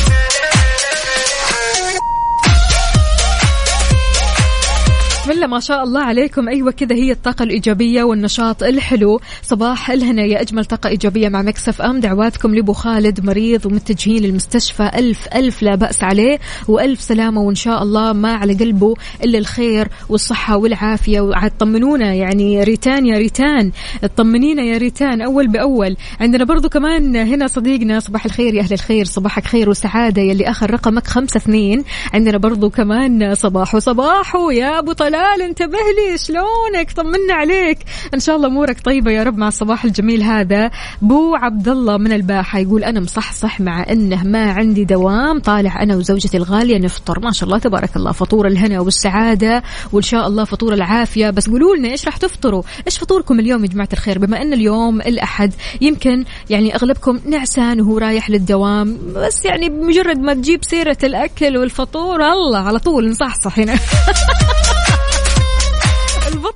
بسم 5.29 5.37
الله 5.37 5.47
ما 5.47 5.61
شاء 5.61 5.83
الله 5.83 6.01
عليكم. 6.01 6.49
أيوه 6.49 6.71
كذا 6.71 6.97
هي 6.97 7.13
الطاقة 7.13 7.43
الإيجابية 7.43 8.03
والنشاط 8.03 8.63
الحلو. 8.63 9.21
صباح 9.43 9.91
الهنا 9.91 10.23
يا 10.23 10.41
أجمل 10.41 10.65
طاقة 10.65 10.89
إيجابية 10.89 11.29
مع 11.29 11.43
مكسف 11.43 11.83
إم. 11.83 12.01
دعواتكم 12.01 12.55
لأبو 12.55 12.73
خالد 12.73 13.25
مريض 13.25 13.67
ومتجهين 13.67 14.23
للمستشفى. 14.23 14.91
ألف 14.95 15.29
ألف 15.35 15.63
لا 15.63 15.75
بأس 15.75 16.05
عليه 16.05 16.39
وألف 16.69 17.01
سلامة 17.01 17.41
وإن 17.41 17.55
شاء 17.55 17.83
الله 17.83 18.13
ما 18.13 18.33
على 18.33 18.55
قلبه 18.55 18.95
إلا 19.25 19.39
الخير 19.39 19.89
والصحة 20.09 20.57
والعافية. 20.57 21.21
وعاد 21.21 21.53
طمنونا 21.59 22.15
يعني 22.15 22.63
ريتان 22.63 23.07
يا 23.07 23.19
ريتان. 23.19 23.73
اطمنينا 24.05 24.63
يا 24.63 24.79
ريتان 24.79 25.23
أول 25.23 25.49
بأول. 25.49 25.97
عندنا 26.21 26.45
برضو 26.45 26.69
كمان 26.69 27.17
هنا 27.17 27.47
صديقنا 27.47 28.01
صباح 28.01 28.25
الخير 28.25 28.55
يا 28.55 28.63
أهل 28.63 28.73
الخير. 28.73 29.05
صباحك 29.05 29.45
خير 29.45 29.71
وسعادة. 29.71 30.23
يلي 30.23 30.51
آخر 30.51 30.71
رقمك 30.71 31.07
خمسة 31.07 31.39
اثنين. 31.39 31.85
عندنا 32.15 32.39
برضو 32.39 32.71
كمان 32.71 33.35
صباح 33.35 33.75
وصباح 33.75 34.37
يا 34.53 34.79
أبو 34.79 34.93
طلال. 34.93 35.18
انتبه 35.19 35.79
لي 35.79 36.19
شلونك؟ 36.19 36.93
طمنا 36.97 37.35
عليك. 37.35 37.79
إن 38.15 38.21
شاء 38.21 38.37
الله 38.37 38.49
أمورك 38.49 38.81
طيبة 38.81 39.11
يا 39.11 39.23
رب 39.23 39.39
مع 39.39 39.49
الصباح 39.49 39.85
الجميل 39.85 40.23
هذا. 40.23 40.71
بو 41.03 41.35
عبد 41.35 41.69
الله 41.69 41.97
من 41.97 42.13
الباحة 42.13 42.59
يقول 42.59 42.85
أنا 42.85 43.01
مصحصح 43.01 43.61
مع 43.61 43.87
إنه 43.91 44.25
ما 44.25 44.53
عندي 44.53 44.85
دوام 44.85 45.39
طالع 45.41 45.83
أنا 45.83 45.97
وزوجتي 45.97 46.37
الغالية 46.37 46.79
نفطر. 46.79 47.21
ما 47.21 47.33
شاء 47.33 47.47
الله 47.47 47.59
تبارك 47.59 47.97
الله 47.97 48.13
فطور 48.13 48.47
الهنا 48.47 48.81
والسعادة 48.81 49.63
وإن 49.93 50.03
شاء 50.03 50.27
الله 50.27 50.45
فطور 50.45 50.75
العافية. 50.75 51.31
بس 51.31 51.51
قولوا 51.51 51.77
لنا 51.77 51.89
إيش 51.89 52.07
راح 52.07 52.17
تفطروا؟ 52.17 52.63
إيش 52.87 52.99
فطوركم 52.99 53.41
اليوم 53.41 53.65
يا 53.65 53.69
جماعة 53.69 53.89
الخير؟ 53.93 54.19
بما 54.19 54.43
إن 54.43 54.53
اليوم 54.53 55.01
الأحد 55.01 55.55
يمكن 55.81 56.25
يعني 56.51 56.75
أغلبكم 56.75 57.21
نعسان 57.25 57.81
وهو 57.81 57.99
رايح 57.99 58.31
للدوام 58.31 58.99
بس 59.17 59.45
يعني 59.45 59.69
بمجرد 59.69 60.19
ما 60.19 60.35
تجيب 60.35 60.65
سيرة 60.65 60.99
الأكل 61.05 61.57
والفطور 61.57 62.23
الله 62.33 62.59
على 62.59 62.79
طول 62.79 63.11
نصحصح 63.11 63.59
هنا. 63.59 63.75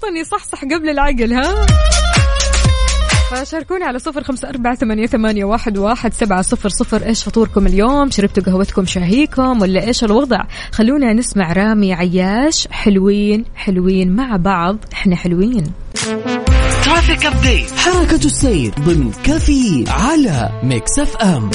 البطن 0.03 0.16
يصحصح 0.16 0.64
قبل 0.64 0.88
العقل 0.90 1.32
ها؟ 1.32 1.66
فشاركونا 3.30 3.86
على 3.86 3.98
صفر 3.98 4.22
خمسة 4.22 4.48
أربعة 4.48 4.74
ثمانية, 4.74 5.07
ثمانية 5.07 5.44
واحد, 5.44 5.78
واحد 5.78 6.14
سبعة 6.14 6.42
صفر 6.42 6.68
صفر. 6.68 7.07
إيش 7.07 7.24
فطوركم 7.24 7.66
اليوم؟ 7.66 8.11
شربتوا 8.11 8.42
قهوتكم 8.42 8.86
شاهيكم 8.86 9.62
ولا 9.62 9.86
إيش 9.86 10.05
الوضع؟ 10.05 10.44
خلونا 10.72 11.12
نسمع 11.12 11.53
رامي 11.53 11.94
عياش 11.94 12.68
حلوين 12.70 13.44
حلوين 13.55 14.16
مع 14.16 14.36
بعض. 14.36 14.76
إحنا 14.92 15.16
حلوين. 15.16 15.72
traffic 16.85 17.26
update 17.26 17.70
حركة 17.76 18.24
السير 18.24 18.72
ضمن 18.80 19.12
كفي 19.24 19.84
على 19.88 20.61
Mix 20.62 20.99
FM. 20.99 21.51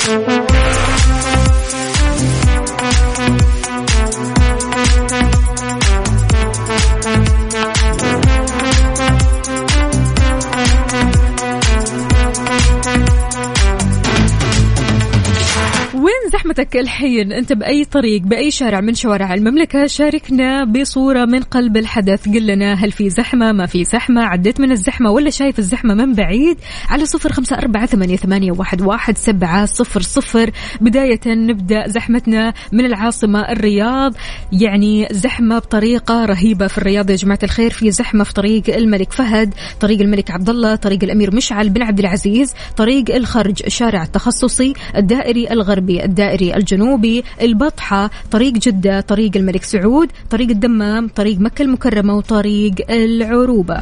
زحمتك 16.47 16.77
الحين. 16.77 17.31
أنت 17.31 17.53
بأي 17.53 17.85
طريق 17.85 18.21
بأي 18.21 18.51
شارع 18.51 18.81
من 18.81 18.93
شوارع 18.93 19.33
المملكة 19.33 19.87
شاركنا 19.87 20.63
بصورة 20.63 21.25
من 21.25 21.41
قلب 21.41 21.77
الحدث. 21.77 22.29
قل 22.29 22.47
لنا 22.47 22.73
هل 22.73 22.91
في 22.91 23.09
زحمة 23.09 23.51
ما 23.51 23.65
في 23.65 23.83
زحمة 23.83 24.21
عديت 24.21 24.59
من 24.59 24.71
الزحمة 24.71 25.11
ولا 25.11 25.29
شايف 25.29 25.59
الزحمة 25.59 25.93
من 25.93 26.13
بعيد؟ 26.13 26.57
على 26.89 27.05
صفر 27.05 27.31
أربعة 27.51 27.85
ثمانية, 27.85 28.15
ثمانية 28.15 28.51
واحد, 28.81 29.17
سبعة 29.17 29.65
صفر 29.65 30.01
صفر. 30.01 30.51
بداية 30.81 31.19
نبدأ 31.27 31.87
زحمتنا 31.87 32.53
من 32.71 32.85
العاصمة 32.85 33.39
الرياض. 33.51 34.13
يعني 34.51 35.07
زحمة 35.11 35.59
بطريقة 35.59 36.25
رهيبة 36.25 36.67
في 36.67 36.77
الرياض 36.77 37.09
يا 37.09 37.15
جماعة 37.15 37.39
الخير. 37.43 37.71
في 37.71 37.91
زحمة 37.91 38.23
في 38.23 38.33
طريق 38.33 38.75
الملك 38.75 39.11
فهد 39.11 39.53
طريق 39.79 40.01
الملك 40.01 40.31
عبد 40.31 40.49
الله 40.49 40.75
طريق 40.75 41.03
الأمير 41.03 41.35
مشعل 41.35 41.69
بن 41.69 41.81
عبد 41.81 41.99
العزيز 41.99 42.53
طريق 42.77 43.15
الخرج 43.15 43.61
الشارع 43.65 44.03
التخصصي 44.03 44.73
الدائري 44.95 45.51
الغربي 45.51 46.03
الدائري 46.03 46.36
الجنوبي 46.41 47.23
البطحة 47.41 48.09
طريق 48.31 48.53
جدة 48.53 49.01
طريق 49.01 49.31
الملك 49.35 49.63
سعود 49.63 50.09
طريق 50.29 50.49
الدمام 50.49 51.07
طريق 51.07 51.39
مكة 51.39 51.61
المكرمة 51.61 52.17
وطريق 52.17 52.73
العروبة. 52.89 53.81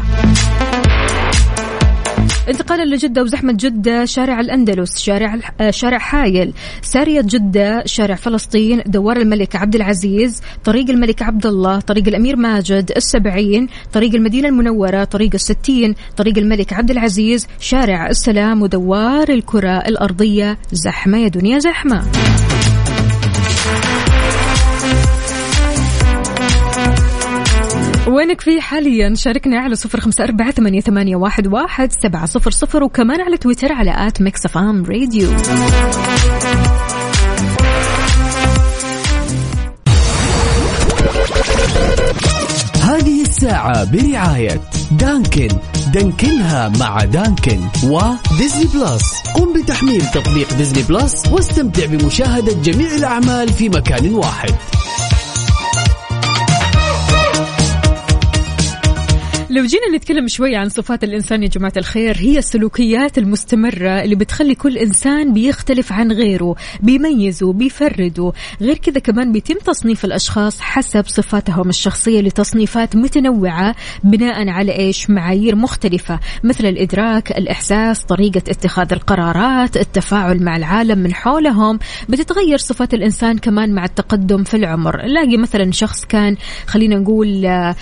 انتقالا 2.50 2.96
لجدة 2.96 3.24
وزحمة 3.24 3.54
جدة 3.60 4.06
شارع 4.06 4.40
الأندلس 4.40 5.00
شارع 5.00 5.40
آه، 5.62 5.72
شارع 5.72 5.98
حايل 5.98 6.54
سارية 6.82 7.22
جدة 7.22 7.84
شارع 7.86 8.16
فلسطين 8.16 8.82
دوار 8.86 9.18
الملك 9.18 9.56
عبد 9.56 9.76
العزيز 9.76 10.42
طريق 10.64 10.90
الملك 10.90 11.22
عبد 11.22 11.46
الله 11.46 11.80
طريق 11.80 12.08
الأمير 12.08 12.36
ماجد 12.36 12.92
السبعين 12.98 13.68
طريق 13.94 14.16
المدينة 14.16 14.48
المنورة 14.48 15.04
طريق 15.04 15.32
الستين 15.34 15.96
طريق 16.18 16.38
الملك 16.38 16.74
عبد 16.74 16.92
العزيز 16.92 17.48
شارع 17.60 18.10
السلام 18.10 18.62
ودوار 18.62 19.30
الكرة 19.30 19.78
الأرضية 19.78 20.58
زحمة 20.72 21.18
يا 21.18 21.28
دنيا 21.28 21.60
زحمة. 21.60 22.04
وينك 28.08 28.42
فيه 28.42 28.62
حاليا؟ 28.62 29.16
شاركنا 29.16 29.60
على 29.60 29.76
صفر 29.76 30.00
خمسة 30.00 30.24
أربعة 30.24 30.52
ثمانية, 30.52 30.82
ثمانية 30.82 31.16
واحد, 31.16 31.48
واحد 31.48 31.92
سبعة 31.92 32.26
صفر 32.26 32.52
صفر 32.52 32.84
وكمان 32.84 33.22
على 33.22 33.38
تويتر 33.38 33.72
على 33.72 34.08
at 34.08 34.22
Mix 34.22 34.46
FM 34.46 34.86
Radio. 34.86 35.30
هذه 42.82 43.22
الساعة 43.22 43.92
برعاية 43.92 44.62
Dunkin. 44.92 45.48
دانكنها 45.94 46.70
مع 46.80 47.00
Dunkin 47.04 47.60
و 47.84 47.95
Disney 47.95 48.66
Plus. 48.74 49.22
قم 49.36 49.54
بتحميل 49.54 50.02
تطبيق 50.02 50.54
Disney 50.54 50.84
Plus 50.84 51.28
واستمتع 51.32 51.86
بمشاهدة 51.86 52.54
جميع 52.54 52.96
الأعمال 52.96 53.54
في 53.54 53.70
مكان 53.70 54.14
واحد. 54.14 54.56
لو 59.56 59.66
جينا 59.66 59.98
نتكلم 59.98 60.28
شوي 60.28 60.56
عن 60.56 60.70
صفات 60.70 61.04
الإنسان 61.04 61.44
يا 61.44 61.48
جماعة 61.48 61.74
الخير 61.78 62.18
هي 62.18 62.38
السلوكيات 62.38 63.18
المستمرة 63.18 64.02
اللي 64.04 64.16
بتخلي 64.16 64.56
كل 64.56 64.78
إنسان 64.78 65.34
بيختلف 65.34 65.92
عن 65.92 66.12
غيره 66.12 66.56
بيميزه 66.80 67.54
بيفرده. 67.54 68.32
غير 68.62 68.78
كذا 68.78 69.00
كمان 69.00 69.32
بيتم 69.32 69.56
تصنيف 69.56 70.06
الأشخاص 70.06 70.60
حسب 70.60 71.08
صفاتهم 71.08 71.70
الشخصية 71.70 72.22
لتصنيفات 72.22 72.96
متنوعة 72.96 73.76
بناء 74.04 74.50
على 74.50 74.72
إيش؟ 74.72 75.10
معايير 75.10 75.56
مختلفة. 75.56 76.20
مثل 76.44 76.66
الإدراك 76.66 77.32
الإحساس 77.32 78.04
طريقة 78.04 78.42
اتخاذ 78.50 78.94
القرارات 78.94 79.78
التفاعل 79.78 80.44
مع 80.44 80.58
العالم 80.58 81.00
من 81.00 81.14
حولهم. 81.14 81.80
بتتغير 82.10 82.58
صفات 82.58 82.94
الإنسان 82.94 83.38
كمان 83.38 83.74
مع 83.74 83.86
التقدم 83.86 84.44
في 84.44 84.58
العمر. 84.58 85.06
نلاقي 85.06 85.38
مثلا 85.38 85.72
شخص 85.72 86.06
كان 86.06 86.36
خلينا 86.68 86.96
نقول 86.96 87.46
آه، 87.46 87.76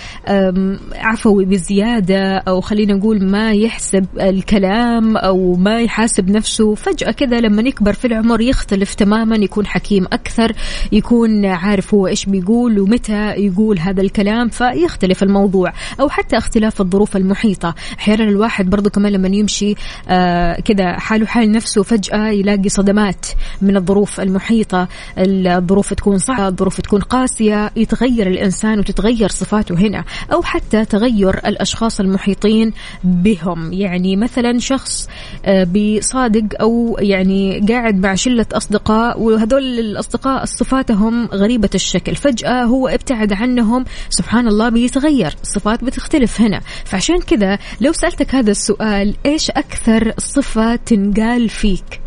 عفوي 0.92 1.44
بزيادة 1.64 2.36
أو 2.36 2.60
خلينا 2.60 2.94
نقول 2.94 3.24
ما 3.24 3.52
يحسب 3.52 4.06
الكلام 4.20 5.16
أو 5.16 5.54
ما 5.54 5.80
يحاسب 5.80 6.30
نفسه 6.30 6.74
فجأة 6.74 7.10
كذا 7.10 7.40
لما 7.40 7.62
يكبر 7.62 7.92
في 7.92 8.06
العمر 8.06 8.40
يختلف 8.40 8.94
تماما 8.94 9.36
يكون 9.36 9.66
حكيم 9.66 10.04
أكثر 10.04 10.52
يكون 10.92 11.46
عارف 11.46 11.94
هو 11.94 12.06
إيش 12.06 12.26
بيقول 12.26 12.80
ومتى 12.80 13.30
يقول 13.30 13.78
هذا 13.78 14.00
الكلام 14.00 14.48
فيختلف 14.48 15.22
الموضوع. 15.22 15.72
أو 16.00 16.08
حتى 16.08 16.38
اختلاف 16.38 16.80
الظروف 16.80 17.16
المحيطة. 17.16 17.74
أحيانا 17.98 18.24
الواحد 18.24 18.70
برضو 18.70 18.90
كمان 18.90 19.12
لما 19.12 19.28
يمشي 19.28 19.74
آه 20.08 20.60
كذا 20.60 20.92
حاله 20.98 21.26
حال 21.26 21.52
نفسه 21.52 21.82
فجأة 21.82 22.28
يلاقي 22.28 22.68
صدمات 22.68 23.26
من 23.62 23.76
الظروف 23.76 24.20
المحيطة. 24.20 24.88
الظروف 25.18 25.94
تكون 25.94 26.18
صعبة 26.18 26.48
الظروف 26.48 26.80
تكون 26.80 27.00
قاسية 27.00 27.70
يتغير 27.76 28.26
الإنسان 28.26 28.78
وتتغير 28.78 29.28
صفاته 29.28 29.74
هنا. 29.74 30.04
أو 30.32 30.42
حتى 30.42 30.84
تغير 30.84 31.53
الأشخاص 31.54 32.00
المحيطين 32.00 32.72
بهم. 33.04 33.72
يعني 33.72 34.16
مثلا 34.16 34.58
شخص 34.58 35.08
آه، 35.44 35.64
بصادق 35.64 36.60
أو 36.60 36.96
يعني 37.00 37.60
قاعد 37.68 37.96
مع 38.00 38.14
شلة 38.14 38.46
أصدقاء 38.52 39.20
وهذول 39.20 39.62
الأصدقاء 39.62 40.44
صفاتهم 40.44 41.26
غريبة 41.26 41.70
الشكل. 41.74 42.14
فجأة 42.14 42.64
هو 42.64 42.88
ابتعد 42.88 43.32
عنهم 43.32 43.84
سبحان 44.10 44.48
الله 44.48 44.68
بيتغير 44.68 45.34
الصفات 45.42 45.84
بتختلف 45.84 46.40
هنا. 46.40 46.60
فعشان 46.84 47.18
كذا 47.18 47.58
لو 47.80 47.92
سألتك 47.92 48.34
هذا 48.34 48.50
السؤال 48.50 49.14
إيش 49.26 49.50
أكثر 49.50 50.12
صفة 50.18 50.76
تنقال 50.76 51.48
فيك؟ 51.48 52.03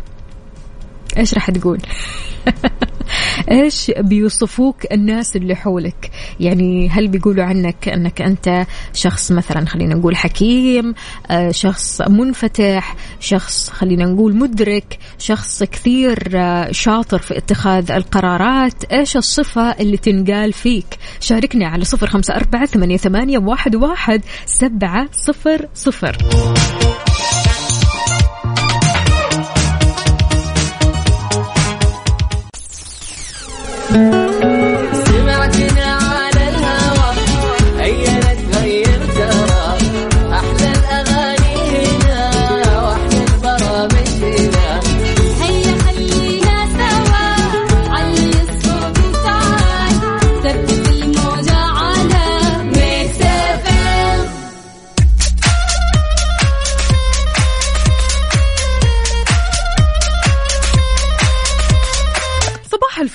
إيش 1.16 1.34
راح 1.34 1.50
تقول؟ 1.50 1.78
إيش 3.50 3.92
بيوصفوك 3.98 4.92
الناس 4.92 5.36
اللي 5.36 5.54
حولك؟ 5.54 6.10
يعني 6.40 6.88
هل 6.88 7.08
بيقولوا 7.08 7.44
عنك 7.44 7.88
إنك 7.88 8.22
أنت 8.22 8.66
شخص 8.94 9.32
مثلا 9.32 9.66
خلينا 9.66 9.94
نقول 9.94 10.16
حكيم، 10.16 10.94
آه، 11.30 11.50
شخص 11.50 12.00
منفتح، 12.00 12.96
شخص 13.20 13.70
خلينا 13.70 14.04
نقول 14.04 14.36
مدرك، 14.36 14.98
شخص 15.18 15.62
كثير 15.62 16.18
آه، 16.34 16.72
شاطر 16.72 17.18
في 17.18 17.38
اتخاذ 17.38 17.90
القرارات، 17.90 18.84
إيش 18.84 19.16
الصفة 19.16 19.70
اللي 19.70 19.96
تنقال 19.96 20.52
فيك؟ 20.52 20.98
شاركنا 21.20 21.68
على 21.68 21.84
صفر 21.84 22.06
خمسة 22.06 22.34
أربعة 22.34 22.66
ثمانية, 22.66 22.96
واحد 23.74 24.22
سبعة 24.46 25.08
صفر 25.12 25.68
صفر 25.74 26.16
سمعتنا 33.88 35.84
على 35.84 35.87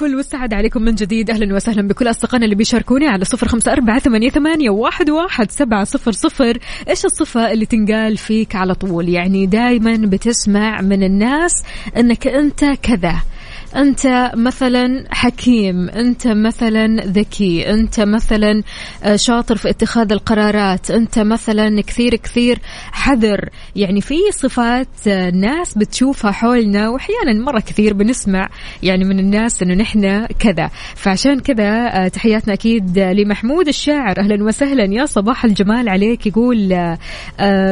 الفل 0.05 0.15
والسعادة 0.15 0.55
عليكم 0.57 0.81
من 0.81 0.95
جديد. 0.95 1.29
أهلا 1.29 1.55
وسهلا 1.55 1.87
بكل 1.87 2.09
أصدقائنا 2.09 2.45
اللي 2.45 2.55
بيشاركوني 2.55 3.07
على 3.07 3.25
صفر 3.25 3.47
خمسة 3.47 3.71
أربعة 3.71 3.99
ثمانية 3.99 4.69
واحد, 4.69 5.09
واحد 5.09 5.51
سبعة 5.51 5.83
صفر 5.83 6.11
صفر. 6.11 6.57
إيش 6.89 7.05
الصفة 7.05 7.51
اللي 7.51 7.65
تنقال 7.65 8.17
فيك 8.17 8.55
على 8.55 8.75
طول؟ 8.75 9.09
يعني 9.09 9.45
دايما 9.45 9.95
بتسمع 9.95 10.81
من 10.81 11.03
الناس 11.03 11.63
أنك 11.97 12.27
أنت 12.27 12.65
كذا. 12.65 13.15
أنت 13.75 14.31
مثلا 14.35 15.05
حكيم 15.11 15.89
أنت 15.89 16.27
مثلا 16.27 16.87
ذكي 17.05 17.69
أنت 17.69 17.99
مثلا 17.99 18.63
آه، 19.03 19.15
شاطر 19.15 19.57
في 19.57 19.69
اتخاذ 19.69 20.11
القرارات 20.11 20.91
أنت 20.91 21.19
مثلا 21.19 21.81
كثير 21.81 22.15
كثير 22.15 22.59
حذر. 22.91 23.49
يعني 23.75 24.01
في 24.01 24.15
صفات 24.31 24.87
آه، 25.07 25.29
ناس 25.29 25.77
بتشوفها 25.77 26.31
حولنا 26.31 26.89
وأحيانا 26.89 27.33
مرة 27.45 27.59
كثير 27.59 27.93
بنسمع 27.93 28.49
يعني 28.83 29.03
من 29.03 29.19
الناس 29.19 29.61
أنه 29.61 29.73
نحن 29.73 30.25
كذا. 30.25 30.69
فعشان 30.95 31.39
كذا 31.39 31.87
آه، 31.87 32.07
تحياتنا 32.07 32.53
أكيد 32.53 32.99
لمحمود 32.99 33.67
الشاعر. 33.67 34.19
أهلا 34.19 34.43
وسهلا 34.43 34.93
يا 34.93 35.05
صباح 35.05 35.45
الجمال 35.45 35.89
عليك. 35.89 36.27
يقول 36.27 36.95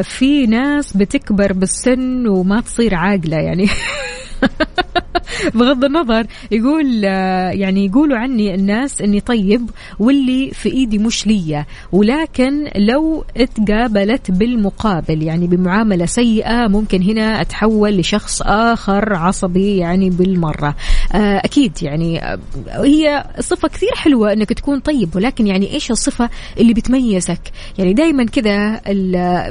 في 0.04 0.46
ناس 0.48 0.98
بتكبر 0.98 1.54
بالسن 1.54 2.28
وما 2.28 2.62
تصير 2.62 2.96
عاقلة 2.96 3.38
يعني 3.38 3.68
بغض 5.56 5.84
النظر 5.84 6.26
يقول 6.52 7.02
آه، 7.06 7.50
يعني 7.50 7.86
يقولوا 7.86 8.18
عني 8.18 8.56
الناس 8.56 9.02
إني 9.02 9.20
طيب 9.20 9.70
واللي 10.00 10.52
في 10.54 10.70
إيدي 10.70 10.98
مش 10.98 11.28
ليا. 11.28 11.66
ولكن 11.92 12.70
لو 12.76 13.26
اتقابلت 13.38 14.32
بالمقابل 14.32 15.24
يعني 15.24 15.48
بمعاملة 15.48 16.06
سيئة 16.06 16.68
ممكن 16.68 17.04
هنا 17.04 17.42
أتحول 17.42 17.98
لشخص 17.98 18.42
آخر 18.42 19.14
عصبي 19.14 19.78
يعني 19.78 20.10
بالمرة. 20.10 20.76
آه، 21.14 21.42
أكيد 21.46 21.72
يعني 21.82 22.24
آه، 22.24 22.40
هي 22.68 23.26
صفة 23.40 23.68
كثير 23.68 23.96
حلوة 23.96 24.34
إنك 24.34 24.54
تكون 24.54 24.80
طيب 24.80 25.16
ولكن 25.16 25.48
يعني 25.48 25.74
إيش 25.74 25.92
الصفة 25.92 26.30
اللي 26.58 26.74
بتميزك؟ 26.74 27.42
يعني 27.78 27.94
دائما 27.94 28.26
كذا 28.26 28.82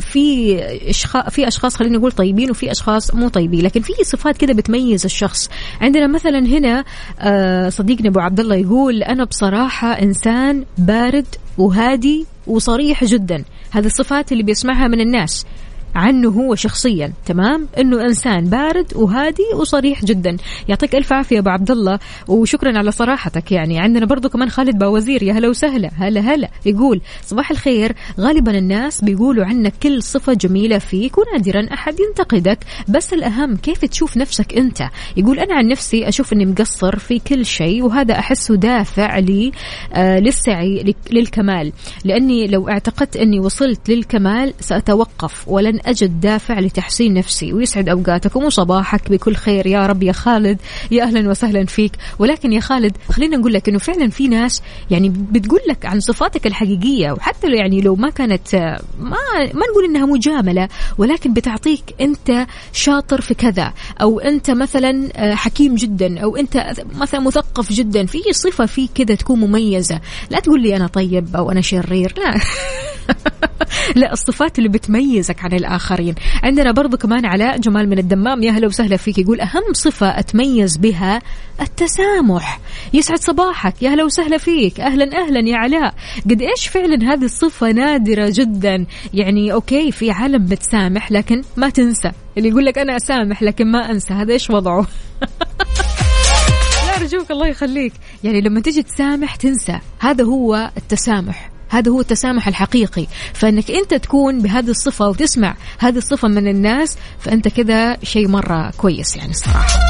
في 0.01 0.59
اشخاص 0.91 1.25
في 1.31 1.49
أشخاص 1.49 1.77
خلينا 1.77 1.99
نقول 1.99 2.13
طيبين 2.13 2.51
وفي 2.51 2.71
أشخاص 2.71 3.15
مو 3.15 3.29
طيبين. 3.29 3.61
لكن 3.63 3.81
في 3.81 3.93
صفات 4.05 4.37
كذا 4.37 4.53
بتميز 4.53 4.80
الشخص. 4.89 5.51
عندنا 5.81 6.07
مثلا 6.07 6.39
هنا 6.39 6.85
آه، 7.21 7.69
صديقنا 7.69 8.09
أبو 8.09 8.21
عبد 8.21 8.41
الله 8.41 8.57
يقول 8.57 9.03
أنا 9.03 9.25
بصراحة 9.25 9.93
إنسان 9.93 10.65
بارد 10.79 11.27
وهادي 11.59 12.27
وصريح 12.47 13.05
جدا. 13.05 13.45
هذه 13.71 13.87
الصفات 13.87 14.33
اللي 14.33 14.43
بيسمعها 14.43 14.89
من 14.89 15.01
الناس. 15.01 15.47
عنه 15.95 16.29
هو 16.29 16.55
شخصيا 16.55 17.13
تمام؟ 17.27 17.67
إنه 17.79 18.05
إنسان 18.05 18.45
بارد 18.45 18.97
وهادي 18.97 19.43
وصريح 19.55 20.05
جدا. 20.05 20.37
يعطيك 20.69 20.95
ألف 20.95 21.13
عافية 21.13 21.39
أبو 21.39 21.51
عبد 21.51 21.71
الله 21.71 21.99
وشكرا 22.29 22.79
على 22.79 22.91
صراحتك 22.93 23.53
يعني. 23.53 23.79
عندنا 23.79 24.07
برضو 24.07 24.29
كمان 24.29 24.49
خالد 24.51 24.79
باوزير 24.79 25.23
يا 25.23 25.33
هلا 25.33 25.49
وسهلا 25.49 25.91
هلا 25.97 26.21
هلا 26.21 26.49
يقول 26.67 27.01
صباح 27.27 27.51
الخير 27.51 27.95
غالبا 28.21 28.59
الناس 28.59 29.05
بيقولوا 29.05 29.45
عنك 29.45 29.73
كل 29.83 30.03
صفة 30.03 30.33
جميلة 30.33 30.79
فيك 30.79 31.19
ونادرا 31.19 31.67
أحد 31.75 31.95
ينتقدك. 32.01 32.59
بس 32.89 33.13
الأهم 33.15 33.57
كيف 33.57 33.85
تشوف 33.85 34.17
نفسك 34.17 34.55
أنت؟ 34.55 34.83
يقول 35.17 35.39
أنا 35.39 35.55
عن 35.55 35.67
نفسي 35.69 36.09
أشوف 36.09 36.33
إني 36.33 36.47
مقصر 36.47 36.99
في 36.99 37.19
كل 37.19 37.47
شيء 37.47 37.83
وهذا 37.83 38.15
أحسه 38.19 38.55
دافع 38.57 39.19
لي 39.19 39.53
آه 39.95 40.19
للسعي 40.19 40.83
لك- 40.83 40.97
للكمال. 41.13 41.73
لأني 42.05 42.47
لو 42.47 42.69
اعتقدت 42.69 43.17
إني 43.17 43.41
وصلت 43.41 43.89
للكمال 43.91 44.55
سأتوقف 44.61 45.49
ولن 45.49 45.80
أجد 45.87 46.21
دافع 46.21 46.59
لتحسين 46.61 47.15
نفسي 47.15 47.53
ويسعد 47.53 47.89
أوقاتكم 47.89 48.45
وصباحك 48.45 49.11
بكل 49.11 49.35
خير. 49.37 49.67
يا 49.67 49.87
رب 49.87 50.03
يا 50.03 50.13
خالد 50.13 50.59
يا 50.91 51.03
أهلا 51.03 51.31
وسهلا 51.31 51.65
فيك. 51.67 51.93
ولكن 52.19 52.53
يا 52.53 52.61
خالد 52.61 52.97
خلينا 53.13 53.37
نقول 53.37 53.53
لك 53.53 53.69
أنه 53.69 53.79
فعلا 53.79 54.11
في 54.11 54.29
ناس 54.29 54.63
يعني 54.91 55.09
بتقول 55.09 55.61
لك 55.69 55.87
عن 55.87 56.01
صفاتك 56.01 56.47
الحقيقية 56.47 57.13
وحتى 57.13 57.47
لو 57.49 57.55
يعني 57.55 57.81
لو 57.81 57.95
ما 57.97 58.11
كانت 58.11 58.55
ما 58.99 59.17
ما 59.55 59.63
نقول 59.73 59.85
إنها 59.89 60.07
مجاملة 60.07 60.69
ولكن 60.99 61.33
بتعطيك 61.33 61.83
أنت 62.01 62.47
شاطر 62.73 63.21
في 63.21 63.35
كذا 63.35 63.73
أو 64.01 64.21
أنت 64.21 64.51
مثلا 64.51 65.09
آه، 65.17 65.35
حكيم 65.35 65.75
جدا 65.75 66.21
أو 66.21 66.37
أنت 66.37 66.73
مثلا 67.01 67.21
مثقف 67.21 67.73
جدا. 67.73 68.07
في 68.07 68.19
صفة 68.33 68.67
فيك 68.67 68.91
كذا 68.95 69.15
تكون 69.15 69.41
مميزة. 69.41 70.01
لا 70.31 70.41
تقول 70.41 70.63
لي 70.63 70.77
أنا 70.77 70.87
طيب 70.87 71.37
أو 71.37 71.51
أنا 71.51 71.61
شرير 71.61 72.15
لا. 72.19 72.41
لا 73.97 74.13
الصفات 74.13 74.59
اللي 74.59 74.69
بتميزك 74.69 75.45
عن 75.45 75.53
الآخرين. 75.53 76.15
عندنا 76.43 76.73
برضو 76.73 76.97
كمان 76.97 77.27
علاء 77.27 77.59
جمال 77.59 77.89
من 77.89 77.99
الدمام. 77.99 78.43
يا 78.43 78.51
هلا 78.51 78.67
وسهلا 78.67 78.97
فيك. 78.97 79.19
يقول 79.19 79.41
أهم 79.41 79.73
صفة 79.73 80.19
أتميز 80.19 80.77
بها 80.77 81.23
التسامح. 81.61 82.61
يسعد 82.93 83.19
صباحك. 83.19 83.83
يا 83.83 83.91
هلا 83.91 84.05
وسهلا 84.05 84.39
فيك. 84.39 84.81
أهلا 84.81 85.19
أهلا 85.19 85.49
يا 85.49 85.57
علاء. 85.57 85.95
قد 86.31 86.43
إيش 86.43 86.67
فعلا 86.67 87.13
هذه 87.13 87.25
الصفة 87.25 87.73
نادرة 87.73 88.33
جدا. 88.35 88.87
يعني 89.15 89.53
أوكي 89.53 89.93
في 89.93 90.11
عالم 90.11 90.45
بتسامح 90.45 91.13
لكن 91.13 91.43
ما 91.57 91.69
تنسى. 91.69 92.11
اللي 92.39 92.49
يقول 92.49 92.65
لك 92.65 92.79
أنا 92.79 92.97
أسامح 92.97 93.43
لكن 93.43 93.67
ما 93.71 93.91
أنسى. 93.91 94.15
هذا 94.15 94.33
إيش 94.33 94.51
وضعه؟ 94.51 94.87
لا 96.87 96.97
أرجوك 96.97 97.31
الله 97.31 97.47
يخليك. 97.47 97.93
يعني 98.25 98.41
لما 98.41 98.61
تيجي 98.61 98.83
تسامح 98.83 99.37
تنسى. 99.37 99.79
هذا 99.99 100.25
هو 100.25 100.71
التسامح. 100.77 101.51
هذا 101.71 101.91
هو 101.93 102.01
التسامح 102.01 102.49
الحقيقي. 102.49 103.07
فإنك 103.35 103.71
أنت 103.71 103.95
تكون 103.95 104.43
بهذه 104.43 104.71
الصفة 104.71 105.09
وتسمع 105.09 105.55
هذه 105.79 105.97
الصفة 105.97 106.29
من 106.29 106.49
الناس 106.49 106.97
فأنت 107.19 107.49
كذا 107.49 107.97
شيء 108.03 108.29
مرة 108.29 108.71
كويس 108.77 109.17
يعني 109.17 109.31
الصراحه 109.31 109.81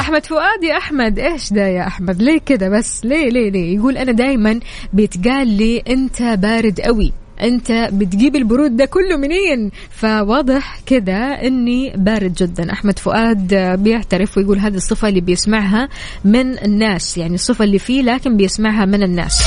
أحمد 0.00 0.26
فؤاد 0.26 0.62
يا 0.62 0.76
أحمد 0.76 1.18
إيش 1.18 1.52
ده 1.52 1.66
يا 1.66 1.86
أحمد؟ 1.86 2.22
ليه 2.22 2.38
كده 2.46 2.68
بس؟ 2.68 3.04
ليه 3.04 3.28
ليه 3.30 3.50
ليه؟ 3.50 3.76
يقول 3.76 3.96
أنا 3.96 4.12
دائما 4.12 4.60
بيتقال 4.92 5.48
لي 5.48 5.82
أنت 5.88 6.22
بارد 6.22 6.80
قوي 6.80 7.12
أنت 7.42 7.88
بتجيب 7.92 8.36
البرود 8.36 8.76
ده 8.76 8.84
كله 8.84 9.16
منين؟ 9.16 9.70
فواضح 9.90 10.80
كده 10.86 11.16
إني 11.16 11.92
بارد 11.96 12.34
جدا. 12.34 12.72
أحمد 12.72 12.98
فؤاد 12.98 13.54
بيعترف 13.54 14.38
ويقول 14.38 14.58
هذه 14.58 14.76
الصفة 14.76 15.08
اللي 15.08 15.20
بيسمعها 15.20 15.88
من 16.24 16.58
الناس 16.58 17.18
يعني 17.18 17.34
الصفة 17.34 17.64
اللي 17.64 17.78
فيه 17.78 18.02
لكن 18.02 18.36
بيسمعها 18.36 18.84
من 18.84 19.02
الناس. 19.02 19.42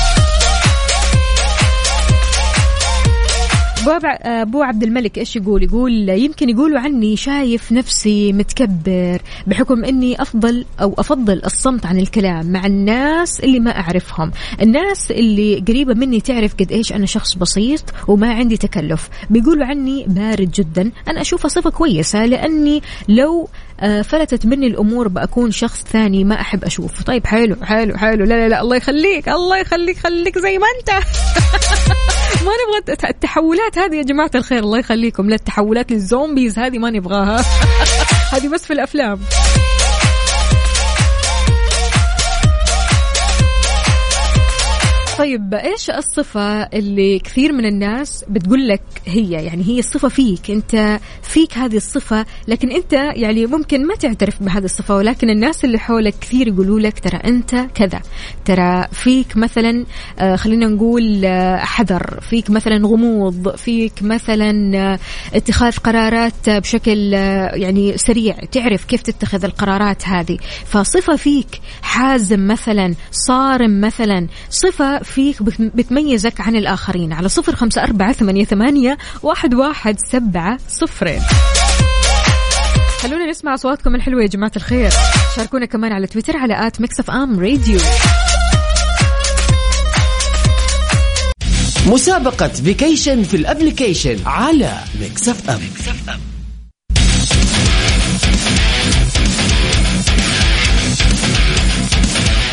أبو 3.87 4.61
عبد 4.61 4.83
الملك 4.83 5.17
إيش 5.17 5.35
يقول؟ 5.35 5.63
يقول 5.63 6.09
يمكن 6.09 6.49
يقولوا 6.49 6.79
عني 6.79 7.15
شايف 7.15 7.71
نفسي 7.71 8.33
متكبر 8.33 9.21
بحكم 9.47 9.85
إني 9.85 10.21
أفضل 10.21 10.65
أو 10.81 10.95
أفضل 10.97 11.41
الصمت 11.45 11.85
عن 11.85 11.99
الكلام 11.99 12.51
مع 12.51 12.65
الناس 12.65 13.39
اللي 13.39 13.59
ما 13.59 13.79
أعرفهم، 13.79 14.31
الناس 14.61 15.11
اللي 15.11 15.63
قريبة 15.67 15.93
مني 15.93 16.21
تعرف 16.21 16.55
قد 16.55 16.71
إيش 16.71 16.93
أنا 16.93 17.05
شخص 17.05 17.35
بسيط 17.35 17.83
وما 18.07 18.33
عندي 18.33 18.57
تكلف، 18.57 19.09
بيقولوا 19.29 19.65
عني 19.65 20.05
بارد 20.07 20.51
جدا، 20.51 20.91
أنا 21.07 21.21
أشوفها 21.21 21.49
صفة 21.49 21.69
كويسة 21.69 22.25
لأني 22.25 22.81
لو 23.09 23.49
آه، 23.79 24.01
فلتت 24.01 24.45
مني 24.45 24.67
الأمور 24.67 25.07
بكون 25.07 25.51
شخص 25.51 25.83
ثاني 25.83 26.23
ما 26.23 26.41
أحب 26.41 26.63
أشوفه، 26.63 27.03
طيب 27.03 27.27
حلو 27.27 27.55
حلو 27.63 27.97
حلو. 27.97 28.25
لا 28.25 28.33
لا 28.33 28.49
لا. 28.49 28.61
الله 28.61 28.75
يخليك 28.75 29.29
الله 29.29 29.57
يخليك 29.57 29.97
خليك 29.97 30.37
زي 30.39 30.57
ما 30.57 30.67
أنت. 30.79 31.05
ما 32.45 32.51
نبغى 32.61 33.09
التحولات 33.09 33.77
هذه 33.77 33.95
يا 33.95 34.03
جماعة 34.03 34.31
الخير 34.35 34.59
الله 34.59 34.79
يخليكم. 34.79 35.29
لا 35.29 35.35
التحولات 35.35 35.91
للزومبيز 35.91 36.59
هذه 36.59 36.77
ما 36.77 36.89
نبغاها. 36.89 37.45
هذه 38.33 38.47
بس 38.47 38.65
في 38.65 38.73
الأفلام. 38.73 39.19
طيب 45.17 45.53
إيش 45.53 45.89
الصفة 45.89 46.61
اللي 46.63 47.19
كثير 47.19 47.53
من 47.53 47.65
الناس 47.65 48.25
بتقول 48.29 48.67
لك 48.67 48.81
هي؟ 49.05 49.31
يعني 49.31 49.63
هي 49.63 49.79
الصفة 49.79 50.07
فيك 50.09 50.51
أنت 50.51 50.99
فيك 51.21 51.57
هذه 51.57 51.77
الصفة 51.77 52.25
لكن 52.47 52.71
أنت 52.71 52.93
يعني 52.93 53.45
ممكن 53.45 53.87
ما 53.87 53.95
تعترف 53.95 54.43
بهذه 54.43 54.65
الصفة 54.65 54.95
ولكن 54.95 55.29
الناس 55.29 55.65
اللي 55.65 55.79
حولك 55.79 56.13
كثير 56.21 56.47
يقولوا 56.47 56.79
لك 56.79 56.99
ترى 56.99 57.17
أنت 57.17 57.55
كذا. 57.75 58.01
ترى 58.45 58.87
فيك 58.91 59.37
مثلا 59.37 59.85
آه 60.19 60.35
خلينا 60.35 60.67
نقول 60.67 61.25
آه 61.25 61.57
حذر 61.57 62.19
فيك 62.29 62.49
مثلا 62.49 62.87
غموض 62.87 63.55
فيك 63.55 63.93
مثلا 64.01 64.77
آه 64.77 64.99
اتخاذ 65.33 65.77
قرارات 65.77 66.49
بشكل 66.49 67.13
يعني 67.53 67.97
سريع 67.97 68.35
تعرف 68.51 68.85
كيف 68.85 69.01
تتخذ 69.01 69.43
القرارات 69.45 70.07
هذه. 70.07 70.37
فصفة 70.65 71.15
فيك 71.15 71.61
حازم 71.81 72.47
مثلا 72.47 72.93
صارم 73.11 73.81
مثلا 73.81 74.27
صفة 74.49 75.00
فيك 75.03 75.43
بتميزك 75.59 76.41
عن 76.41 76.55
الآخرين. 76.55 77.13
على 77.13 77.29
صفر 77.29 77.55
خمسة 77.55 77.83
أربعة 77.83 78.13
ثمانية, 78.13 78.45
ثمانية 78.45 78.97
واحد, 79.23 79.53
واحد 79.53 79.97
سبعة 80.11 80.59
صفرين 80.69 81.21
خلونا 83.01 83.29
نسمع 83.29 83.53
أصواتكم 83.53 83.95
الحلوة 83.95 84.21
يا 84.21 84.27
جماعة 84.27 84.51
الخير. 84.55 84.91
شاركونا 85.35 85.65
كمان 85.65 85.91
على 85.91 86.07
تويتر 86.07 86.37
على 86.37 86.67
at 86.67 86.81
Mix 86.81 86.99
FM 86.99 87.39
Radio. 87.39 87.79
مسابقة 91.87 92.47
vacation 92.47 93.23
في 93.23 93.37
ال 93.37 93.44
application 93.44 94.17
على 94.25 94.65
ام, 94.65 94.99
Mix 95.01 95.29
F 95.29 95.49
M. 95.49 96.30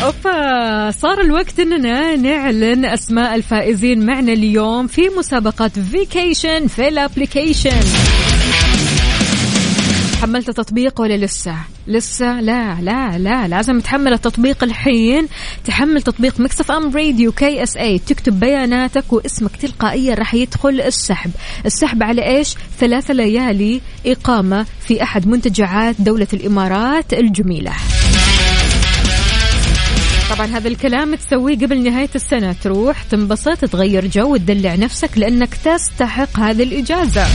اوبا 0.09 0.91
صار 0.91 1.21
الوقت 1.21 1.59
إننا 1.59 2.15
نعلن 2.15 2.85
أسماء 2.85 3.35
الفائزين 3.35 4.05
معنا 4.05 4.33
اليوم 4.33 4.87
في 4.87 5.01
مسابقة 5.17 5.67
vacation 5.91 6.67
في 6.67 6.87
ال 6.87 6.94
application. 6.94 7.81
حملت 10.21 10.49
التطبيق 10.49 11.01
ولا 11.01 11.17
لسه؟ 11.17 11.55
لسه؟ 11.87 12.41
لا 12.41 12.77
لا 12.81 13.17
لا 13.17 13.47
لازم 13.47 13.79
تحمل 13.79 14.13
التطبيق 14.13 14.63
الحين. 14.63 15.27
تحمل 15.65 16.01
تطبيق 16.01 16.39
Mix 16.39 16.71
FM 16.71 16.97
Radio 16.97 17.31
KSA 17.31 17.99
تكتب 17.99 18.39
بياناتك 18.39 19.13
واسمك 19.13 19.55
تلقائيا 19.55 20.15
راح 20.15 20.33
يدخل 20.33 20.81
السحب. 20.81 21.31
السحب 21.65 22.03
على 22.03 22.37
إيش؟ 22.37 22.55
ثلاثة 22.79 23.13
ليالي 23.13 23.81
إقامة 24.05 24.65
في 24.87 25.03
أحد 25.03 25.27
منتجعات 25.27 25.95
دولة 25.99 26.27
الإمارات 26.33 27.13
الجميلة. 27.13 27.71
طبعا 30.29 30.47
هذا 30.47 30.67
الكلام 30.67 31.15
تسويه 31.15 31.57
قبل 31.57 31.83
نهاية 31.83 32.09
السنة. 32.15 32.55
تروح 32.63 33.03
تنبسط 33.03 33.65
تغير 33.65 34.07
جو 34.07 34.33
وتدلع 34.33 34.75
نفسك 34.75 35.17
لأنك 35.17 35.55
تستحق 35.55 36.39
هذه 36.39 36.63
الإجازة. 36.63 37.25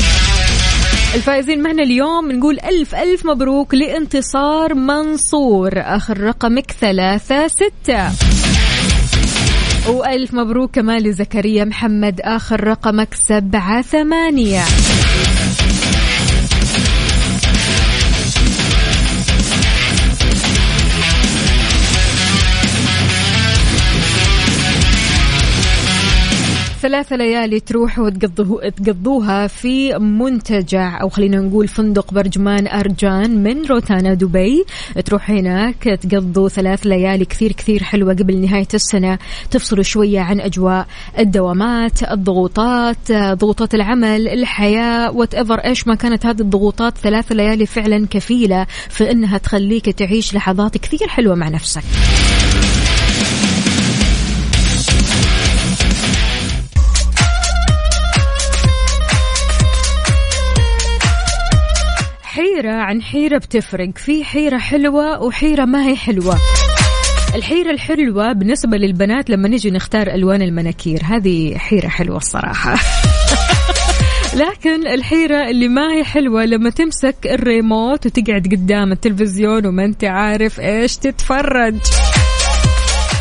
الفائزين 1.14 1.62
معنا 1.62 1.82
اليوم 1.82 2.32
نقول 2.32 2.60
ألف 2.60 2.94
ألف 2.94 3.26
مبروك 3.26 3.74
لانتصار 3.74 4.74
منصور. 4.74 5.72
آخر 5.76 6.20
رقمك 6.20 6.70
ثلاثة 6.80 7.48
ستة. 7.48 8.10
وألف 9.88 10.34
مبروك 10.34 10.70
كمان 10.74 11.02
لزكريا 11.02 11.64
محمد. 11.64 12.20
آخر 12.20 12.64
رقمك 12.64 13.14
سبعة 13.14 13.82
ثمانية. 13.82 14.62
ثلاثة 26.84 27.16
ليالي 27.16 27.60
تروحوا 27.60 28.10
تقضوه 28.10 28.68
تقضوها 28.68 29.46
في 29.46 29.98
منتجع 29.98 31.00
أو 31.00 31.08
خلينا 31.08 31.40
نقول 31.40 31.68
فندق 31.68 32.14
برجمان 32.14 32.66
أرجان 32.66 33.42
من 33.42 33.66
روتانا 33.66 34.14
دبي. 34.14 34.64
تروح 35.04 35.30
هناك 35.30 35.82
تقضوا 35.84 36.48
ثلاث 36.48 36.86
ليالي 36.86 37.24
كثير 37.24 37.52
كثير 37.52 37.82
حلوة 37.82 38.14
قبل 38.14 38.40
نهاية 38.40 38.68
السنة. 38.74 39.18
تفصلوا 39.50 39.82
شوية 39.82 40.20
عن 40.20 40.40
أجواء 40.40 40.86
الدوامات 41.18 42.02
الضغوطات 42.02 43.12
ضغوطات 43.12 43.74
العمل 43.74 44.28
الحياة 44.28 45.10
whatever 45.10 45.58
إيش 45.58 45.86
ما 45.86 45.94
كانت 45.94 46.26
هذه 46.26 46.40
الضغوطات 46.40 46.98
ثلاث 46.98 47.32
ليالي 47.32 47.66
فعلا 47.66 48.06
كفيلة 48.10 48.66
في 48.88 49.10
إنها 49.10 49.38
تخليك 49.38 49.90
تعيش 49.90 50.34
لحظات 50.34 50.78
كثير 50.78 51.08
حلوة 51.08 51.34
مع 51.34 51.48
نفسك. 51.48 51.82
حيرة 62.64 62.76
عن 62.76 63.02
حيرة 63.02 63.38
بتفرق. 63.38 63.90
في 63.96 64.24
حيرة 64.24 64.58
حلوة 64.58 65.22
وحيرة 65.22 65.64
ما 65.64 65.86
هي 65.86 65.96
حلوة. 65.96 66.38
الحيرة 67.34 67.70
الحلوة 67.70 68.32
بالنسبة 68.32 68.76
للبنات 68.76 69.30
لما 69.30 69.48
نجي 69.48 69.70
نختار 69.70 70.14
ألوان 70.14 70.42
المناكير. 70.42 71.00
هذه 71.04 71.58
حيرة 71.58 71.88
حلوة 71.88 72.16
الصراحة. 72.16 72.74
لكن 74.42 74.86
الحيرة 74.86 75.48
اللي 75.50 75.68
ما 75.68 75.92
هي 75.92 76.04
حلوة 76.04 76.44
لما 76.44 76.70
تمسك 76.70 77.16
الريموت 77.26 78.06
وتقعد 78.06 78.48
قدام 78.52 78.92
التلفزيون 78.92 79.66
وما 79.66 79.84
أنت 79.84 80.04
عارف 80.04 80.60
إيش 80.60 80.96
تتفرج. 80.96 81.76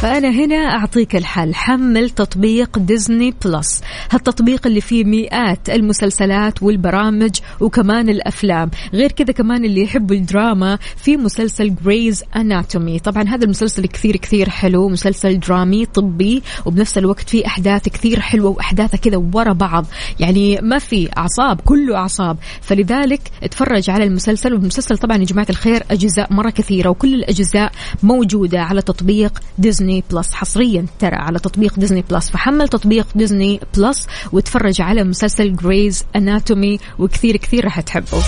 فأنا 0.03 0.29
هنا 0.29 0.55
أعطيك 0.55 1.15
الحل. 1.15 1.55
حمل 1.55 2.09
تطبيق 2.09 2.79
Disney 2.79 3.33
Plus. 3.45 3.81
هالتطبيق 4.11 4.67
اللي 4.67 4.81
فيه 4.81 5.03
مئات 5.03 5.69
المسلسلات 5.69 6.63
والبرامج 6.63 7.31
وكمان 7.59 8.09
الأفلام. 8.09 8.71
غير 8.93 9.11
كذا 9.11 9.31
كمان 9.33 9.65
اللي 9.65 9.81
يحبوا 9.81 10.15
الدراما 10.15 10.77
في 10.97 11.17
مسلسل 11.17 11.75
Grey's 11.75 12.23
Anatomy 12.35 12.99
طبعا 12.99 13.23
هذا 13.23 13.43
المسلسل 13.45 13.85
كثير 13.85 14.17
كثير 14.17 14.49
حلو 14.49 14.89
مسلسل 14.89 15.39
درامي 15.39 15.85
طبي 15.85 16.43
وبنفس 16.65 16.97
الوقت 16.97 17.29
فيه 17.29 17.45
أحداث 17.45 17.89
كثير 17.89 18.19
حلوة 18.19 18.49
وأحداثها 18.49 18.97
كذا 18.97 19.17
ورا 19.33 19.53
بعض. 19.53 19.85
يعني 20.19 20.59
ما 20.61 20.79
في 20.79 21.09
أعصاب 21.17 21.61
كله 21.61 21.97
أعصاب. 21.97 22.37
فلذلك 22.61 23.21
اتفرج 23.43 23.89
على 23.89 24.03
المسلسل 24.03 24.53
والمسلسل 24.53 24.97
طبعا 24.97 25.17
يا 25.17 25.25
جماعة 25.25 25.47
الخير 25.49 25.83
أجزاء 25.91 26.33
مرة 26.33 26.49
كثيرة 26.49 26.89
وكل 26.89 27.13
الأجزاء 27.13 27.71
موجودة 28.03 28.61
على 28.61 28.81
تطبيق 28.81 29.39
Disney 29.57 29.92
Plus. 30.11 30.33
حصريا 30.33 30.85
ترى 30.99 31.15
على 31.15 31.39
تطبيق 31.39 31.79
Disney 31.79 32.03
Plus. 32.09 32.29
فحمل 32.29 32.67
تطبيق 32.67 33.07
Disney 33.15 33.59
Plus 33.77 34.07
وتفرج 34.31 34.81
على 34.81 35.03
مسلسل 35.03 35.55
Grey's 35.55 36.05
Anatomy 36.15 36.79
وكثير 36.99 37.37
كثير 37.37 37.65
راح 37.65 37.81
تحبه. 37.81 38.23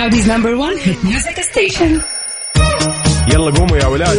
Saudi's 0.00 0.26
number 0.34 0.52
one 0.66 0.76
hit 0.86 0.98
music 1.10 1.36
station. 1.52 1.92
يلا 3.32 3.50
قوموا 3.50 3.76
يا 3.76 3.86
ولاد. 3.86 4.18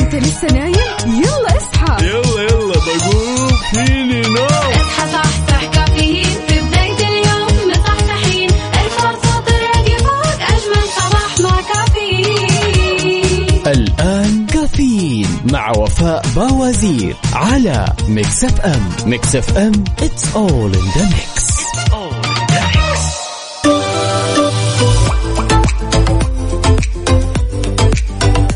إنت 0.00 0.14
لسه 0.14 0.48
نايم؟ 0.52 0.74
يلا 1.06 1.56
اصحى. 1.56 2.06
يلا 2.06 2.42
يلا 2.42 2.74
بقوم. 2.74 3.48
فيني 3.70 4.07
مع 15.52 15.70
وفاء 15.70 16.22
باوزير 16.36 17.16
على 17.32 17.86
Mix 18.08 18.44
FM 18.44 18.88
Mix 19.06 19.36
FM 19.36 19.72
it's 20.00 20.24
all 20.34 20.72
in 20.74 20.86
the 20.96 21.04
mix. 21.14 21.48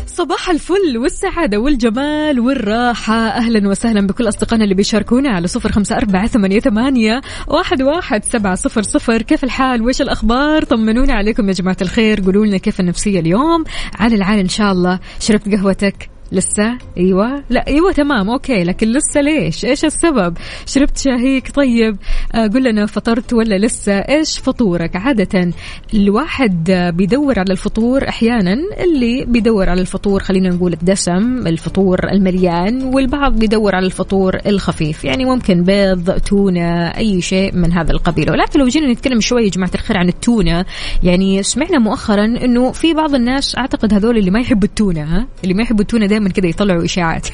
صباح 0.07 0.49
الفل 0.49 0.97
والسعادة 0.97 1.57
والجمال 1.57 2.39
والراحة. 2.39 3.27
أهلا 3.27 3.69
وسهلا 3.69 4.07
بكل 4.07 4.27
أصدقائنا 4.27 4.63
اللي 4.63 4.75
بيشاركونا 4.75 5.29
على 5.29 5.47
صفر 5.47 5.71
خمسة 5.71 5.97
أربعة 5.97 6.27
ثمانية, 6.27 6.59
ثمانية 6.59 7.21
واحد, 7.47 7.81
واحد 7.81 8.25
سبعة 8.25 8.55
صفر 8.55 8.81
صفر. 8.81 9.21
كيف 9.21 9.43
الحال؟ 9.43 9.81
وإيش 9.81 10.01
الأخبار؟ 10.01 10.63
طمنونا 10.63 11.13
عليكم 11.13 11.47
يا 11.47 11.53
جماعة 11.53 11.77
الخير. 11.81 12.21
قولوا 12.21 12.45
لنا 12.45 12.57
كيف 12.57 12.79
النفسية 12.79 13.19
اليوم؟ 13.19 13.63
على 13.99 14.15
العال 14.15 14.39
إن 14.39 14.49
شاء 14.49 14.71
الله. 14.71 14.99
شربت 15.19 15.55
قهوتك. 15.55 16.12
لسه؟ 16.33 16.77
أيوه. 16.97 17.43
لا 17.49 17.67
أيوه 17.67 17.91
تمام. 17.91 18.29
أوكي. 18.29 18.63
لكن 18.63 18.87
لسه 18.87 19.21
ليش؟ 19.21 19.65
إيش 19.65 19.85
السبب؟ 19.85 20.37
شربت 20.65 20.97
شاهيك 20.97 21.51
طيب. 21.51 21.97
آه، 22.35 22.47
قل 22.47 22.63
لنا 22.63 22.85
فطرت 22.85 23.33
ولا 23.33 23.57
لسه؟ 23.57 23.93
إيش 23.93 24.39
فطورك؟ 24.39 24.95
عادة 24.95 25.51
الواحد 25.93 26.71
بيدور 26.95 27.39
على 27.39 27.51
الفطور 27.51 28.07
أحيانا 28.09 28.53
اللي 28.83 29.25
بيدور 29.25 29.69
على 29.69 29.81
الفطور 29.81 30.23
خلينا 30.23 30.49
نقول 30.49 30.73
الدسم 30.73 31.47
الفطور 31.47 31.99
المليان 32.11 32.83
والبعض 32.83 33.39
بيدور 33.39 33.75
على 33.75 33.85
الفطور 33.85 34.37
الخفيف. 34.45 35.05
يعني 35.05 35.25
ممكن 35.25 35.63
بيض 35.63 36.11
تونة 36.11 36.87
أي 36.87 37.21
شيء 37.21 37.55
من 37.55 37.71
هذا 37.71 37.91
القبيل. 37.91 38.31
ولكن 38.31 38.59
لو 38.59 38.67
جينا 38.67 38.91
نتكلم 38.91 39.19
شوي 39.19 39.43
يا 39.43 39.49
جماعة 39.49 39.71
الخير 39.75 39.97
عن 39.97 40.09
التونة 40.09 40.65
يعني 41.03 41.43
سمعنا 41.43 41.79
مؤخرا 41.79 42.25
إنه 42.25 42.71
في 42.71 42.93
بعض 42.93 43.15
الناس 43.15 43.57
أعتقد 43.57 43.93
هذول 43.93 44.17
اللي 44.17 44.31
ما 44.31 44.39
يحبوا 44.39 44.67
التونة 44.67 45.03
ها؟ 45.03 45.27
اللي 45.43 45.53
ما 45.53 45.63
يحبوا 45.63 45.81
التونة 45.81 46.05
دائما 46.05 46.22
كذا 46.31 46.47
يطلعوا 46.47 46.85
إشاعات. 46.85 47.27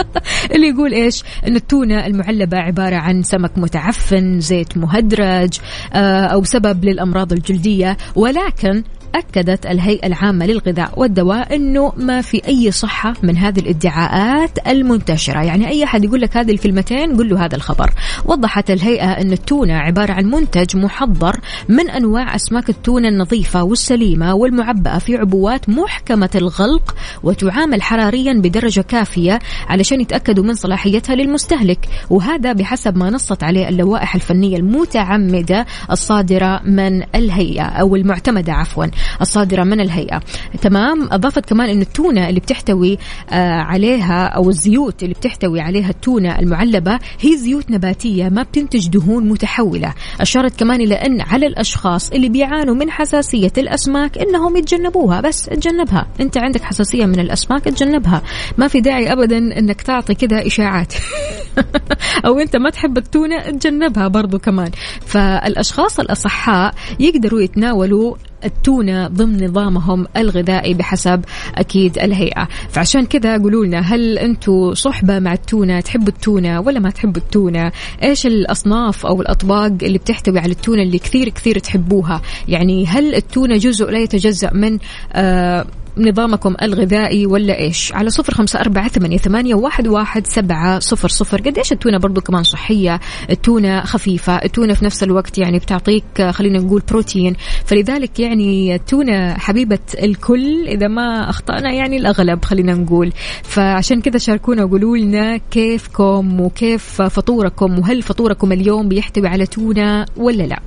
اللي 0.54 0.68
يقول 0.68 0.92
إيش؟ 0.92 1.24
إن 1.46 1.56
التونة 1.56 2.06
المعلبة 2.06 2.58
عبارة 2.58 2.96
عن 2.96 3.22
سمك 3.22 3.50
متعفن 3.56 4.40
زيت 4.40 4.76
مهدرج 4.76 5.58
آه، 5.92 6.26
أو 6.26 6.44
سبب 6.44 6.84
للأمراض 6.84 7.32
الجلدية. 7.32 7.96
ولكن 8.14 8.82
أكدت 9.14 9.66
الهيئة 9.66 10.06
العامة 10.06 10.46
للغذاء 10.46 10.92
والدواء 10.96 11.56
أنه 11.56 11.92
ما 11.96 12.20
في 12.20 12.42
أي 12.48 12.70
صحة 12.70 13.14
من 13.22 13.36
هذه 13.36 13.60
الادعاءات 13.60 14.68
المنتشرة. 14.68 15.42
يعني 15.42 15.68
أي 15.68 15.84
أحد 15.84 16.04
يقول 16.04 16.20
لك 16.20 16.36
هذه 16.36 16.50
الكلمتين 16.50 17.16
قل 17.16 17.28
له 17.28 17.44
هذا 17.44 17.56
الخبر. 17.56 17.90
وضحت 18.24 18.70
الهيئة 18.70 19.12
أن 19.12 19.32
التونة 19.32 19.74
عبارة 19.74 20.12
عن 20.12 20.24
منتج 20.24 20.76
محضر 20.76 21.40
من 21.68 21.90
أنواع 21.90 22.34
أسماك 22.34 22.68
التونة 22.68 23.08
النظيفة 23.08 23.62
والسليمة 23.62 24.34
والمعبأة 24.34 24.98
في 24.98 25.16
عبوات 25.16 25.68
محكمة 25.68 26.30
الغلق 26.34 26.94
وتعامل 27.22 27.82
حراريا 27.82 28.32
بدرجة 28.32 28.80
كافية 28.80 29.38
علشان 29.68 30.00
يتأكدوا 30.00 30.44
من 30.44 30.54
صلاحيتها 30.54 31.14
للمستهلك. 31.16 31.88
وهذا 32.10 32.52
بحسب 32.52 32.96
ما 32.96 33.10
نصت 33.10 33.42
عليه 33.42 33.68
اللوائح 33.68 34.14
الفنية 34.14 34.56
المتعمدة 34.56 35.66
الصادرة 35.90 36.60
من 36.64 37.02
الهيئة 37.14 37.64
أو 37.64 37.96
المعتمدة 37.96 38.52
عفوا. 38.52 38.86
الصادرة 39.20 39.64
من 39.64 39.80
الهيئة. 39.80 40.20
تمام؟ 40.62 41.08
أضافت 41.12 41.48
كمان 41.48 41.70
أن 41.70 41.80
التونة 41.80 42.28
اللي 42.28 42.40
بتحتوي 42.40 42.98
آه 43.30 43.60
عليها 43.60 44.26
أو 44.26 44.50
الزيوت 44.50 45.02
اللي 45.02 45.14
بتحتوي 45.14 45.60
عليها 45.60 45.90
التونة 45.90 46.38
المعلبة 46.38 46.98
هي 47.20 47.36
زيوت 47.36 47.70
نباتية 47.70 48.28
ما 48.28 48.42
بتنتج 48.42 48.88
دهون 48.88 49.28
متحولة. 49.28 49.94
أشارت 50.20 50.58
كمان 50.60 50.80
إلى 50.80 50.94
أن 50.94 51.20
على 51.20 51.46
الأشخاص 51.46 52.10
اللي 52.10 52.28
بيعانوا 52.28 52.74
من 52.74 52.90
حساسية 52.90 53.52
الأسماك 53.58 54.18
إنهم 54.18 54.56
يتجنبوها. 54.56 55.20
بس 55.20 55.42
تجنبها 55.42 56.06
أنت 56.20 56.38
عندك 56.38 56.62
حساسية 56.62 57.06
من 57.06 57.20
الأسماك 57.20 57.64
تجنبها 57.64 58.22
ما 58.58 58.68
في 58.68 58.80
داعي 58.80 59.12
أبدا 59.12 59.38
أنك 59.38 59.82
تعطي 59.82 60.14
كذا 60.14 60.46
إشاعات. 60.46 60.94
أو 62.26 62.38
أنت 62.38 62.56
ما 62.56 62.70
تحب 62.70 62.98
التونة 62.98 63.50
تجنبها 63.50 64.08
برضو 64.08 64.38
كمان. 64.38 64.70
فالأشخاص 65.06 66.00
الأصحاء 66.00 66.74
يقدروا 67.00 67.40
يتناولوا 67.40 68.16
التونة 68.44 69.08
ضمن 69.08 69.44
نظامهم 69.44 70.06
الغذائي 70.16 70.74
بحسب 70.74 71.24
أكيد 71.54 71.98
الهيئة. 71.98 72.48
فعشان 72.70 73.06
كذا 73.06 73.38
قولوا 73.38 73.66
لنا 73.66 73.80
هل 73.80 74.18
أنتم 74.18 74.74
صحبة 74.74 75.18
مع 75.18 75.32
التونة؟ 75.32 75.80
تحبوا 75.80 76.08
التونة 76.08 76.60
ولا 76.60 76.80
ما 76.80 76.90
تحبوا 76.90 77.22
التونة؟ 77.22 77.72
إيش 78.02 78.26
الأصناف 78.26 79.06
أو 79.06 79.22
الأطباق 79.22 79.72
اللي 79.82 79.98
بتحتوي 79.98 80.38
على 80.38 80.52
التونة 80.52 80.82
اللي 80.82 80.98
كثير 80.98 81.28
كثير 81.28 81.58
تحبوها؟ 81.58 82.22
يعني 82.48 82.86
هل 82.86 83.14
التونة 83.14 83.56
جزء 83.56 83.90
لا 83.90 83.98
يتجزأ 83.98 84.50
من 84.52 84.78
آه 85.12 85.66
نظامكم 85.98 86.54
الغذائي 86.62 87.26
ولا 87.26 87.58
إيش؟ 87.58 87.92
على 87.92 88.10
صفر 88.10 88.34
خمسة 88.34 88.60
أربعة 88.60 88.88
ثمانية, 88.88 89.18
ثمانية 89.18 89.54
واحد, 89.54 89.88
واحد 89.88 90.26
سبعة 90.26 90.78
صفر 90.78 91.08
صفر. 91.08 91.40
قد 91.40 91.58
إيش 91.58 91.72
التونة 91.72 91.98
برضو 91.98 92.20
كمان 92.20 92.42
صحية؟ 92.42 93.00
التونة 93.30 93.80
خفيفة. 93.80 94.36
التونة 94.36 94.74
في 94.74 94.84
نفس 94.84 95.02
الوقت 95.02 95.38
يعني 95.38 95.58
بتعطيك 95.58 96.22
خلينا 96.30 96.58
نقول 96.58 96.82
بروتين. 96.90 97.36
فلذلك 97.64 98.20
يعني 98.20 98.74
التونة 98.74 99.34
حبيبة 99.34 99.78
الكل 100.02 100.68
إذا 100.68 100.88
ما 100.88 101.30
أخطأنا 101.30 101.72
يعني 101.72 101.96
الأغلب 101.96 102.44
خلينا 102.44 102.74
نقول. 102.74 103.12
فعشان 103.42 104.00
كذا 104.00 104.18
شاركونا 104.18 104.64
وقولوا 104.64 104.96
لنا 104.96 105.36
كيفكم 105.36 106.40
وكيف 106.40 107.02
فطوركم 107.02 107.78
وهل 107.78 108.02
فطوركم 108.02 108.52
اليوم 108.52 108.88
بيحتوي 108.88 109.28
على 109.28 109.46
تونة 109.46 110.06
ولا 110.16 110.42
لا. 110.42 110.60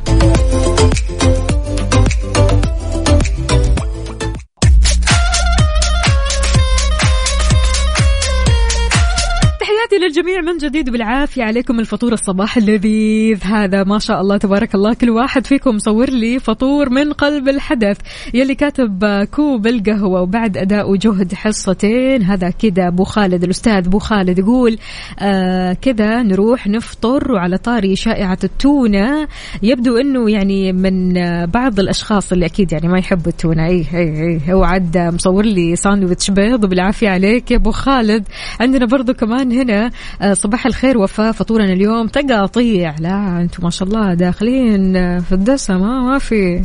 تحياتي 9.95 10.05
للجميع 10.05 10.41
من 10.41 10.57
جديد. 10.57 10.89
بالعافية 10.89 11.43
عليكم 11.43 11.79
الفطور 11.79 12.13
الصباح 12.13 12.57
اللذيذ 12.57 13.43
هذا. 13.43 13.83
ما 13.83 13.99
شاء 13.99 14.21
الله 14.21 14.37
تبارك 14.37 14.75
الله. 14.75 14.93
كل 14.93 15.09
واحد 15.09 15.47
فيكم 15.47 15.79
صور 15.79 16.09
لي 16.09 16.39
فطور 16.39 16.89
من 16.89 17.13
قلب 17.13 17.49
الحدث. 17.49 17.97
يلي 18.33 18.55
كاتب 18.55 19.05
كوب 19.31 19.67
القهوة 19.67 20.21
وبعد 20.21 20.57
أداء 20.57 20.95
جهد 20.95 21.33
حصتين. 21.33 22.23
هذا 22.23 22.49
كذا 22.49 22.87
أبو 22.87 23.03
خالد 23.03 23.43
الأستاذ 23.43 23.85
أبو 23.85 23.99
خالد 23.99 24.39
يقول 24.39 24.77
آه 25.19 25.73
كذا 25.73 26.23
نروح 26.23 26.67
نفطر 26.67 27.31
وعلى 27.31 27.57
طاري 27.57 27.95
شائعة 27.95 28.39
التونة. 28.43 29.27
يبدو 29.63 29.97
أنه 29.97 30.31
يعني 30.31 30.73
من 30.73 31.13
بعض 31.45 31.79
الأشخاص 31.79 32.31
اللي 32.31 32.45
أكيد 32.45 32.71
يعني 32.71 32.87
ما 32.87 32.99
يحبوا 32.99 33.31
التونة. 33.31 33.65
أي 33.65 33.85
أي 33.93 34.39
أي 34.47 34.53
هو 34.53 34.63
عاد 34.63 34.97
مصور 34.97 35.45
لي 35.45 35.75
ساندويتش 35.75 36.31
بيض. 36.31 36.65
بالعافية 36.65 37.09
عليك 37.09 37.51
يا 37.51 37.55
أبو 37.57 37.71
خالد. 37.71 38.27
عندنا 38.59 38.85
برضو 38.85 39.13
كمان 39.13 39.51
هنا 39.51 39.84
آه، 40.21 40.33
صباح 40.33 40.65
الخير 40.65 40.97
وفاء 40.97 41.31
فطورنا 41.31 41.73
اليوم. 41.73 42.07
تقاطيع. 42.07 42.95
لا 42.99 43.41
أنتم 43.41 43.63
ما 43.63 43.69
شاء 43.69 43.87
الله 43.87 44.13
داخلين 44.13 44.95
آه، 44.95 45.19
في 45.19 45.31
الدسم 45.31 45.79
ما 45.81 46.19
في. 46.19 46.61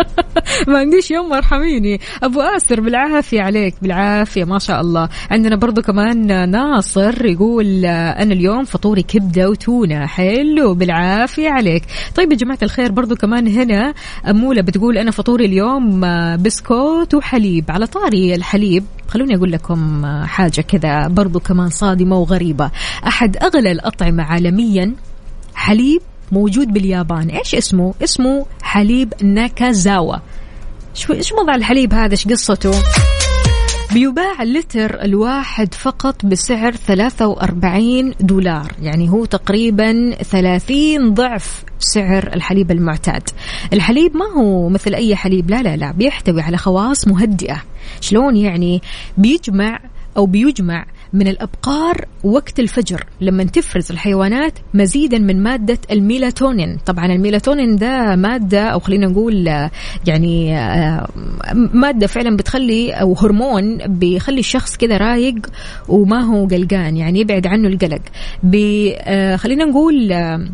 ما 0.68 0.78
عنديش 0.78 1.10
يوم 1.10 1.32
ارحميني 1.32 2.00
أبو 2.22 2.40
آسر 2.40 2.80
بالعافية 2.80 3.42
عليك 3.42 3.74
بالعافية 3.82 4.44
ما 4.44 4.58
شاء 4.58 4.80
الله. 4.80 5.08
عندنا 5.30 5.56
برضو 5.56 5.82
كمان 5.82 6.50
ناصر 6.50 7.26
يقول 7.26 7.84
أنا 7.86 8.32
اليوم 8.32 8.64
فطوري 8.64 9.02
كبدة 9.02 9.50
وتونة. 9.50 10.06
حلو 10.06 10.74
بالعافية 10.74 11.50
عليك. 11.50 11.82
طيب 12.16 12.32
يا 12.32 12.36
جماعة 12.36 12.58
الخير 12.62 12.92
برضو 12.92 13.16
كمان 13.16 13.46
هنا 13.48 13.94
أمولة 14.30 14.62
بتقول 14.62 14.98
أنا 14.98 15.10
فطوري 15.10 15.44
اليوم 15.44 16.00
بسكوت 16.36 17.14
وحليب. 17.14 17.64
على 17.70 17.86
طاري 17.86 18.34
الحليب 18.34 18.84
خلوني 19.08 19.36
أقول 19.36 19.52
لكم 19.52 20.06
حاجة 20.24 20.60
كذا 20.60 21.08
برضو 21.08 21.40
كمان 21.40 21.68
صادمة 21.68 22.18
وغريبة. 22.18 22.70
أحد 23.06 23.36
أغلى 23.36 23.72
الأطعمة 23.72 24.22
عالميا 24.22 24.94
حليب 25.54 26.02
موجود 26.32 26.72
باليابان. 26.72 27.28
إيش 27.30 27.54
اسمه؟ 27.54 27.94
اسمه 28.04 28.46
حليب 28.62 29.14
ناكازاوا. 29.22 30.16
شو 30.94 31.12
إيش 31.12 31.32
وضع 31.32 31.54
الحليب 31.54 31.94
هذا؟ 31.94 32.12
إيش 32.12 32.28
قصته؟ 32.28 32.72
بيباع 33.92 34.42
اللتر 34.42 35.02
الواحد 35.02 35.74
فقط 35.74 36.26
بسعر 36.26 36.72
43 36.72 38.14
دولار. 38.20 38.72
يعني 38.82 39.10
هو 39.10 39.24
تقريبا 39.24 40.14
30 40.22 41.14
ضعف 41.14 41.64
سعر 41.78 42.30
الحليب 42.34 42.70
المعتاد. 42.70 43.22
الحليب 43.72 44.16
ما 44.16 44.26
هو 44.36 44.68
مثل 44.68 44.94
أي 44.94 45.16
حليب. 45.16 45.50
لا 45.50 45.62
لا 45.62 45.76
لا. 45.76 45.92
بيحتوي 45.92 46.42
على 46.42 46.56
خواص 46.56 47.08
مهدئة. 47.08 47.62
شلون 48.00 48.36
يعني 48.36 48.82
بيجمع 49.18 49.78
أو 50.16 50.26
بيجمع 50.26 50.86
من 51.16 51.28
الأبقار 51.28 52.04
وقت 52.24 52.60
الفجر 52.60 53.04
لما 53.20 53.44
تفرز 53.44 53.92
الحيوانات 53.92 54.52
مزيدا 54.74 55.18
من 55.18 55.42
مادة 55.42 55.78
الميلاتونين. 55.90 56.78
طبعا 56.86 57.06
الميلاتونين 57.06 57.76
ده 57.76 58.16
مادة 58.16 58.62
أو 58.62 58.80
خلينا 58.80 59.06
نقول 59.06 59.46
يعني 60.06 60.58
آه، 60.58 61.08
مادة 61.54 62.06
فعلا 62.06 62.36
بتخلي 62.36 62.92
أو 62.92 63.14
هرمون 63.14 63.78
بيخلي 63.78 64.40
الشخص 64.40 64.76
كده 64.76 64.96
رايق 64.96 65.34
وما 65.88 66.20
هو 66.20 66.46
قلقان 66.46 66.96
يعني 66.96 67.20
يبعد 67.20 67.46
عنه 67.46 67.68
القلق. 67.68 68.02
آه، 68.98 69.36
خلينا 69.36 69.64
نقول 69.64 70.12
آه، 70.12 70.48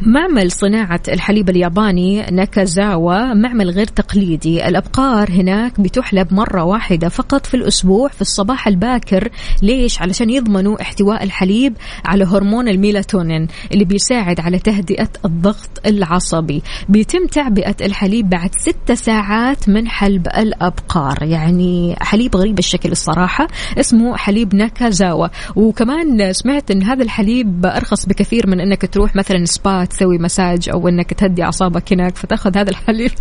معمل 0.00 0.52
صناعة 0.52 1.00
الحليب 1.08 1.50
الياباني 1.50 2.22
ناكازاوا 2.22 3.34
معمل 3.34 3.70
غير 3.70 3.86
تقليدي. 3.86 4.68
الأبقار 4.68 5.30
هناك 5.30 5.80
بتحلب 5.80 6.34
مرة 6.34 6.64
واحدة 6.64 7.08
فقط 7.08 7.46
في 7.46 7.54
الأسبوع 7.54 8.08
في 8.08 8.20
الصباح 8.20 8.68
الباكر. 8.68 9.28
ليش؟ 9.62 10.02
علشان 10.02 10.30
يضمنوا 10.30 10.82
احتواء 10.82 11.22
الحليب 11.22 11.74
على 12.04 12.24
هرمون 12.24 12.68
الميلاتونين 12.68 13.48
اللي 13.72 13.84
بيساعد 13.84 14.40
على 14.40 14.58
تهدئة 14.58 15.08
الضغط 15.24 15.80
العصبي. 15.86 16.62
بيتم 16.88 17.26
تعبئة 17.26 17.76
الحليب 17.80 18.30
بعد 18.30 18.50
ستة 18.58 18.94
ساعات 18.94 19.68
من 19.68 19.88
حلب 19.88 20.26
الأبقار. 20.26 21.22
يعني 21.22 21.96
حليب 22.00 22.36
غريب 22.36 22.58
الشكل 22.58 22.92
الصراحة. 22.92 23.48
اسمه 23.78 24.16
حليب 24.16 24.54
ناكازاوا. 24.54 25.28
وكمان 25.56 26.32
سمعت 26.32 26.70
إن 26.70 26.82
هذا 26.82 27.02
الحليب 27.02 27.66
أرخص 27.66 28.06
بكثير 28.06 28.46
من 28.46 28.60
إنك 28.60 28.86
تروح 28.86 29.16
مثلا 29.16 29.44
سبا 29.44 29.81
تسوي 29.84 30.18
مساج 30.18 30.68
أو 30.68 30.88
إنك 30.88 31.14
تهدي 31.14 31.42
أعصابك 31.42 31.92
هناك 31.92 32.16
فتأخذ 32.16 32.58
هذا 32.58 32.70
الحليب 32.70 33.12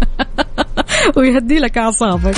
ويهدي 1.18 1.60
لك 1.60 1.78
أعصابك 1.78 2.36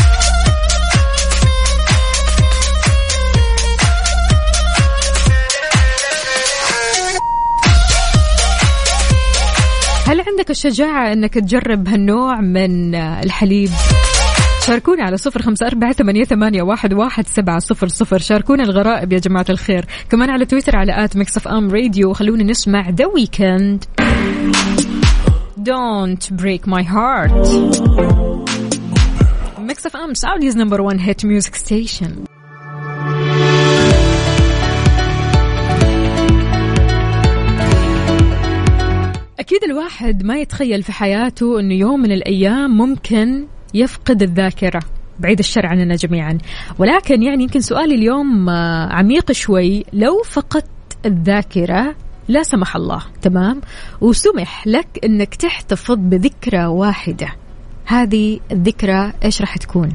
هل 10.07 10.21
عندك 10.21 10.49
الشجاعة 10.49 11.13
إنك 11.13 11.33
تجرب 11.33 11.87
هالنوع 11.87 12.41
من 12.41 12.95
الحليب؟ 12.95 13.69
شاركونا 14.67 15.03
على 15.03 15.17
صفر 15.17 15.41
خمسة 15.41 15.67
أربعة 15.67 15.93
ثمانية, 15.93 16.23
ثمانية 16.23 16.61
واحد, 16.61 16.93
واحد 16.93 17.27
سبعة 17.27 17.59
صفر 17.59 17.87
صفر. 17.87 18.17
شاركونا 18.17 18.63
الغرائب 18.63 19.13
يا 19.13 19.19
جماعة 19.19 19.45
الخير. 19.49 19.85
كمان 20.09 20.29
على 20.29 20.45
تويتر 20.45 20.75
على 20.75 21.03
at 21.03 21.17
Mix 21.17 21.37
FM 21.37 21.71
Radio. 21.71 22.13
خلونا 22.13 22.43
نسمع 22.43 22.89
The 22.89 23.05
Weeknd 23.05 23.83
Don't 25.57 26.31
break 26.31 26.67
my 26.67 26.83
heart. 26.83 27.47
Mix 29.59 29.85
FM 29.85 30.13
Saudi's 30.13 30.55
number 30.55 30.81
one 30.81 30.97
hit 30.97 31.23
music 31.23 31.55
station. 31.55 32.11
أكيد 39.39 39.63
الواحد 39.63 40.23
ما 40.23 40.37
يتخيل 40.37 40.83
في 40.83 40.91
حياته 40.91 41.59
أنه 41.59 41.73
يوم 41.73 41.99
من 41.99 42.11
الأيام 42.11 42.77
ممكن 42.77 43.47
يفقد 43.73 44.21
الذاكرة. 44.21 44.81
بعيد 45.19 45.39
الشر 45.39 45.65
عننا 45.65 45.95
جميعا. 45.95 46.37
ولكن 46.79 47.23
يعني 47.23 47.43
يمكن 47.43 47.61
سؤالي 47.61 47.95
اليوم 47.95 48.49
آه، 48.49 48.93
عميق 48.93 49.31
شوي. 49.31 49.85
لو 49.93 50.23
فقدت 50.23 50.65
الذاكرة 51.05 51.95
لا 52.27 52.43
سمح 52.43 52.75
الله. 52.75 53.01
تمام؟ 53.21 53.61
وسمح 54.01 54.67
لك 54.67 54.87
أنك 55.03 55.35
تحتفظ 55.35 55.95
بذكرى 55.97 56.65
واحدة. 56.65 57.27
هذه 57.85 58.39
الذكرى 58.51 59.13
إيش 59.23 59.41
راح 59.41 59.57
تكون؟ 59.57 59.89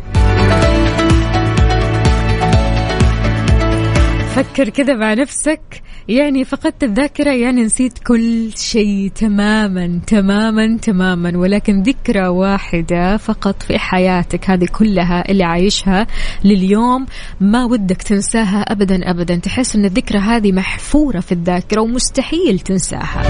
فكر 4.34 4.68
كذا 4.68 4.94
مع 4.94 5.14
نفسك. 5.14 5.82
يعني 6.09 6.44
فقدت 6.44 6.84
الذاكرة 6.84 7.30
يعني 7.30 7.62
نسيت 7.62 7.98
كل 7.98 8.50
شيء 8.56 9.11
تماما 9.14 10.00
تماما 10.06 10.76
تماما. 10.82 11.38
ولكن 11.38 11.82
ذكرى 11.82 12.28
واحدة 12.28 13.16
فقط 13.16 13.62
في 13.62 13.78
حياتك 13.78 14.50
هذه 14.50 14.66
كلها 14.78 15.30
اللي 15.30 15.44
عايشها 15.44 16.06
لليوم 16.44 17.06
ما 17.40 17.64
ودك 17.64 18.02
تنساها 18.02 18.61
أبدا 18.61 19.11
أبدا. 19.11 19.36
تحس 19.36 19.76
أن 19.76 19.84
الذكرى 19.84 20.18
هذه 20.18 20.52
محفورة 20.52 21.20
في 21.20 21.32
الذاكرة 21.32 21.80
ومستحيل 21.80 22.59
تنساها. 22.59 23.22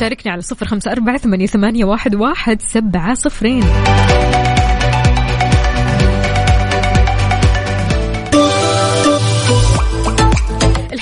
شاركني 0.00 0.32
على 0.32 0.40
صفر 0.40 0.66
خمسة 0.66 0.92
أربعة 0.92 1.16
ثمانية, 1.46 1.84
واحد 1.84 2.60
سبعة 2.60 3.14
صفرين. 3.14 3.64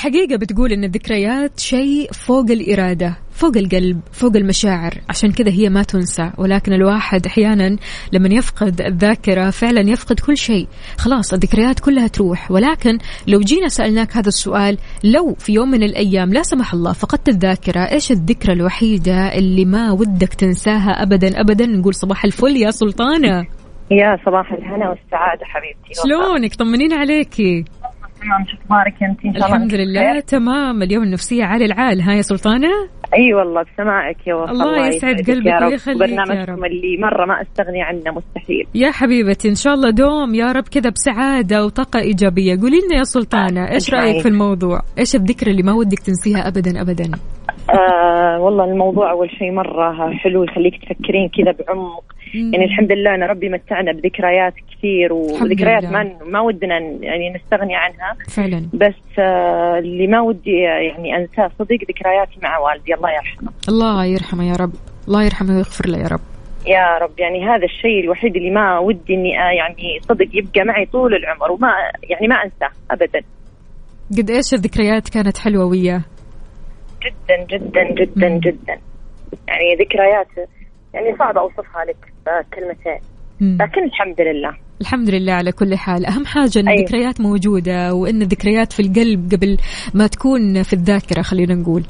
الحقيقة 0.07 0.37
بتقول 0.37 0.73
إن 0.73 0.85
الذكريات 0.85 1.61
شيء 1.61 2.13
فوق 2.13 2.51
الإرادة 2.51 3.17
فوق 3.31 3.57
القلب 3.57 4.01
فوق 4.13 4.37
المشاعر. 4.37 4.93
عشان 5.09 5.33
كذا 5.33 5.51
هي 5.51 5.69
ما 5.69 5.83
تنسى. 5.83 6.31
ولكن 6.39 6.73
الواحد 6.73 7.27
أحيانا 7.27 7.77
لما 8.13 8.29
يفقد 8.29 8.81
الذاكرة 8.81 9.51
فعلا 9.51 9.81
يفقد 9.81 10.21
كل 10.21 10.37
شيء. 10.37 10.67
خلاص 10.99 11.33
الذكريات 11.33 11.81
كلها 11.81 12.07
تروح. 12.07 12.51
ولكن 12.51 12.99
لو 13.29 13.41
جينا 13.41 13.69
سألناك 13.69 14.17
هذا 14.17 14.29
السؤال 14.29 14.79
لو 15.05 15.35
في 15.35 15.53
يوم 15.53 15.71
من 15.71 15.83
الأيام 15.83 16.33
لا 16.33 16.43
سمح 16.43 16.75
الله 16.75 16.93
فقدت 16.93 17.29
الذاكرة 17.29 17.81
إيش 17.81 18.11
الذكرى 18.11 18.53
الوحيدة 18.53 19.35
اللي 19.39 19.65
ما 19.65 19.93
ودك 19.93 20.35
تنساها 20.35 21.03
أبدا 21.03 21.41
أبدا؟ 21.41 21.67
نقول 21.67 21.95
صباح 21.95 22.25
الفل 22.25 22.57
يا 22.57 22.71
سلطانة. 22.71 23.47
يا 23.91 24.19
صباح 24.27 24.53
الهنا 24.53 24.89
والسعادة 24.89 25.45
حبيبتي. 25.45 26.01
شلونك؟ 26.03 26.55
طمنين 26.55 26.93
عليكي. 26.93 27.65
تمام 28.21 28.45
شو 28.47 28.57
أخبارك 28.63 29.03
انت 29.03 29.25
إن 29.25 29.33
شاء 29.33 29.47
الله 29.47 29.57
الحمد 29.57 29.75
لله 29.75 30.21
تمام. 30.21 30.83
اليوم 30.83 31.03
النفسية 31.03 31.45
عالي 31.45 31.65
العال 31.65 32.03
ها 32.03 32.13
يا 32.13 32.23
سلطانة؟ 32.23 32.69
أي 33.19 33.35
والله 33.35 33.63
بسماعك 33.63 34.27
يا 34.27 34.35
وفاء 34.35 34.53
الله 34.53 34.87
يسعد 34.87 35.15
قلبك 35.15 35.47
يا 35.47 35.59
رب. 35.59 35.99
برنامجكم. 35.99 36.65
اللي 36.65 36.97
مرة 37.03 37.27
ما 37.27 37.43
أستغني 37.43 37.83
عنه 37.83 38.11
مستحيل. 38.17 38.67
يا 38.75 38.91
حبيبتي 38.91 39.49
إن 39.49 39.55
شاء 39.55 39.75
الله 39.75 39.91
دوم 39.91 40.35
يا 40.35 40.53
رب 40.53 40.65
كذا 40.69 40.91
بسعادة 40.91 41.65
وطاقة 41.65 42.01
إيجابية. 42.01 42.61
قولي 42.61 42.77
لنا 42.87 42.99
يا 42.99 43.05
سلطانة 43.05 43.73
إيش. 43.73 43.95
رأيك 43.95 44.23
في 44.23 44.29
الموضوع؟ 44.29 44.81
إيش 44.99 45.15
الذكرى 45.15 45.51
اللي 45.51 45.63
ما 45.63 45.73
ودك 45.73 45.99
تنسيها 45.99 46.49
أبدا 46.49 46.81
أبدا؟ 46.81 47.11
آه 47.71 48.41
والله 48.41 48.65
الموضوع 48.65 49.11
أول 49.11 49.31
شيء 49.31 49.53
مرة 49.53 50.13
حلو 50.13 50.45
يخليك 50.45 50.75
تفكرين 50.83 51.29
كذا 51.29 51.67
بعمق. 51.67 52.05
يعني 52.35 52.65
الحمد 52.65 52.93
لله 52.93 53.15
أنا 53.15 53.27
ربي 53.27 53.49
متعنا 53.49 53.93
بذكريات 53.93 54.55
كثير 54.71 55.13
وذكريات. 55.13 55.85
ما 55.85 56.19
ما 56.25 56.41
ودنا 56.41 56.79
يعني 56.79 57.31
نستغني 57.35 57.77
عنها. 57.77 58.17
فعلا. 58.29 58.69
بس 58.75 59.19
آه 59.19 59.79
اللي 59.79 60.07
ما 60.07 60.21
ودي 60.21 60.51
يعني 60.61 61.17
أنساه 61.17 61.49
صدق 61.59 61.79
ذكرياتي 61.89 62.39
مع 62.43 62.59
والدي 62.59 62.95
الله 62.95 63.11
يرحمه. 63.11 63.53
الله 63.69 64.05
يرحمه 64.05 64.45
يا 64.49 64.57
رب. 64.57 64.73
الله 65.09 65.25
يرحمه 65.25 65.55
ويغفر 65.57 65.89
له 65.89 65.99
يا 65.99 66.07
رب. 66.09 66.21
يا 66.67 66.99
رب 67.03 67.21
يعني 67.21 67.45
هذا 67.45 67.65
الشيء 67.65 68.01
الوحيد 68.05 68.37
اللي 68.37 68.51
ما 68.51 68.79
ودي 68.79 69.15
إني 69.15 69.39
آه، 69.41 69.51
يعني 69.51 70.01
صدق 70.01 70.29
يبقى 70.33 70.65
معي 70.65 70.87
طول 70.87 71.15
العمر 71.15 71.53
وما 71.53 71.69
يعني 72.11 72.29
ما 72.29 72.35
أنساه 72.45 72.71
ابدا. 72.91 73.21
قد 74.19 74.31
إيش 74.31 74.55
الذكريات 74.55 75.09
كانت 75.09 75.39
حلوة 75.39 75.65
وياه؟ 75.65 76.03
جدا 77.05 77.59
جدا 77.59 77.85
جدا 77.95 78.29
مم. 78.29 78.39
جدا. 78.39 78.79
يعني 79.49 79.75
ذكريات 79.81 80.49
يعني 80.95 81.17
صعب 81.19 81.39
أوصفها 81.39 81.85
لك 81.85 81.97
بكلمتين. 82.27 83.01
لكن 83.41 83.85
الحمد 83.85 84.21
لله. 84.21 84.57
الحمد 84.81 85.11
لله 85.11 85.33
على 85.33 85.53
كل 85.53 85.77
حال. 85.77 86.07
أهم 86.07 86.27
حاجة 86.27 86.61
أن 86.61 86.69
أيوة. 86.69 86.81
الذكريات 86.81 87.21
موجودة 87.21 87.95
وأن 87.95 88.23
الذكريات 88.23 88.73
في 88.73 88.81
القلب 88.81 89.35
قبل 89.35 89.57
ما 89.95 90.07
تكون 90.07 90.63
في 90.63 90.73
الذاكرة 90.73 91.23
خلينا 91.23 91.55
نقول. 91.55 91.83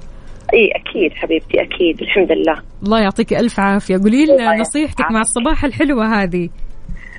إي 0.54 0.70
أكيد 0.80 1.12
حبيبتي 1.12 1.62
أكيد. 1.62 2.02
الحمد 2.02 2.32
لله. 2.32 2.62
الله 2.82 3.00
يعطيك 3.00 3.32
ألف 3.32 3.60
عافية. 3.60 3.96
قولي 3.96 4.26
لنا 4.26 4.56
نصيحتك 4.56 5.00
مع 5.00 5.06
العافية. 5.10 5.20
الصباح 5.20 5.64
الحلوة 5.64 6.22
هذه. 6.22 6.48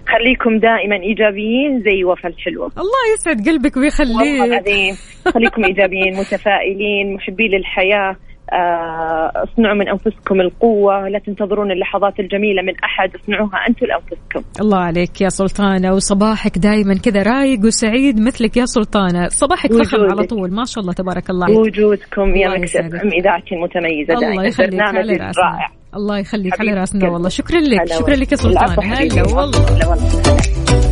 خليكم 0.08 0.60
دائما 0.60 0.96
إيجابيين 0.96 1.82
زي 1.82 2.04
وفا 2.04 2.30
الحلوة. 2.30 2.72
الله 2.78 3.04
يسعد 3.14 3.50
قلبك 3.50 3.78
والله 3.78 3.88
ويخليك 3.88 4.44
العظيم. 4.44 4.96
خليكم 5.34 5.66
إيجابيين 5.66 6.14
متفائلين 6.20 7.14
محبين 7.14 7.52
للحياة. 7.52 8.16
اصنعوا 9.44 9.76
من 9.76 9.88
أنفسكم 9.90 10.42
القوة 10.42 11.10
لا 11.10 11.20
تنتظرون 11.20 11.72
اللحظات 11.72 12.20
الجميلة 12.20 12.62
من 12.62 12.74
أحد 12.84 13.16
اصنعوها 13.16 13.68
أنتم 13.70 13.86
لأنفسكم. 13.86 14.62
الله 14.62 14.78
عليك 14.78 15.22
يا 15.22 15.30
سلطانة 15.30 15.94
وصباحك 15.94 16.58
دائما 16.58 16.94
كذا 17.04 17.24
رايق 17.24 17.66
وسعيد 17.66 18.20
مثلك 18.20 18.58
يا 18.58 18.66
سلطانة. 18.66 19.28
صباحك 19.28 19.74
فخم. 19.74 20.02
على 20.12 20.24
طول 20.24 20.54
ما 20.54 20.64
شاء 20.66 20.82
الله 20.82 20.94
تبارك 20.94 21.30
الله. 21.30 21.60
وجودكم 21.60 22.36
يا 22.36 22.48
الله 22.48 22.60
مكس 22.60 22.76
يسعدك. 22.76 23.02
أم 23.02 23.10
اذاعتي 23.20 23.56
المتميزه 23.56 24.14
الله 24.14 24.28
دائما 24.28 24.44
يخليك 24.46 24.70
برنامج 24.70 24.98
على 24.98 25.12
رأسنا. 25.12 25.44
رائع 25.44 25.68
الله 25.96 26.18
يخليك 26.18 26.60
على 26.60 26.74
رأسنا. 26.74 27.10
والله. 27.10 27.30
شكرا 27.30 27.60
لك 27.60 27.94
شكرا 27.94 28.16
لك 28.16 28.32
يا 28.32 28.38
سلطان 28.38 28.64
العفو 28.64 28.82
حبيبي. 28.82 29.22
هلا 29.22 29.36
والله. 29.36 29.60
هلا 29.60 29.88
والله. 29.88 30.87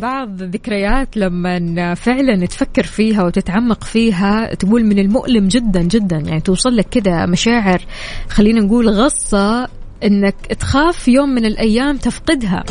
بعض 0.00 0.42
الذكريات 0.42 1.16
لما 1.16 1.94
فعلا 1.94 2.46
تفكر 2.46 2.82
فيها 2.82 3.24
وتتعمق 3.24 3.84
فيها 3.84 4.54
تقول 4.54 4.84
من 4.84 4.98
المؤلم 4.98 5.48
جدا 5.48 5.82
جدا. 5.82 6.16
يعني 6.16 6.40
توصل 6.40 6.76
لك 6.76 6.86
كذا 6.90 7.26
مشاعر 7.26 7.80
خلينا 8.28 8.60
نقول 8.60 8.88
غصة 8.88 9.68
إنك 10.04 10.34
تخاف 10.60 11.08
يوم 11.08 11.28
من 11.28 11.44
الأيام 11.44 11.96
تفقدها. 11.96 12.64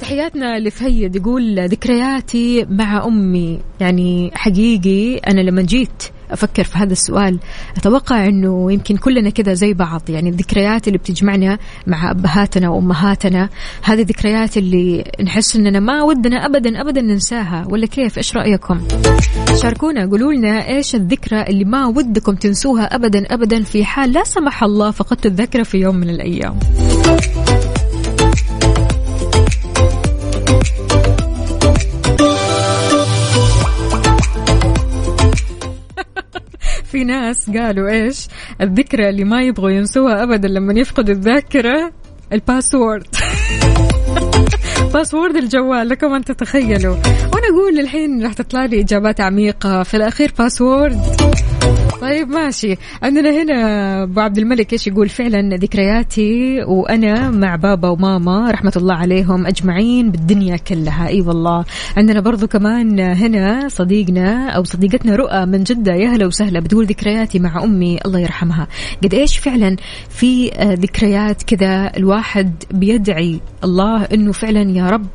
تحياتنا 0.00 0.58
لفهيد 0.58 1.16
يقول 1.16 1.68
ذكرياتي 1.68 2.66
مع 2.70 3.04
أمي. 3.06 3.60
يعني 3.80 4.30
حقيقي 4.34 5.16
أنا 5.16 5.40
لما 5.40 5.62
جيت 5.62 6.02
أفكر 6.30 6.64
في 6.64 6.78
هذا 6.78 6.92
السؤال. 6.92 7.38
أتوقع 7.76 8.26
إنه 8.26 8.72
يمكن 8.72 8.96
كلنا 8.96 9.30
كذا 9.30 9.54
زي 9.54 9.74
بعض 9.74 10.02
يعني 10.08 10.28
الذكريات 10.28 10.88
اللي 10.88 10.98
بتجمعنا 10.98 11.58
مع 11.86 12.10
أبهاتنا 12.10 12.68
وأمهاتنا 12.68 13.48
هذه 13.82 14.00
الذكريات 14.00 14.56
اللي 14.56 15.12
نحس 15.24 15.56
إننا 15.56 15.80
ما 15.80 16.02
ودنا 16.02 16.46
ابدا 16.46 16.80
ابدا 16.80 17.00
ننساها. 17.00 17.66
ولا 17.70 17.86
كيف؟ 17.86 18.18
إيش 18.18 18.36
رأيكم؟ 18.36 18.80
شاركونا 19.62 20.06
قولوا 20.06 20.32
لنا 20.32 20.68
إيش 20.68 20.94
الذكرى 20.94 21.42
اللي 21.42 21.64
ما 21.64 21.86
ودكم 21.86 22.34
تنسوها 22.34 22.94
ابدا 22.94 23.34
ابدا 23.34 23.62
في 23.62 23.84
حال 23.84 24.12
لا 24.12 24.24
سمح 24.24 24.62
الله 24.62 24.90
فقدتوا 24.90 25.30
الذكرى 25.30 25.64
في 25.64 25.78
يوم 25.78 25.96
من 25.96 26.10
الأيام. 26.10 26.58
في 36.96 37.04
ناس 37.04 37.50
قالوا 37.50 37.88
إيش؟ 37.90 38.28
الذكرى 38.60 39.08
اللي 39.08 39.24
ما 39.24 39.42
يبغوا 39.42 39.70
ينسوها 39.70 40.22
ابدا 40.22 40.48
لما 40.48 40.80
يفقدوا 40.80 41.14
الذاكرة 41.14 41.92
ال 42.32 42.39
password. 42.39 43.06
password 44.94 45.36
الجوال 45.36 45.88
لكم 45.88 46.14
أن 46.14 46.24
تتخيلوا. 46.24 46.96
وأنا 47.32 47.48
أقول 47.52 47.80
الحين 47.80 48.22
راح 48.22 48.32
تطلع 48.32 48.64
لي 48.64 48.80
إجابات 48.80 49.20
عميقة. 49.20 49.82
في 49.82 49.96
الأخير 49.96 50.32
password. 50.38 51.00
طيب 52.00 52.28
ماشي. 52.28 52.76
عندنا 53.02 53.42
هنا 53.42 54.02
أبو 54.02 54.20
عبد 54.20 54.38
الملك 54.38 54.72
إيش 54.72 54.86
يقول؟ 54.86 55.08
فعلا 55.08 55.56
ذكرياتي 55.56 56.62
وأنا 56.62 57.30
مع 57.30 57.56
بابا 57.56 57.88
وماما 57.88 58.50
رحمة 58.50 58.72
الله 58.76 58.94
عليهم 58.94 59.46
أجمعين 59.46 60.10
بالدنيا 60.10 60.56
كلها. 60.56 61.08
أي 61.08 61.20
والله. 61.20 61.64
عندنا 61.96 62.20
برضو 62.20 62.46
كمان 62.46 63.00
هنا 63.00 63.68
صديقنا 63.68 64.48
أو 64.48 64.64
صديقتنا 64.64 65.16
رؤى 65.16 65.46
من 65.46 65.64
جدة 65.64 65.94
يا 65.94 66.08
هلا 66.08 66.26
وسهلا 66.26 66.60
بتقول 66.60 66.86
ذكرياتي 66.86 67.38
مع 67.38 67.64
أمي 67.64 67.98
الله 68.06 68.18
يرحمها. 68.20 68.68
قد 69.04 69.14
إيش 69.14 69.38
فعلا 69.38 69.76
في 70.08 70.48
ذكريات 70.58 71.42
كذا 71.42 71.92
الواحد 71.96 72.64
بيدعي 72.70 73.40
الله 73.64 74.04
إنه 74.04 74.32
فعلا 74.32 74.70
يا 74.70 74.90
رب 74.90 75.06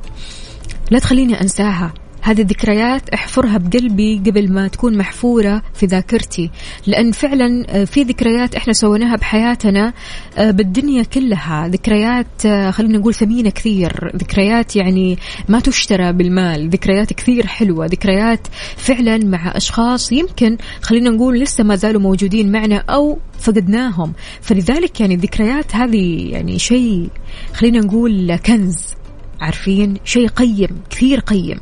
لا 0.91 0.99
تخليني 0.99 1.41
أنساها. 1.41 1.93
هذه 2.21 2.41
الذكريات 2.41 3.09
احفرها 3.09 3.57
بقلبي 3.57 4.21
قبل 4.25 4.53
ما 4.53 4.67
تكون 4.67 4.97
محفورة 4.97 5.63
في 5.73 5.85
ذاكرتي. 5.85 6.51
لأن 6.87 7.11
فعلا 7.11 7.65
آه، 7.69 7.83
في 7.83 8.03
ذكريات 8.03 8.55
إحنا 8.55 8.73
سويناها 8.73 9.15
بحياتنا 9.15 9.93
آه، 10.37 10.51
بالدنيا 10.51 11.03
كلها. 11.03 11.67
ذكريات 11.67 12.45
آه، 12.45 12.71
خلينا 12.71 12.97
نقول 12.97 13.13
ثمينة 13.13 13.49
كثير. 13.49 14.11
ذكريات 14.15 14.75
يعني 14.75 15.17
ما 15.49 15.59
تشترى 15.59 16.13
بالمال. 16.13 16.69
ذكريات 16.69 17.13
كثير 17.13 17.47
حلوة. 17.47 17.85
ذكريات 17.85 18.47
فعلا 18.77 19.17
مع 19.17 19.57
أشخاص 19.57 20.11
يمكن 20.11 20.57
خلينا 20.81 21.09
نقول 21.09 21.39
لسه 21.39 21.63
ما 21.63 21.75
زالوا 21.75 22.01
موجودين 22.01 22.51
معنا 22.51 22.83
أو 22.89 23.19
فقدناهم. 23.39 24.13
فلذلك 24.41 25.01
يعني 25.01 25.15
الذكريات 25.15 25.75
هذه 25.75 26.31
يعني 26.31 26.59
شيء 26.59 27.09
خلينا 27.53 27.79
نقول 27.79 28.35
كنز. 28.35 29.00
عارفين؟ 29.41 29.97
شيء 30.05 30.27
قيم 30.27 30.69
كثير 30.89 31.19
قيم. 31.19 31.59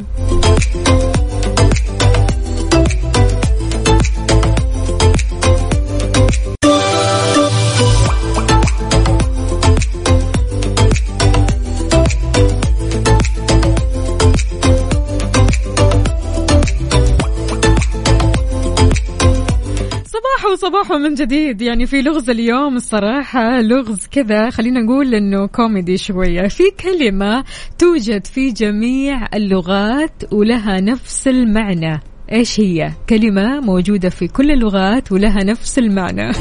صباح 20.40 20.52
وصباح 20.52 20.92
من 20.92 21.14
جديد. 21.14 21.62
يعني 21.62 21.86
في 21.86 22.02
لغز 22.02 22.30
اليوم 22.30 22.76
الصراحة 22.76 23.62
لغز 23.62 24.08
كذا. 24.12 24.50
خلينا 24.50 24.80
نقول 24.80 25.16
إنه 25.16 25.46
كوميدي 25.48 25.98
شوية. 25.98 26.48
في 26.48 26.64
كلمة 26.84 27.44
توجد 27.78 28.26
في 28.26 28.52
جميع 28.52 29.28
اللغات 29.34 30.24
ولها 30.32 30.82
نفس 30.82 31.28
المعنى. 31.28 32.02
إيش 32.32 32.60
هي؟ 32.60 32.92
كلمة 33.10 33.60
موجودة 33.60 34.10
في 34.10 34.28
كل 34.28 34.52
اللغات 34.52 35.12
ولها 35.12 35.44
نفس 35.44 35.80
المعنى. 35.80 36.32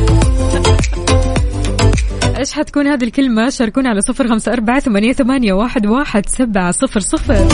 إيش 2.38 2.53
حتكون 2.53 2.86
هذه 2.86 3.05
الكلمة؟ 3.05 3.49
شاركونا 3.49 3.88
على 3.88 4.01
صفر 4.01 4.28
خمسة 4.28 4.53
أربعة 4.53 4.80
ثمانية, 4.80 5.53
واحد 5.86 6.26
سبعة 6.26 6.70
صفر 6.70 7.01
صفر. 7.01 7.49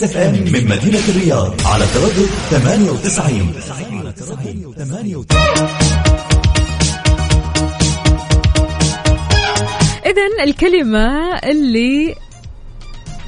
Mix 0.00 0.16
FM 0.16 0.32
من 0.32 0.68
مدينة 0.68 1.00
الرياض 1.08 1.54
على 1.66 1.84
تردد 1.94 2.28
98 2.50 3.52
98 4.76 5.26
إذا 10.06 10.44
الكلمة 10.44 11.36
اللي 11.38 12.14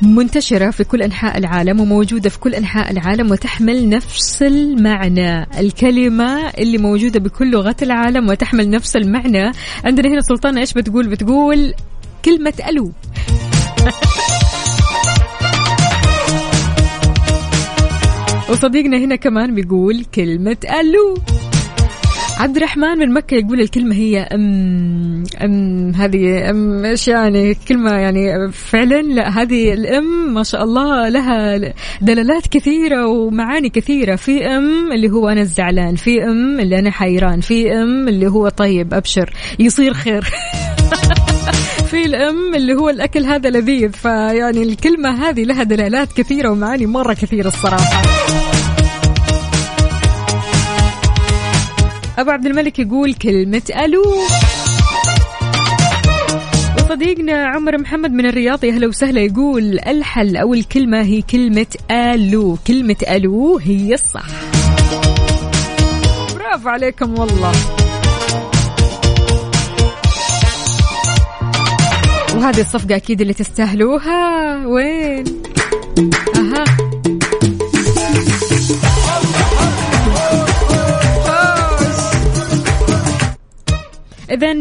منتشرة 0.02 0.70
في 0.70 0.84
كل 0.84 1.02
أنحاء 1.02 1.38
العالم 1.38 1.80
وموجودة 1.80 2.30
في 2.30 2.38
كل 2.38 2.54
أنحاء 2.54 2.90
العالم 2.90 3.30
وتحمل 3.30 3.88
نفس 3.88 4.42
المعنى. 4.42 5.60
الكلمة 5.60 6.48
اللي 6.48 6.78
موجودة 6.78 7.20
بكل 7.20 7.50
لغات 7.50 7.82
العالم 7.82 8.28
وتحمل 8.28 8.70
نفس 8.70 8.96
المعنى. 8.96 9.52
عندنا 9.84 10.08
هنا 10.08 10.20
سلطانة 10.20 10.60
إيش 10.60 10.72
بتقول؟ 10.72 11.08
بتقول 11.08 11.74
كلمة 12.24 12.54
ألو. 12.68 12.92
وصديقنا 18.52 18.98
هنا 18.98 19.16
كمان 19.16 19.54
بيقول 19.54 20.04
كلمة 20.04 20.56
ألو. 20.80 21.14
عبد 22.38 22.56
الرحمن 22.56 22.98
من 22.98 23.12
مكة 23.12 23.34
يقول 23.34 23.60
الكلمة 23.60 23.94
هي 23.94 24.20
أم 24.20 25.24
أم 25.44 25.90
هذه 25.94 26.50
أم 26.50 26.84
إيش 26.84 27.08
يعني؟ 27.08 27.54
كلمة 27.54 27.92
يعني 27.92 28.52
فعلا 28.52 29.02
لا 29.02 29.42
هذه 29.42 29.72
الأم 29.72 30.34
ما 30.34 30.42
شاء 30.42 30.64
الله 30.64 31.08
لها 31.08 31.58
دلالات 32.00 32.46
كثيرة 32.46 33.06
ومعاني 33.06 33.68
كثيرة. 33.68 34.16
في 34.16 34.46
أم 34.46 34.92
اللي 34.92 35.10
هو 35.10 35.28
أنا 35.28 35.44
زعلان 35.44 35.96
في 35.96 36.24
أم 36.24 36.60
اللي 36.60 36.78
أنا 36.78 36.90
حيران 36.90 37.40
في 37.40 37.72
أم 37.72 38.08
اللي 38.08 38.26
هو 38.26 38.48
طيب 38.48 38.94
أبشر 38.94 39.30
يصير 39.58 39.94
خير. 39.94 40.24
في 41.92 42.06
الأم 42.06 42.54
اللي 42.54 42.74
هو 42.74 42.90
الأكل 42.90 43.24
هذا 43.24 43.50
لذيذ 43.50 43.92
فيعني 43.92 44.62
الكلمة 44.62 45.28
هذه 45.28 45.44
لها 45.44 45.62
دلالات 45.62 46.12
كثيرة 46.12 46.50
ومعاني 46.50 46.86
مرة 46.86 47.12
كثيرة 47.14 47.48
الصراحة. 47.48 48.02
أبو 52.18 52.30
عبد 52.30 52.46
الملك 52.46 52.78
يقول 52.78 53.14
كلمة 53.14 53.62
ألو. 53.84 54.02
وصديقنا 56.78 57.46
عمر 57.46 57.78
محمد 57.78 58.12
من 58.12 58.26
الرياض 58.26 58.64
يا 58.64 58.72
هلا 58.72 58.86
وسهلا 58.86 59.20
يقول 59.20 59.78
الحل 59.86 60.36
أو 60.36 60.54
الكلمة 60.54 61.02
هي 61.02 61.22
كلمة 61.22 61.66
ألو. 61.90 62.58
كلمة 62.66 62.96
ألو 63.10 63.58
هي 63.58 63.94
الصح. 63.94 64.26
برافو 66.34 66.68
عليكم 66.68 67.18
والله. 67.18 67.52
وهذه 72.42 72.60
الصفقة 72.60 72.96
أكيد 72.96 73.20
اللي 73.20 73.34
تستاهلوها. 73.34 74.66
وين؟ 74.66 75.24
أها. 76.36 76.64
إذا 84.30 84.54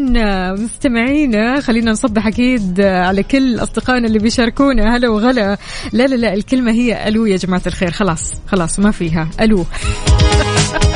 مستمعينا 0.53 1.59
خلينا 1.59 1.91
نصبح 1.91 2.27
أكيد 2.27 2.81
على 2.81 3.23
كل 3.23 3.59
أصدقائنا 3.59 4.07
اللي 4.07 4.19
بيشاركونا. 4.19 4.95
هلا 4.95 5.09
وغلا. 5.09 5.57
لا 5.93 6.07
لا 6.07 6.15
لا 6.15 6.33
الكلمة 6.33 6.71
هي 6.71 7.07
ألو 7.07 7.25
يا 7.25 7.37
جماعة 7.37 7.61
الخير. 7.67 7.91
خلاص 7.91 8.33
خلاص 8.47 8.79
ما 8.79 8.91
فيها. 8.91 9.29
ألو. 9.41 9.65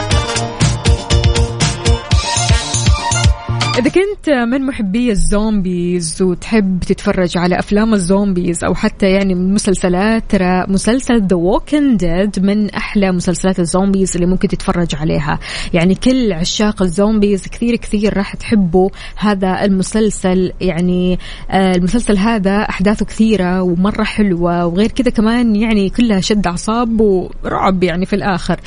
إذا 3.78 3.90
كنت 3.90 4.30
من 4.30 4.66
محبي 4.66 5.12
ال 5.12 5.26
zombies 5.26 6.22
وتحب 6.22 6.80
تتفرج 6.80 7.38
على 7.38 7.60
أفلام 7.60 7.94
ال 7.94 8.03
zombies 8.03 8.64
أو 8.64 8.74
حتى 8.74 9.12
يعني 9.12 9.36
مسلسلات 9.36 10.24
ترى 10.30 10.66
مسلسل 10.68 11.28
The 11.28 11.38
Walking 11.38 11.98
Dead 12.02 12.42
من 12.42 12.70
أحلى 12.70 13.12
مسلسلات 13.12 13.60
ال 13.60 13.67
zombies 13.67 14.16
اللي 14.16 14.28
ممكن 14.28 14.48
تتفرج 14.48 14.96
عليها. 14.96 15.40
يعني 15.74 15.96
كل 15.96 16.34
عشاق 16.34 16.82
ال 16.82 16.90
zombies 16.90 17.48
كثير 17.48 17.76
كثير 17.76 18.18
راح 18.18 18.36
تحبوا 18.36 18.90
هذا 19.18 19.66
المسلسل 19.66 20.52
يعني 20.62 21.20
آه 21.52 21.76
المسلسل 21.76 22.18
هذا 22.18 22.58
أحداثه 22.58 23.06
كثيرة 23.06 23.62
ومرة 23.62 24.04
حلوة 24.04 24.66
وغير 24.66 24.92
كذا 24.92 25.10
كمان 25.12 25.56
يعني 25.56 25.90
كلها 25.90 26.22
شد 26.22 26.48
أعصاب 26.48 27.02
ورعب 27.02 27.84
يعني 27.84 28.06
في 28.06 28.16
الآخر. 28.16 28.60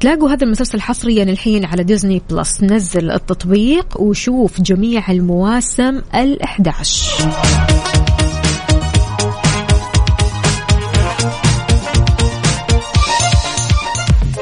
تلاقوا 0.00 0.30
هذا 0.30 0.44
المسلسل 0.44 0.80
حصريا 0.80 1.22
الحين 1.22 1.64
على 1.64 1.82
Disney 1.82 2.22
Plus. 2.30 2.62
نزل 2.62 3.10
التطبيق 3.10 4.00
وشوف 4.00 4.60
جميع 4.60 5.10
المواسم 5.10 6.00
ال11 6.00 7.22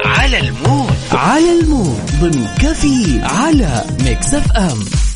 على 0.05 0.39
ال 0.39 0.49
mood. 0.49 0.97
على 1.11 1.59
ال 1.59 1.66
mood. 1.66 1.99
ضمن 2.21 2.47
كفي 2.59 3.19
على 3.23 3.85
Mix 4.05 4.33
FM. 4.33 5.06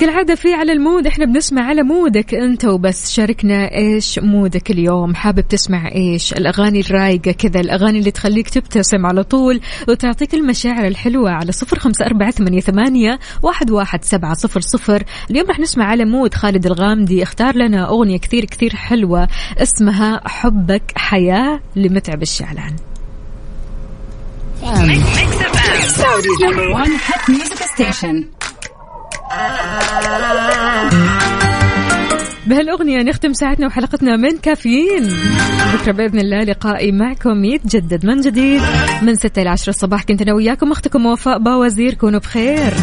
كالعادة 0.00 0.34
في 0.34 0.54
على 0.54 0.72
ال 0.72 0.79
mood 0.79 1.06
إحنا 1.06 1.24
بنسمع 1.24 1.62
على 1.62 1.82
mood 1.82 2.24
ك 2.24 2.34
أنت 2.34 2.64
وبس. 2.64 3.12
شاركنا 3.12 3.74
إيش 3.74 4.18
mood 4.18 4.60
ك 4.60 4.70
اليوم؟ 4.70 5.14
حابب 5.14 5.48
تسمع 5.48 5.92
إيش؟ 5.94 6.32
الأغاني 6.32 6.80
الرايقة 6.80 7.32
كذا 7.32 7.60
الأغاني 7.60 7.98
اللي 7.98 8.10
تخليك 8.10 8.48
تبتسم 8.48 9.06
على 9.06 9.24
طول 9.24 9.60
وتعطيك 9.88 10.34
المشاعر 10.34 10.86
الحلوة 10.86 11.30
على 11.30 11.52
صفر 11.52 11.78
خمسة 11.78 12.06
أربعة 12.06 12.30
ثمانية, 12.30 12.60
ثمانية 12.60 13.18
واحد, 13.42 13.70
واحد 13.70 14.04
سبعة 14.04 14.34
صفر 14.34 14.60
صفر. 14.60 15.02
اليوم 15.30 15.50
رح 15.50 15.60
نسمع 15.60 15.84
على 15.84 16.04
مود 16.04 16.34
خالد 16.34 16.66
الغامدي. 16.66 17.22
اختار 17.22 17.56
لنا 17.56 17.88
أغنية 17.88 18.18
كثير 18.18 18.44
كثير 18.44 18.76
حلوة 18.76 19.28
اسمها 19.58 20.20
حبك 20.24 20.92
حياة 20.96 21.60
لمتعب 21.76 22.22
الشعلان. 22.22 22.76
Saudi's 26.00 26.40
number 26.40 26.66
بهالأغنية 32.46 33.02
نختم 33.02 33.32
ساعتنا 33.32 33.66
وحلقتنا 33.66 34.16
من 34.16 34.38
كافيين. 34.38 35.08
بكرة 35.74 35.92
بإذن 35.92 36.18
الله 36.18 36.44
لقائي 36.44 36.92
معكم 36.92 37.44
يتجدد 37.44 38.06
من 38.06 38.20
جديد 38.20 38.62
من 39.02 39.14
6 39.14 39.42
إلى 39.42 39.50
10 39.50 39.70
الصباح. 39.70 40.04
كنت 40.04 40.22
أنا 40.22 40.32
وياكم 40.32 40.72
أختكم 40.72 41.06
وفاء 41.06 41.38
باوزير 41.38 41.94
كونوا 41.94 42.20
بخير. 42.20 42.74